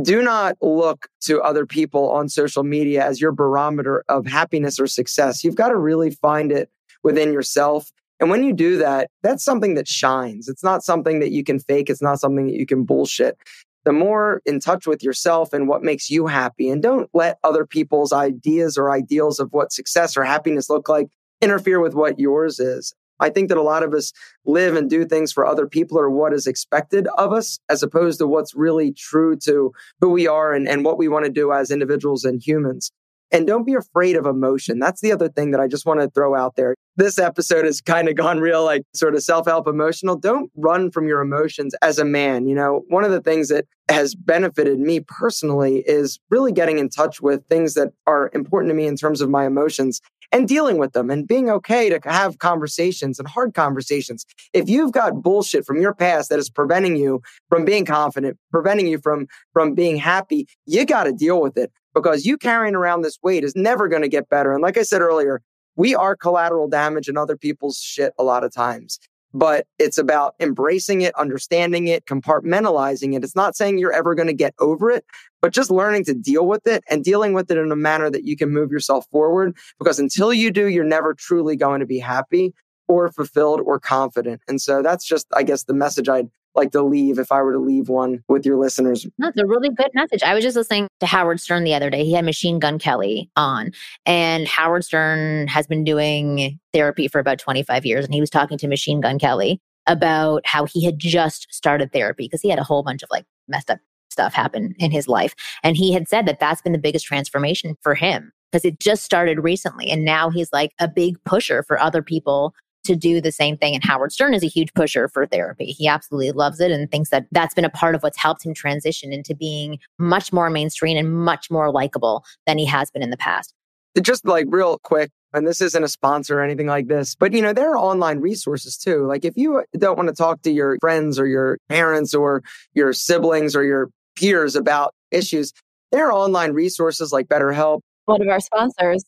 do 0.00 0.22
not 0.22 0.56
look 0.60 1.08
to 1.22 1.40
other 1.42 1.66
people 1.66 2.10
on 2.10 2.28
social 2.28 2.62
media 2.62 3.04
as 3.04 3.20
your 3.20 3.32
barometer 3.32 4.04
of 4.08 4.26
happiness 4.26 4.78
or 4.78 4.86
success. 4.86 5.42
You've 5.42 5.56
got 5.56 5.68
to 5.68 5.76
really 5.76 6.10
find 6.10 6.52
it 6.52 6.70
within 7.02 7.32
yourself. 7.32 7.90
And 8.20 8.30
when 8.30 8.42
you 8.42 8.52
do 8.52 8.78
that, 8.78 9.10
that's 9.22 9.44
something 9.44 9.74
that 9.74 9.88
shines. 9.88 10.48
It's 10.48 10.64
not 10.64 10.82
something 10.82 11.20
that 11.20 11.30
you 11.30 11.44
can 11.44 11.58
fake. 11.58 11.88
It's 11.88 12.02
not 12.02 12.20
something 12.20 12.46
that 12.46 12.56
you 12.56 12.66
can 12.66 12.84
bullshit. 12.84 13.36
The 13.84 13.92
more 13.92 14.42
in 14.44 14.60
touch 14.60 14.86
with 14.86 15.02
yourself 15.02 15.52
and 15.52 15.68
what 15.68 15.82
makes 15.82 16.10
you 16.10 16.26
happy, 16.26 16.68
and 16.68 16.82
don't 16.82 17.08
let 17.14 17.38
other 17.44 17.64
people's 17.64 18.12
ideas 18.12 18.76
or 18.76 18.90
ideals 18.90 19.38
of 19.38 19.52
what 19.52 19.72
success 19.72 20.16
or 20.16 20.24
happiness 20.24 20.68
look 20.68 20.88
like 20.88 21.08
interfere 21.40 21.80
with 21.80 21.94
what 21.94 22.18
yours 22.18 22.58
is. 22.58 22.92
I 23.20 23.30
think 23.30 23.48
that 23.48 23.58
a 23.58 23.62
lot 23.62 23.82
of 23.82 23.94
us 23.94 24.12
live 24.44 24.76
and 24.76 24.88
do 24.88 25.04
things 25.04 25.32
for 25.32 25.46
other 25.46 25.66
people 25.66 25.98
or 25.98 26.10
what 26.10 26.32
is 26.32 26.46
expected 26.46 27.06
of 27.16 27.32
us, 27.32 27.58
as 27.68 27.82
opposed 27.82 28.18
to 28.20 28.26
what's 28.26 28.54
really 28.54 28.92
true 28.92 29.36
to 29.44 29.72
who 30.00 30.10
we 30.10 30.28
are 30.28 30.52
and, 30.52 30.68
and 30.68 30.84
what 30.84 30.98
we 30.98 31.08
want 31.08 31.24
to 31.24 31.30
do 31.30 31.52
as 31.52 31.70
individuals 31.70 32.24
and 32.24 32.42
humans. 32.42 32.92
And 33.30 33.46
don't 33.46 33.64
be 33.64 33.74
afraid 33.74 34.16
of 34.16 34.26
emotion. 34.26 34.78
That's 34.78 35.00
the 35.00 35.12
other 35.12 35.28
thing 35.28 35.50
that 35.50 35.60
I 35.60 35.68
just 35.68 35.84
want 35.84 36.00
to 36.00 36.08
throw 36.08 36.34
out 36.34 36.56
there. 36.56 36.74
This 36.96 37.18
episode 37.18 37.66
has 37.66 37.80
kind 37.80 38.08
of 38.08 38.16
gone 38.16 38.40
real, 38.40 38.64
like 38.64 38.82
sort 38.94 39.14
of 39.14 39.22
self 39.22 39.46
help 39.46 39.68
emotional. 39.68 40.16
Don't 40.16 40.50
run 40.56 40.90
from 40.90 41.06
your 41.06 41.20
emotions 41.20 41.74
as 41.82 41.98
a 41.98 42.04
man. 42.04 42.48
You 42.48 42.54
know, 42.54 42.84
one 42.88 43.04
of 43.04 43.10
the 43.10 43.20
things 43.20 43.48
that 43.48 43.66
has 43.88 44.14
benefited 44.14 44.78
me 44.78 45.00
personally 45.00 45.84
is 45.86 46.18
really 46.30 46.52
getting 46.52 46.78
in 46.78 46.88
touch 46.88 47.20
with 47.20 47.46
things 47.48 47.74
that 47.74 47.92
are 48.06 48.30
important 48.34 48.70
to 48.70 48.74
me 48.74 48.86
in 48.86 48.96
terms 48.96 49.20
of 49.20 49.30
my 49.30 49.46
emotions 49.46 50.00
and 50.32 50.46
dealing 50.46 50.78
with 50.78 50.92
them 50.92 51.10
and 51.10 51.26
being 51.26 51.50
okay 51.50 51.88
to 51.88 52.00
have 52.04 52.38
conversations 52.38 53.18
and 53.18 53.28
hard 53.28 53.54
conversations. 53.54 54.26
If 54.52 54.68
you've 54.68 54.92
got 54.92 55.22
bullshit 55.22 55.64
from 55.64 55.80
your 55.80 55.94
past 55.94 56.30
that 56.30 56.38
is 56.38 56.50
preventing 56.50 56.96
you 56.96 57.22
from 57.48 57.64
being 57.64 57.84
confident, 57.84 58.38
preventing 58.50 58.86
you 58.86 58.98
from, 58.98 59.26
from 59.52 59.74
being 59.74 59.96
happy, 59.96 60.46
you 60.66 60.84
got 60.84 61.04
to 61.04 61.12
deal 61.12 61.40
with 61.40 61.56
it 61.56 61.72
because 61.94 62.26
you 62.26 62.36
carrying 62.36 62.74
around 62.74 63.02
this 63.02 63.18
weight 63.22 63.44
is 63.44 63.56
never 63.56 63.88
going 63.88 64.02
to 64.02 64.08
get 64.08 64.28
better. 64.28 64.52
And 64.52 64.62
like 64.62 64.76
I 64.76 64.82
said 64.82 65.00
earlier, 65.00 65.42
we 65.76 65.94
are 65.94 66.16
collateral 66.16 66.68
damage 66.68 67.08
in 67.08 67.16
other 67.16 67.36
people's 67.36 67.78
shit 67.78 68.12
a 68.18 68.24
lot 68.24 68.44
of 68.44 68.52
times 68.52 68.98
but 69.34 69.66
it's 69.78 69.98
about 69.98 70.34
embracing 70.40 71.02
it, 71.02 71.14
understanding 71.14 71.86
it, 71.86 72.06
compartmentalizing 72.06 73.14
it. 73.14 73.22
It's 73.22 73.36
not 73.36 73.56
saying 73.56 73.78
you're 73.78 73.92
ever 73.92 74.14
going 74.14 74.28
to 74.28 74.34
get 74.34 74.54
over 74.58 74.90
it, 74.90 75.04
but 75.40 75.52
just 75.52 75.70
learning 75.70 76.04
to 76.04 76.14
deal 76.14 76.46
with 76.46 76.66
it 76.66 76.82
and 76.88 77.04
dealing 77.04 77.32
with 77.32 77.50
it 77.50 77.58
in 77.58 77.70
a 77.70 77.76
manner 77.76 78.10
that 78.10 78.24
you 78.24 78.36
can 78.36 78.50
move 78.50 78.70
yourself 78.70 79.06
forward. 79.10 79.56
Because 79.78 79.98
until 79.98 80.32
you 80.32 80.50
do, 80.50 80.66
you're 80.68 80.84
never 80.84 81.14
truly 81.14 81.56
going 81.56 81.80
to 81.80 81.86
be 81.86 81.98
happy 81.98 82.54
or 82.88 83.10
fulfilled 83.12 83.60
or 83.60 83.78
confident. 83.78 84.40
And 84.48 84.60
so 84.60 84.82
that's 84.82 85.06
just, 85.06 85.26
I 85.34 85.42
guess, 85.42 85.64
the 85.64 85.74
message 85.74 86.08
I'd 86.08 86.30
like 86.54 86.72
to 86.72 86.82
leave 86.82 87.18
if 87.18 87.30
I 87.30 87.40
were 87.42 87.52
to 87.52 87.58
leave 87.58 87.88
one 87.88 88.22
with 88.28 88.44
your 88.44 88.58
listeners? 88.58 89.06
That's 89.18 89.38
a 89.38 89.46
really 89.46 89.70
good 89.70 89.90
message. 89.94 90.22
I 90.22 90.34
was 90.34 90.42
just 90.42 90.56
listening 90.56 90.88
to 91.00 91.06
Howard 91.06 91.40
Stern 91.40 91.64
the 91.64 91.74
other 91.74 91.90
day. 91.90 92.04
He 92.04 92.12
had 92.12 92.24
Machine 92.24 92.58
Gun 92.58 92.78
Kelly 92.78 93.30
on, 93.36 93.72
and 94.04 94.48
Howard 94.48 94.84
Stern 94.84 95.46
has 95.48 95.66
been 95.66 95.84
doing 95.84 96.58
therapy 96.72 97.08
for 97.08 97.18
about 97.18 97.38
25 97.38 97.86
years. 97.86 98.04
And 98.04 98.12
he 98.12 98.20
was 98.20 98.30
talking 98.30 98.58
to 98.58 98.68
Machine 98.68 99.00
Gun 99.00 99.18
Kelly 99.18 99.60
about 99.86 100.42
how 100.44 100.66
he 100.66 100.84
had 100.84 100.98
just 100.98 101.46
started 101.50 101.92
therapy 101.92 102.24
because 102.24 102.42
he 102.42 102.50
had 102.50 102.58
a 102.58 102.64
whole 102.64 102.82
bunch 102.82 103.02
of 103.02 103.08
like 103.10 103.24
messed 103.46 103.70
up 103.70 103.78
stuff 104.18 104.34
happen 104.34 104.74
in 104.78 104.90
his 104.90 105.06
life. 105.06 105.34
And 105.62 105.76
he 105.76 105.92
had 105.92 106.08
said 106.08 106.26
that 106.26 106.40
that's 106.40 106.60
been 106.60 106.72
the 106.72 106.78
biggest 106.78 107.06
transformation 107.06 107.76
for 107.82 107.94
him 107.94 108.32
because 108.50 108.64
it 108.64 108.80
just 108.80 109.04
started 109.04 109.38
recently. 109.44 109.88
And 109.90 110.04
now 110.04 110.28
he's 110.28 110.52
like 110.52 110.72
a 110.80 110.88
big 110.88 111.22
pusher 111.24 111.62
for 111.62 111.78
other 111.78 112.02
people 112.02 112.52
to 112.84 112.96
do 112.96 113.20
the 113.20 113.30
same 113.30 113.56
thing. 113.56 113.74
And 113.74 113.84
Howard 113.84 114.12
Stern 114.12 114.34
is 114.34 114.42
a 114.42 114.48
huge 114.48 114.72
pusher 114.74 115.08
for 115.08 115.26
therapy. 115.26 115.66
He 115.66 115.86
absolutely 115.86 116.32
loves 116.32 116.58
it 116.58 116.70
and 116.70 116.90
thinks 116.90 117.10
that 117.10 117.26
that's 117.30 117.54
been 117.54 117.64
a 117.64 117.70
part 117.70 117.94
of 117.94 118.02
what's 118.02 118.18
helped 118.18 118.44
him 118.44 118.54
transition 118.54 119.12
into 119.12 119.34
being 119.34 119.78
much 119.98 120.32
more 120.32 120.48
mainstream 120.50 120.96
and 120.96 121.12
much 121.12 121.50
more 121.50 121.70
likable 121.70 122.24
than 122.46 122.58
he 122.58 122.64
has 122.64 122.90
been 122.90 123.02
in 123.02 123.10
the 123.10 123.16
past. 123.16 123.54
Just 124.00 124.26
like 124.26 124.46
real 124.48 124.78
quick, 124.84 125.10
and 125.34 125.46
this 125.46 125.60
isn't 125.60 125.84
a 125.84 125.88
sponsor 125.88 126.38
or 126.38 126.42
anything 126.42 126.66
like 126.66 126.88
this, 126.88 127.14
but 127.14 127.32
you 127.32 127.42
know, 127.42 127.52
there 127.52 127.70
are 127.70 127.76
online 127.76 128.20
resources 128.20 128.78
too. 128.78 129.06
Like 129.06 129.24
if 129.24 129.36
you 129.36 129.64
don't 129.76 129.96
want 129.96 130.08
to 130.08 130.14
talk 130.14 130.40
to 130.42 130.50
your 130.50 130.78
friends 130.80 131.18
or 131.18 131.26
your 131.26 131.58
parents 131.68 132.14
or 132.14 132.42
your 132.74 132.92
siblings 132.92 133.54
or 133.54 133.64
your 133.64 133.90
peers 134.18 134.56
about 134.56 134.94
issues, 135.10 135.52
there 135.92 136.06
are 136.08 136.12
online 136.12 136.52
resources 136.52 137.12
like 137.12 137.28
BetterHelp. 137.28 137.80
One 138.06 138.22
of 138.22 138.28
our 138.28 138.40
sponsors 138.40 139.04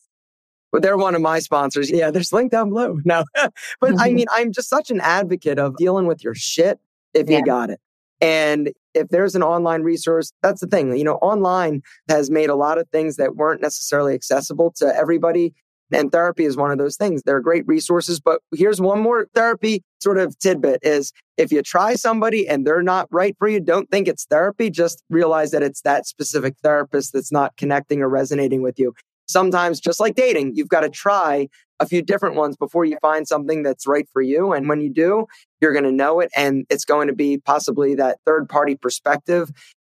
but 0.71 0.81
they're 0.81 0.97
one 0.97 1.15
of 1.15 1.21
my 1.21 1.39
sponsors. 1.39 1.91
Yeah, 1.91 2.11
there's 2.11 2.31
link 2.31 2.51
down 2.51 2.69
below. 2.69 2.99
No, 3.05 3.25
but 3.35 3.51
mm-hmm. 3.81 3.99
I 3.99 4.11
mean, 4.11 4.27
I'm 4.31 4.51
just 4.51 4.69
such 4.69 4.89
an 4.89 5.01
advocate 5.01 5.59
of 5.59 5.75
dealing 5.75 6.07
with 6.07 6.23
your 6.23 6.33
shit 6.33 6.79
if 7.13 7.29
yeah. 7.29 7.39
you 7.39 7.45
got 7.45 7.69
it. 7.69 7.79
And 8.21 8.71
if 8.93 9.09
there's 9.09 9.35
an 9.35 9.43
online 9.43 9.81
resource, 9.81 10.31
that's 10.41 10.61
the 10.61 10.67
thing. 10.67 10.95
You 10.95 11.03
know, 11.03 11.15
online 11.15 11.81
has 12.07 12.29
made 12.29 12.49
a 12.49 12.55
lot 12.55 12.77
of 12.77 12.87
things 12.89 13.17
that 13.17 13.35
weren't 13.35 13.61
necessarily 13.61 14.13
accessible 14.13 14.71
to 14.77 14.95
everybody. 14.95 15.53
And 15.91 16.11
therapy 16.11 16.45
is 16.45 16.57
one 16.57 16.71
of 16.71 16.77
those 16.77 16.97
things. 16.97 17.21
They're 17.23 17.39
great 17.39 17.67
resources. 17.67 18.19
But 18.19 18.41
here's 18.53 18.81
one 18.81 19.01
more 19.01 19.27
therapy 19.33 19.83
sort 19.99 20.17
of 20.17 20.37
tidbit 20.39 20.79
is 20.83 21.11
if 21.37 21.51
you 21.51 21.61
try 21.61 21.95
somebody 21.95 22.47
and 22.47 22.65
they're 22.65 22.83
not 22.83 23.07
right 23.11 23.35
for 23.37 23.47
you, 23.47 23.59
don't 23.59 23.89
think 23.89 24.07
it's 24.07 24.25
therapy. 24.25 24.69
Just 24.69 25.03
realize 25.09 25.51
that 25.51 25.63
it's 25.63 25.81
that 25.81 26.05
specific 26.07 26.55
therapist 26.63 27.13
that's 27.13 27.31
not 27.31 27.55
connecting 27.57 28.01
or 28.01 28.09
resonating 28.09 28.61
with 28.61 28.79
you 28.79 28.93
sometimes 29.31 29.79
just 29.79 29.99
like 29.99 30.15
dating, 30.15 30.55
you've 30.55 30.69
got 30.69 30.81
to 30.81 30.89
try 30.89 31.47
a 31.79 31.87
few 31.87 32.01
different 32.01 32.35
ones 32.35 32.55
before 32.55 32.85
you 32.85 32.97
find 33.01 33.27
something 33.27 33.63
that's 33.63 33.87
right 33.87 34.07
for 34.13 34.21
you. 34.21 34.53
And 34.53 34.69
when 34.69 34.81
you 34.81 34.89
do, 34.89 35.25
you're 35.61 35.73
going 35.73 35.85
to 35.85 35.91
know 35.91 36.19
it. 36.19 36.29
And 36.35 36.65
it's 36.69 36.85
going 36.85 37.07
to 37.07 37.15
be 37.15 37.37
possibly 37.39 37.95
that 37.95 38.19
third 38.25 38.47
party 38.47 38.75
perspective 38.75 39.49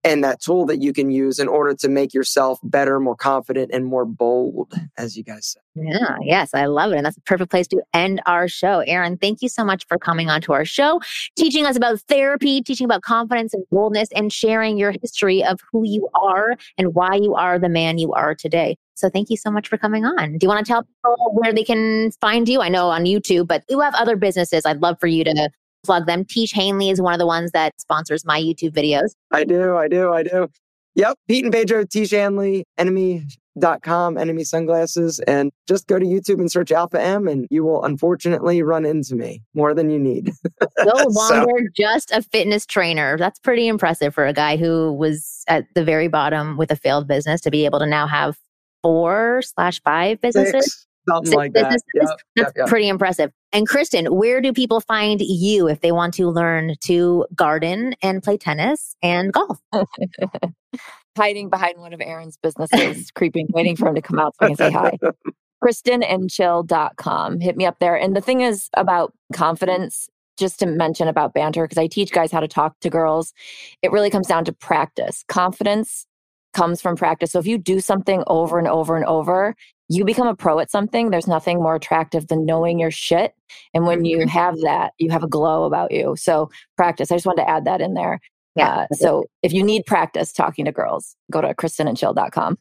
and 0.04 0.22
that 0.22 0.40
tool 0.40 0.66
that 0.66 0.82
you 0.82 0.92
can 0.92 1.10
use 1.10 1.38
in 1.38 1.48
order 1.48 1.74
to 1.74 1.88
make 1.88 2.12
yourself 2.12 2.60
better, 2.62 3.00
more 3.00 3.16
confident, 3.16 3.70
and 3.72 3.86
more 3.86 4.04
bold, 4.04 4.74
as 4.98 5.16
you 5.16 5.24
guys 5.24 5.46
said. 5.46 5.62
Yeah, 5.74 6.16
yes, 6.22 6.54
I 6.54 6.66
love 6.66 6.92
it. 6.92 6.96
And 6.96 7.06
that's 7.06 7.16
a 7.16 7.22
perfect 7.22 7.50
place 7.50 7.66
to 7.68 7.82
end 7.94 8.22
our 8.26 8.46
show. 8.46 8.80
Aaron, 8.80 9.16
thank 9.16 9.42
you 9.42 9.48
so 9.48 9.64
much 9.64 9.86
for 9.88 9.98
coming 9.98 10.28
on 10.28 10.40
to 10.42 10.52
our 10.52 10.64
show, 10.64 11.00
teaching 11.36 11.64
us 11.66 11.76
about 11.76 12.00
therapy, 12.02 12.62
teaching 12.62 12.84
about 12.84 13.02
confidence 13.02 13.54
and 13.54 13.64
boldness, 13.70 14.10
and 14.14 14.32
sharing 14.32 14.76
your 14.76 14.92
history 15.00 15.42
of 15.42 15.58
who 15.72 15.84
you 15.84 16.08
are 16.14 16.56
and 16.78 16.94
why 16.94 17.14
you 17.14 17.34
are 17.34 17.58
the 17.58 17.68
man 17.68 17.98
you 17.98 18.12
are 18.12 18.34
today. 18.34 18.76
So 18.94 19.08
thank 19.08 19.30
you 19.30 19.36
so 19.36 19.50
much 19.50 19.68
for 19.68 19.76
coming 19.76 20.04
on. 20.04 20.38
Do 20.38 20.44
you 20.44 20.48
want 20.48 20.64
to 20.64 20.70
tell 20.70 20.84
people 20.84 21.32
where 21.32 21.52
they 21.52 21.64
can 21.64 22.12
find 22.20 22.48
you? 22.48 22.60
I 22.60 22.68
know 22.68 22.90
on 22.90 23.04
YouTube, 23.04 23.48
but 23.48 23.64
you 23.68 23.80
have 23.80 23.94
other 23.94 24.14
businesses. 24.16 24.64
I'd 24.64 24.80
love 24.80 25.00
for 25.00 25.08
you 25.08 25.24
to 25.24 25.50
plug 25.84 26.06
them. 26.06 26.24
Tiege 26.24 26.52
Hanley 26.52 26.90
is 26.90 27.00
one 27.00 27.12
of 27.12 27.18
the 27.18 27.26
ones 27.26 27.52
that 27.52 27.80
sponsors 27.80 28.24
my 28.24 28.40
YouTube 28.40 28.72
videos. 28.72 29.10
I 29.30 29.44
do, 29.44 29.76
I 29.76 29.88
do, 29.88 30.12
I 30.12 30.22
do. 30.22 30.48
Yep, 30.96 31.18
Pete 31.28 31.44
and 31.44 31.52
Pedro, 31.52 31.84
Tiege 31.84 32.12
Hanley, 32.12 32.64
enemy.com, 32.78 34.16
enemy 34.16 34.44
sunglasses, 34.44 35.18
and 35.20 35.50
just 35.66 35.88
go 35.88 35.98
to 35.98 36.06
YouTube 36.06 36.38
and 36.38 36.50
search 36.50 36.70
Alpha 36.70 37.00
M, 37.00 37.26
and 37.26 37.46
you 37.50 37.64
will 37.64 37.84
unfortunately 37.84 38.62
run 38.62 38.84
into 38.86 39.16
me 39.16 39.42
more 39.54 39.74
than 39.74 39.90
you 39.90 39.98
need. 39.98 40.30
no 40.78 41.04
longer 41.08 41.46
so. 41.58 41.68
just 41.76 42.12
a 42.12 42.22
fitness 42.22 42.64
trainer. 42.64 43.18
That's 43.18 43.40
pretty 43.40 43.66
impressive 43.66 44.14
for 44.14 44.24
a 44.26 44.32
guy 44.32 44.56
who 44.56 44.92
was 44.92 45.42
at 45.48 45.64
the 45.74 45.84
very 45.84 46.06
bottom 46.06 46.56
with 46.56 46.70
a 46.70 46.76
failed 46.76 47.08
business 47.08 47.40
to 47.40 47.50
be 47.50 47.64
able 47.64 47.80
to 47.80 47.86
now 47.86 48.06
have 48.06 48.38
four 48.82 49.42
slash 49.42 49.80
five 49.82 50.20
businesses. 50.20 50.64
Six 50.64 50.86
something 51.08 51.32
like 51.34 51.52
that. 51.54 51.70
Yep, 51.70 51.80
That's 51.94 52.22
yep, 52.36 52.52
yep. 52.56 52.66
pretty 52.66 52.88
impressive. 52.88 53.30
And 53.52 53.68
Kristen, 53.68 54.06
where 54.06 54.40
do 54.40 54.52
people 54.52 54.80
find 54.80 55.20
you 55.20 55.68
if 55.68 55.80
they 55.80 55.92
want 55.92 56.14
to 56.14 56.28
learn 56.30 56.74
to 56.84 57.26
garden 57.34 57.94
and 58.02 58.22
play 58.22 58.36
tennis 58.36 58.96
and 59.02 59.32
golf? 59.32 59.58
Hiding 61.16 61.48
behind 61.48 61.78
one 61.78 61.92
of 61.92 62.00
Aaron's 62.00 62.36
businesses, 62.36 63.10
creeping, 63.12 63.46
waiting 63.50 63.76
for 63.76 63.88
him 63.88 63.94
to 63.94 64.02
come 64.02 64.18
out 64.18 64.34
so 64.40 64.46
I 64.46 64.48
can 64.48 64.56
say 64.56 64.70
hi. 64.70 64.98
KristenandChill.com. 65.64 67.40
Hit 67.40 67.56
me 67.56 67.64
up 67.64 67.78
there. 67.78 67.96
And 67.96 68.14
the 68.14 68.20
thing 68.20 68.40
is 68.40 68.68
about 68.76 69.14
confidence, 69.32 70.08
just 70.36 70.58
to 70.58 70.66
mention 70.66 71.08
about 71.08 71.32
banter, 71.32 71.64
because 71.64 71.78
I 71.78 71.86
teach 71.86 72.10
guys 72.10 72.32
how 72.32 72.40
to 72.40 72.48
talk 72.48 72.78
to 72.80 72.90
girls, 72.90 73.32
it 73.80 73.92
really 73.92 74.10
comes 74.10 74.26
down 74.26 74.44
to 74.46 74.52
practice. 74.52 75.24
Confidence 75.28 76.06
comes 76.54 76.80
from 76.80 76.96
practice. 76.96 77.32
So 77.32 77.38
if 77.38 77.46
you 77.46 77.58
do 77.58 77.80
something 77.80 78.22
over 78.26 78.58
and 78.58 78.68
over 78.68 78.96
and 78.96 79.04
over, 79.04 79.54
you 79.88 80.04
become 80.04 80.26
a 80.26 80.34
pro 80.34 80.58
at 80.60 80.70
something, 80.70 81.10
there's 81.10 81.26
nothing 81.26 81.58
more 81.58 81.74
attractive 81.74 82.28
than 82.28 82.46
knowing 82.46 82.78
your 82.78 82.90
shit. 82.90 83.34
And 83.74 83.86
when 83.86 84.04
you 84.04 84.18
mm-hmm. 84.18 84.28
have 84.28 84.60
that, 84.60 84.92
you 84.98 85.10
have 85.10 85.22
a 85.22 85.28
glow 85.28 85.64
about 85.64 85.92
you. 85.92 86.16
So 86.16 86.50
practice. 86.76 87.10
I 87.10 87.16
just 87.16 87.26
wanted 87.26 87.42
to 87.42 87.50
add 87.50 87.64
that 87.66 87.80
in 87.80 87.94
there. 87.94 88.20
Yeah. 88.56 88.86
Uh, 88.90 88.94
so 88.94 89.24
if 89.42 89.52
you 89.52 89.62
need 89.62 89.84
practice 89.84 90.32
talking 90.32 90.64
to 90.64 90.72
girls, 90.72 91.16
go 91.30 91.40
to 91.40 91.54
kristenandchill.com. 91.54 92.58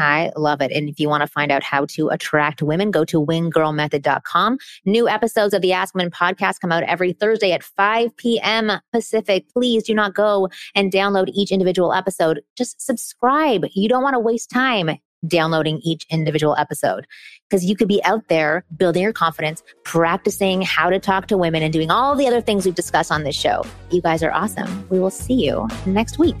I 0.00 0.30
love 0.36 0.60
it. 0.60 0.70
And 0.70 0.88
if 0.88 1.00
you 1.00 1.08
want 1.08 1.22
to 1.22 1.26
find 1.26 1.50
out 1.50 1.64
how 1.64 1.84
to 1.86 2.08
attract 2.08 2.62
women, 2.62 2.92
go 2.92 3.04
to 3.06 3.24
winggirlmethod.com. 3.24 4.58
New 4.84 5.08
episodes 5.08 5.54
of 5.54 5.62
the 5.62 5.72
Ask 5.72 5.94
Women 5.94 6.12
podcast 6.12 6.60
come 6.60 6.70
out 6.70 6.84
every 6.84 7.12
Thursday 7.12 7.50
at 7.50 7.64
5 7.64 8.16
p.m. 8.16 8.72
Pacific. 8.92 9.48
Please 9.52 9.82
do 9.82 9.94
not 9.94 10.14
go 10.14 10.48
and 10.76 10.92
download 10.92 11.30
each 11.34 11.50
individual 11.50 11.92
episode. 11.92 12.42
Just 12.56 12.80
subscribe. 12.80 13.64
You 13.74 13.88
don't 13.88 14.04
want 14.04 14.14
to 14.14 14.20
waste 14.20 14.50
time 14.50 14.98
downloading 15.26 15.80
each 15.82 16.06
individual 16.10 16.56
episode 16.56 17.06
because 17.48 17.64
you 17.64 17.74
could 17.74 17.88
be 17.88 18.02
out 18.04 18.28
there 18.28 18.64
building 18.76 19.02
your 19.02 19.12
confidence, 19.12 19.62
practicing 19.84 20.62
how 20.62 20.90
to 20.90 20.98
talk 20.98 21.26
to 21.28 21.36
women, 21.36 21.62
and 21.62 21.72
doing 21.72 21.90
all 21.90 22.14
the 22.14 22.26
other 22.26 22.40
things 22.40 22.64
we've 22.64 22.74
discussed 22.74 23.10
on 23.10 23.24
this 23.24 23.36
show. 23.36 23.64
You 23.90 24.02
guys 24.02 24.22
are 24.22 24.32
awesome. 24.32 24.86
We 24.90 24.98
will 24.98 25.10
see 25.10 25.34
you 25.34 25.66
next 25.86 26.18
week. 26.18 26.36